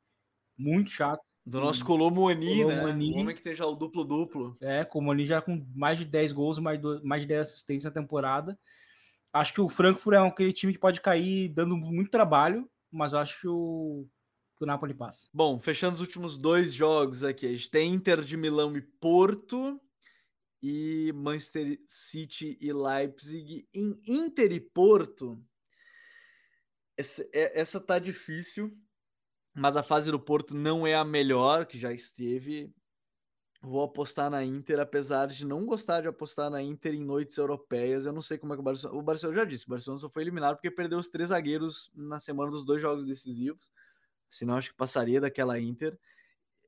Muito 0.55 0.91
chato. 0.91 1.23
Do 1.49 1.59
nosso 1.59 1.83
Colomoni, 1.83 2.63
né? 2.63 2.85
Um 2.85 3.19
homem 3.19 3.35
que 3.35 3.41
tem 3.41 3.55
já 3.55 3.65
o 3.65 3.73
duplo-duplo. 3.73 4.55
É, 4.61 4.85
Colomoni 4.85 5.25
já 5.25 5.41
com 5.41 5.65
mais 5.73 5.97
de 5.97 6.05
10 6.05 6.31
gols, 6.31 6.59
mais, 6.59 6.79
do, 6.79 7.03
mais 7.03 7.23
de 7.23 7.27
10 7.27 7.41
assistências 7.41 7.85
na 7.85 8.01
temporada. 8.01 8.57
Acho 9.33 9.53
que 9.53 9.61
o 9.61 9.67
Frankfurt 9.67 10.15
é 10.15 10.19
aquele 10.19 10.53
time 10.53 10.73
que 10.73 10.79
pode 10.79 11.01
cair 11.01 11.49
dando 11.49 11.75
muito 11.75 12.11
trabalho, 12.11 12.69
mas 12.91 13.15
acho 13.15 13.41
que 13.41 13.47
o, 13.47 14.07
que 14.55 14.63
o 14.63 14.67
Napoli 14.67 14.93
passa. 14.93 15.27
Bom, 15.33 15.59
fechando 15.59 15.95
os 15.95 16.01
últimos 16.01 16.37
dois 16.37 16.71
jogos 16.71 17.23
aqui. 17.23 17.47
A 17.47 17.51
gente 17.51 17.71
tem 17.71 17.93
Inter 17.93 18.21
de 18.23 18.37
Milão 18.37 18.77
e 18.77 18.81
Porto 18.81 19.81
e 20.61 21.11
Manchester 21.15 21.79
City 21.87 22.59
e 22.61 22.71
Leipzig. 22.71 23.67
Em 23.73 23.99
Inter 24.05 24.51
e 24.51 24.59
Porto, 24.59 25.43
essa, 26.95 27.27
é, 27.33 27.59
essa 27.59 27.79
tá 27.79 27.97
difícil 27.97 28.77
mas 29.59 29.75
a 29.75 29.83
fase 29.83 30.09
do 30.09 30.19
Porto 30.19 30.55
não 30.55 30.87
é 30.87 30.95
a 30.95 31.03
melhor 31.03 31.65
que 31.65 31.77
já 31.77 31.91
esteve. 31.91 32.73
Vou 33.61 33.83
apostar 33.83 34.29
na 34.29 34.41
Inter, 34.41 34.79
apesar 34.79 35.27
de 35.27 35.45
não 35.45 35.65
gostar 35.65 35.99
de 35.99 36.07
apostar 36.07 36.49
na 36.49 36.63
Inter 36.63 36.93
em 36.93 37.03
noites 37.03 37.35
europeias. 37.35 38.05
Eu 38.05 38.13
não 38.13 38.21
sei 38.21 38.37
como 38.37 38.53
é 38.53 38.55
que 38.55 38.61
o 38.61 38.63
Barcelona. 38.63 38.97
O 38.97 39.01
Barcelona 39.01 39.39
já 39.39 39.43
disse, 39.45 39.65
o 39.65 39.69
Barcelona 39.69 39.99
só 39.99 40.09
foi 40.09 40.23
eliminado 40.23 40.55
porque 40.55 40.71
perdeu 40.71 40.97
os 40.97 41.09
três 41.09 41.27
zagueiros 41.27 41.91
na 41.93 42.19
semana 42.19 42.49
dos 42.49 42.63
dois 42.63 42.81
jogos 42.81 43.05
decisivos. 43.05 43.69
Senão 44.29 44.55
acho 44.55 44.69
que 44.69 44.77
passaria 44.77 45.19
daquela 45.19 45.59
Inter. 45.59 45.99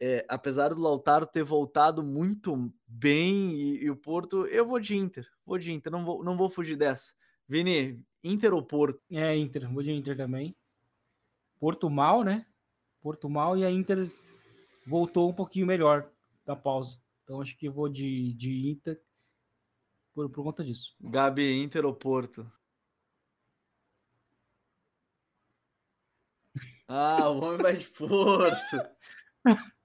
É, 0.01 0.25
apesar 0.27 0.73
do 0.73 0.81
Lautaro 0.81 1.25
ter 1.25 1.43
voltado 1.43 2.03
muito 2.03 2.73
bem 2.85 3.53
e, 3.53 3.85
e, 3.85 3.89
o 3.89 3.95
Porto, 3.95 4.45
eu 4.47 4.65
vou 4.65 4.81
de 4.81 4.97
Inter. 4.97 5.25
Vou 5.45 5.57
de 5.57 5.71
Inter, 5.71 5.93
não 5.93 6.03
vou, 6.03 6.25
não 6.25 6.35
vou 6.35 6.49
fugir 6.49 6.75
dessa. 6.75 7.13
Vini, 7.47 8.03
Inter 8.21 8.53
ou 8.53 8.61
Porto? 8.61 9.01
É, 9.09 9.33
Inter, 9.37 9.71
vou 9.71 9.81
de 9.81 9.93
Inter 9.93 10.17
também. 10.17 10.53
Porto 11.57 11.89
mal, 11.89 12.23
né? 12.23 12.45
Porto 13.01 13.29
mal 13.29 13.57
e 13.57 13.65
a 13.65 13.71
Inter 13.71 14.11
voltou 14.85 15.29
um 15.29 15.33
pouquinho 15.33 15.65
melhor 15.65 16.09
da 16.45 16.55
pausa. 16.55 17.01
Então 17.23 17.41
acho 17.41 17.57
que 17.57 17.69
vou 17.69 17.89
de, 17.89 18.33
de 18.33 18.69
Inter 18.69 19.01
por, 20.13 20.29
por 20.29 20.43
conta 20.43 20.63
disso. 20.63 20.95
Gabi, 20.99 21.61
Inter 21.61 21.85
ou 21.85 21.93
Porto? 21.93 22.49
Ah, 26.93 27.29
o 27.29 27.39
homem 27.39 27.57
vai 27.61 27.77
de 27.77 27.89
Porto. 27.89 28.77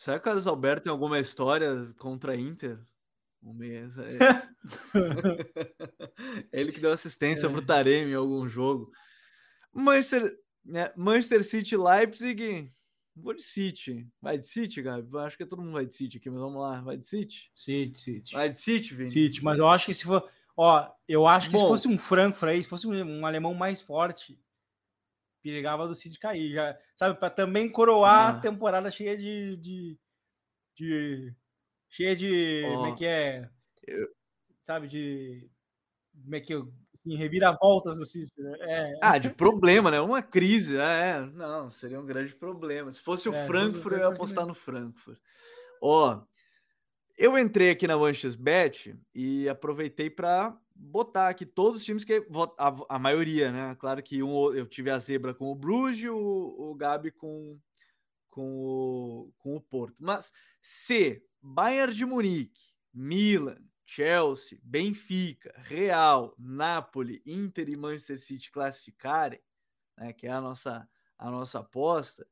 Será 0.00 0.16
que 0.16 0.22
o 0.22 0.24
Carlos 0.24 0.46
Alberto 0.46 0.84
tem 0.84 0.90
alguma 0.90 1.20
história 1.20 1.92
contra 1.98 2.32
a 2.32 2.36
Inter? 2.36 2.78
Um 3.42 3.52
mês. 3.52 3.98
É. 3.98 4.18
Ele 6.50 6.72
que 6.72 6.80
deu 6.80 6.90
assistência 6.90 7.46
é. 7.46 7.50
para 7.50 7.58
o 7.58 7.66
Taremi 7.66 8.12
em 8.12 8.14
algum 8.14 8.48
jogo. 8.48 8.90
Manchester, 9.70 10.34
né, 10.64 10.90
Manchester 10.96 11.44
City 11.44 11.76
Leipzig. 11.76 12.72
Vou 13.14 13.34
de 13.34 13.42
City. 13.42 14.08
Vai 14.22 14.38
de 14.38 14.46
City, 14.46 14.80
Gabi? 14.80 15.06
Acho 15.18 15.36
que 15.36 15.44
todo 15.44 15.60
mundo 15.60 15.74
vai 15.74 15.84
de 15.84 15.94
City 15.94 16.16
aqui, 16.16 16.30
mas 16.30 16.40
vamos 16.40 16.62
lá. 16.62 16.80
Vai 16.80 16.96
de 16.96 17.06
City? 17.06 17.52
City, 17.54 18.00
City. 18.00 18.32
Vai 18.32 18.48
de 18.48 18.58
City, 18.58 18.94
Vini? 18.94 19.08
City, 19.08 19.44
mas 19.44 19.58
eu 19.58 19.68
acho 19.68 19.84
que 19.84 19.92
se 19.92 20.04
for. 20.04 20.26
Ó, 20.56 20.90
eu 21.06 21.26
acho 21.26 21.50
que 21.50 21.52
Bom, 21.52 21.60
se 21.60 21.68
fosse 21.68 21.88
um 21.88 21.98
Frankfurt 21.98 22.52
aí, 22.52 22.62
se 22.62 22.70
fosse 22.70 22.86
um, 22.86 23.20
um 23.20 23.26
alemão 23.26 23.52
mais 23.52 23.82
forte, 23.82 24.40
perigava 25.42 25.86
do 25.86 25.94
City 25.94 26.18
cair, 26.18 26.52
já, 26.52 26.78
sabe, 26.96 27.18
para 27.18 27.30
também 27.30 27.70
coroar 27.70 28.26
ah. 28.26 28.28
a 28.30 28.40
temporada 28.40 28.90
cheia 28.90 29.16
de, 29.16 29.56
de, 29.56 29.98
de 30.76 31.34
cheia 31.88 32.14
de, 32.14 32.64
oh. 32.66 32.74
como 32.74 32.86
é 32.86 32.94
que 32.94 33.06
é, 33.06 33.48
eu... 33.86 34.08
sabe, 34.60 34.88
de 34.88 35.50
como 36.22 36.36
é 36.36 36.40
que 36.40 36.54
eu, 36.54 36.72
assim, 36.94 37.16
reviravoltas 37.16 37.98
do 37.98 38.06
City, 38.06 38.32
né? 38.38 38.56
É. 38.60 38.92
Ah, 39.00 39.18
de 39.18 39.30
problema, 39.30 39.90
né? 39.90 40.00
Uma 40.00 40.22
crise, 40.22 40.76
é, 40.76 41.20
não, 41.34 41.70
seria 41.70 42.00
um 42.00 42.06
grande 42.06 42.34
problema. 42.34 42.90
Se 42.92 43.00
fosse 43.00 43.28
o 43.28 43.34
é, 43.34 43.46
Frankfurt, 43.46 43.94
eu 43.94 44.00
ia 44.00 44.08
apostar 44.08 44.46
no 44.46 44.54
Frankfurt. 44.54 45.18
Ó, 45.80 46.14
oh, 46.14 46.30
eu 47.16 47.38
entrei 47.38 47.70
aqui 47.70 47.86
na 47.86 47.96
Manchester 47.96 48.40
Bet 48.40 48.98
e 49.14 49.48
aproveitei 49.48 50.10
para 50.10 50.56
botar 50.80 51.28
aqui 51.28 51.44
todos 51.44 51.80
os 51.80 51.84
times 51.84 52.04
que 52.04 52.26
a, 52.56 52.76
a, 52.88 52.98
maioria, 52.98 53.52
né? 53.52 53.76
Claro 53.78 54.02
que 54.02 54.22
um, 54.22 54.54
eu 54.54 54.66
tive 54.66 54.90
a 54.90 54.98
zebra 54.98 55.34
com 55.34 55.52
o 55.52 55.54
Bruges, 55.54 56.10
o, 56.10 56.16
o 56.16 56.74
Gabi 56.74 57.10
com, 57.10 57.60
com, 58.30 58.56
o, 58.56 59.32
com 59.38 59.56
o 59.56 59.60
Porto. 59.60 60.02
Mas 60.02 60.32
se 60.62 61.22
Bayern 61.40 61.94
de 61.94 62.06
Munique, 62.06 62.72
Milan, 62.92 63.58
Chelsea, 63.84 64.58
Benfica, 64.62 65.52
Real, 65.58 66.34
Napoli, 66.38 67.22
Inter 67.26 67.68
e 67.68 67.76
Manchester 67.76 68.18
City 68.18 68.50
classificarem, 68.50 69.40
né, 69.98 70.12
que 70.12 70.26
é 70.26 70.32
a 70.32 70.40
nossa, 70.40 70.88
a 71.18 71.30
nossa 71.30 71.58
aposta, 71.58 72.26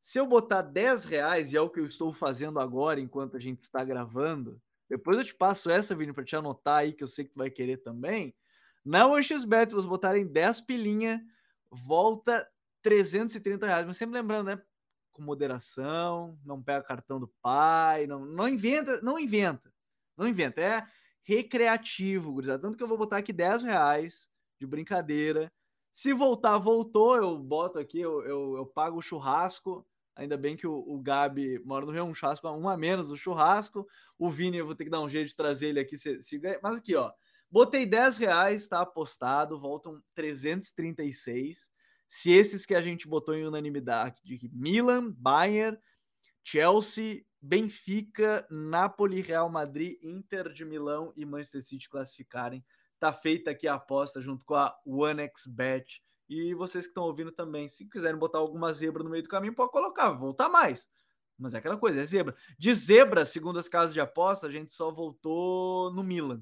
se 0.00 0.18
eu 0.18 0.26
botar 0.26 0.62
10 0.62 1.04
reais, 1.04 1.52
e 1.52 1.56
é 1.56 1.60
o 1.60 1.68
que 1.68 1.78
eu 1.78 1.86
estou 1.86 2.12
fazendo 2.12 2.58
agora 2.58 2.98
enquanto 2.98 3.36
a 3.36 3.40
gente 3.40 3.60
está 3.60 3.84
gravando, 3.84 4.60
depois 4.90 5.16
eu 5.16 5.24
te 5.24 5.34
passo 5.34 5.70
essa, 5.70 5.94
Vini, 5.94 6.12
para 6.12 6.24
te 6.24 6.34
anotar 6.34 6.78
aí, 6.78 6.92
que 6.92 7.04
eu 7.04 7.08
sei 7.08 7.24
que 7.24 7.30
tu 7.30 7.38
vai 7.38 7.48
querer 7.48 7.76
também. 7.76 8.34
Na 8.84 9.06
OneXBet, 9.06 9.68
se 9.68 9.74
vocês 9.74 9.86
botarem 9.86 10.26
10 10.26 10.62
pilinha, 10.62 11.24
volta 11.70 12.44
330 12.82 13.66
reais. 13.66 13.86
Mas 13.86 13.96
sempre 13.96 14.18
lembrando, 14.18 14.48
né? 14.48 14.60
Com 15.12 15.22
moderação, 15.22 16.36
não 16.44 16.60
pega 16.60 16.82
cartão 16.82 17.20
do 17.20 17.28
pai, 17.40 18.08
não, 18.08 18.24
não 18.24 18.48
inventa, 18.48 19.00
não 19.00 19.16
inventa. 19.16 19.72
Não 20.16 20.26
inventa. 20.26 20.60
É 20.60 20.84
recreativo, 21.22 22.32
gurizada. 22.32 22.60
Tanto 22.60 22.76
que 22.76 22.82
eu 22.82 22.88
vou 22.88 22.98
botar 22.98 23.18
aqui 23.18 23.32
10 23.32 23.62
reais 23.62 24.28
de 24.58 24.66
brincadeira. 24.66 25.52
Se 25.92 26.12
voltar, 26.12 26.58
voltou, 26.58 27.16
eu 27.16 27.38
boto 27.38 27.78
aqui, 27.78 28.00
eu, 28.00 28.22
eu, 28.24 28.56
eu 28.56 28.66
pago 28.66 28.98
o 28.98 29.02
churrasco 29.02 29.86
Ainda 30.20 30.36
bem 30.36 30.54
que 30.54 30.66
o, 30.66 30.84
o 30.86 31.00
Gabi 31.00 31.58
mora 31.64 31.86
no 31.86 31.92
Rio, 31.92 32.04
um 32.04 32.14
churrasco, 32.14 32.46
um 32.46 32.68
a 32.68 32.76
menos 32.76 33.08
do 33.08 33.16
churrasco. 33.16 33.88
O 34.18 34.30
Vini, 34.30 34.58
eu 34.58 34.66
vou 34.66 34.74
ter 34.74 34.84
que 34.84 34.90
dar 34.90 35.00
um 35.00 35.08
jeito 35.08 35.28
de 35.28 35.34
trazer 35.34 35.68
ele 35.68 35.80
aqui. 35.80 35.96
Se, 35.96 36.20
se... 36.20 36.38
Mas 36.62 36.76
aqui, 36.76 36.94
ó. 36.94 37.10
Botei 37.50 37.86
10 37.86 38.18
reais, 38.18 38.68
tá 38.68 38.82
apostado, 38.82 39.58
voltam 39.58 39.98
336. 40.14 41.72
Se 42.06 42.30
esses 42.30 42.66
que 42.66 42.74
a 42.74 42.82
gente 42.82 43.08
botou 43.08 43.34
em 43.34 43.46
unanimidade, 43.46 44.20
de 44.22 44.50
Milan, 44.52 45.10
Bayern, 45.10 45.78
Chelsea, 46.44 47.22
Benfica, 47.40 48.46
Napoli, 48.50 49.22
Real 49.22 49.48
Madrid, 49.48 49.96
Inter 50.02 50.52
de 50.52 50.66
Milão 50.66 51.14
e 51.16 51.24
Manchester 51.24 51.62
City 51.62 51.88
classificarem, 51.88 52.62
tá 52.98 53.10
feita 53.10 53.52
aqui 53.52 53.66
a 53.66 53.76
aposta 53.76 54.20
junto 54.20 54.44
com 54.44 54.54
a 54.54 54.78
OneXBet 54.84 56.02
e 56.30 56.54
vocês 56.54 56.84
que 56.84 56.90
estão 56.92 57.02
ouvindo 57.02 57.32
também, 57.32 57.68
se 57.68 57.84
quiserem 57.86 58.16
botar 58.16 58.38
alguma 58.38 58.72
zebra 58.72 59.02
no 59.02 59.10
meio 59.10 59.24
do 59.24 59.28
caminho, 59.28 59.52
pode 59.52 59.72
colocar, 59.72 60.12
voltar 60.12 60.48
mais. 60.48 60.88
Mas 61.36 61.54
é 61.54 61.58
aquela 61.58 61.76
coisa, 61.76 62.00
é 62.00 62.04
zebra. 62.04 62.36
De 62.56 62.72
zebra, 62.72 63.26
segundo 63.26 63.58
as 63.58 63.68
casas 63.68 63.92
de 63.92 64.00
aposta, 64.00 64.46
a 64.46 64.50
gente 64.50 64.72
só 64.72 64.92
voltou 64.92 65.92
no 65.92 66.04
Milan. 66.04 66.40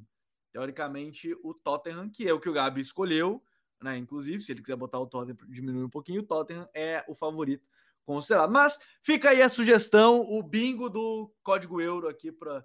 Teoricamente, 0.52 1.34
o 1.42 1.54
Tottenham, 1.54 2.10
que 2.10 2.28
é 2.28 2.34
o 2.34 2.38
que 2.38 2.50
o 2.50 2.52
Gabi 2.52 2.82
escolheu, 2.82 3.42
né? 3.82 3.96
Inclusive, 3.96 4.42
se 4.42 4.52
ele 4.52 4.60
quiser 4.60 4.76
botar 4.76 4.98
o 4.98 5.06
Tottenham, 5.06 5.38
diminui 5.48 5.84
um 5.84 5.90
pouquinho, 5.90 6.20
o 6.20 6.26
Tottenham 6.26 6.68
é 6.74 7.02
o 7.08 7.14
favorito 7.14 7.66
considerado. 8.04 8.50
Mas 8.50 8.78
fica 9.00 9.30
aí 9.30 9.40
a 9.40 9.48
sugestão, 9.48 10.20
o 10.20 10.42
bingo 10.42 10.90
do 10.90 11.32
código 11.42 11.80
euro 11.80 12.08
aqui 12.08 12.30
para 12.30 12.62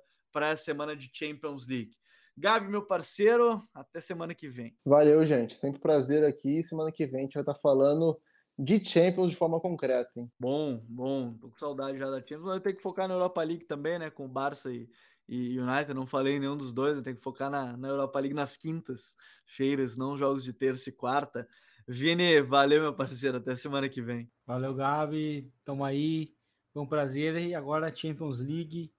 a 0.52 0.58
semana 0.58 0.94
de 0.94 1.10
Champions 1.14 1.66
League. 1.68 1.96
Gabi, 2.36 2.68
meu 2.68 2.86
parceiro, 2.86 3.62
até 3.74 4.02
semana 4.02 4.34
que 4.34 4.50
vem. 4.50 4.76
Valeu, 4.84 5.26
gente. 5.26 5.56
Sempre 5.56 5.80
prazer 5.80 6.26
aqui. 6.26 6.64
Semana 6.64 6.92
que 6.92 7.06
vem 7.06 7.22
a 7.22 7.24
gente 7.24 7.34
vai 7.34 7.44
estar 7.44 7.56
falando 7.56 8.20
de 8.58 8.84
Champions 8.84 9.32
de 9.32 9.36
forma 9.36 9.60
concreta, 9.60 10.12
hein? 10.16 10.32
Bom, 10.40 10.84
bom. 10.88 11.34
Tô 11.36 11.50
com 11.50 11.56
saudade 11.56 11.98
já 11.98 12.10
da 12.10 12.20
Champions. 12.20 12.46
Vai 12.46 12.60
ter 12.60 12.74
que 12.74 12.82
focar 12.82 13.08
na 13.08 13.14
Europa 13.14 13.42
League 13.44 13.66
também, 13.66 14.00
né? 14.00 14.10
Com 14.10 14.28
Barça 14.28 14.72
e, 14.72 14.90
e 15.28 15.60
United. 15.60 15.94
Não 15.94 16.08
falei 16.08 16.40
nenhum 16.40 16.58
dos 16.58 16.74
dois. 16.74 16.96
Vai 16.96 17.04
ter 17.04 17.16
que 17.16 17.22
focar 17.22 17.52
na, 17.52 17.78
na 17.78 17.88
Europa 17.88 18.20
League 18.20 18.36
nas 18.36 18.58
quintas-feiras, 18.58 19.96
não 19.96 20.18
jogos 20.18 20.44
de 20.44 20.54
terça 20.54 20.90
e 20.90 20.94
quarta. 20.94 21.48
Vini, 21.88 22.42
valeu, 22.42 22.82
meu 22.82 22.94
parceiro. 22.96 23.38
Até 23.38 23.56
semana 23.56 23.88
que 23.88 24.02
vem. 24.02 24.32
Valeu, 24.46 24.74
Gabi. 24.74 25.52
Tamo 25.64 25.86
aí. 25.86 26.34
Foi 26.72 26.82
um 26.82 26.88
prazer. 26.88 27.38
E 27.38 27.54
agora 27.54 27.88
a 27.88 27.96
Champions 27.96 28.40
League 28.40 28.92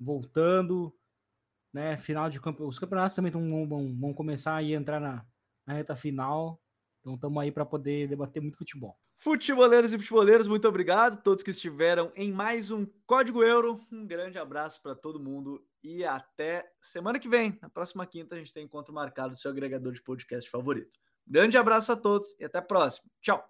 voltando 0.00 0.92
né? 1.72 1.96
Final 1.96 2.28
de 2.28 2.40
campo, 2.40 2.66
os 2.66 2.78
campeonatos 2.78 3.16
também 3.16 3.32
tão, 3.32 3.66
vão, 3.66 3.96
vão 3.98 4.14
começar 4.14 4.56
a 4.56 4.62
entrar 4.62 5.00
na, 5.00 5.24
na 5.66 5.74
reta 5.74 5.96
final. 5.96 6.60
Então 7.00 7.14
estamos 7.14 7.42
aí 7.42 7.50
para 7.50 7.64
poder 7.64 8.08
debater 8.08 8.40
muito 8.40 8.58
futebol. 8.58 8.96
Futeboleiros 9.16 9.92
e 9.92 9.98
futeboleiros, 9.98 10.48
muito 10.48 10.66
obrigado. 10.66 11.22
Todos 11.22 11.44
que 11.44 11.50
estiveram 11.50 12.12
em 12.16 12.32
mais 12.32 12.70
um 12.70 12.84
Código 13.06 13.42
Euro. 13.42 13.80
Um 13.90 14.04
grande 14.04 14.38
abraço 14.38 14.82
para 14.82 14.96
todo 14.96 15.20
mundo 15.20 15.64
e 15.82 16.04
até 16.04 16.68
semana 16.80 17.18
que 17.18 17.28
vem. 17.28 17.56
Na 17.62 17.70
próxima 17.70 18.04
quinta 18.04 18.34
a 18.34 18.38
gente 18.38 18.52
tem 18.52 18.64
encontro 18.64 18.92
marcado 18.92 19.30
no 19.30 19.36
seu 19.36 19.50
agregador 19.50 19.92
de 19.92 20.02
podcast 20.02 20.50
favorito. 20.50 20.98
Grande 21.26 21.56
abraço 21.56 21.92
a 21.92 21.96
todos 21.96 22.34
e 22.40 22.44
até 22.44 22.58
a 22.58 22.62
próxima. 22.62 23.08
Tchau. 23.20 23.48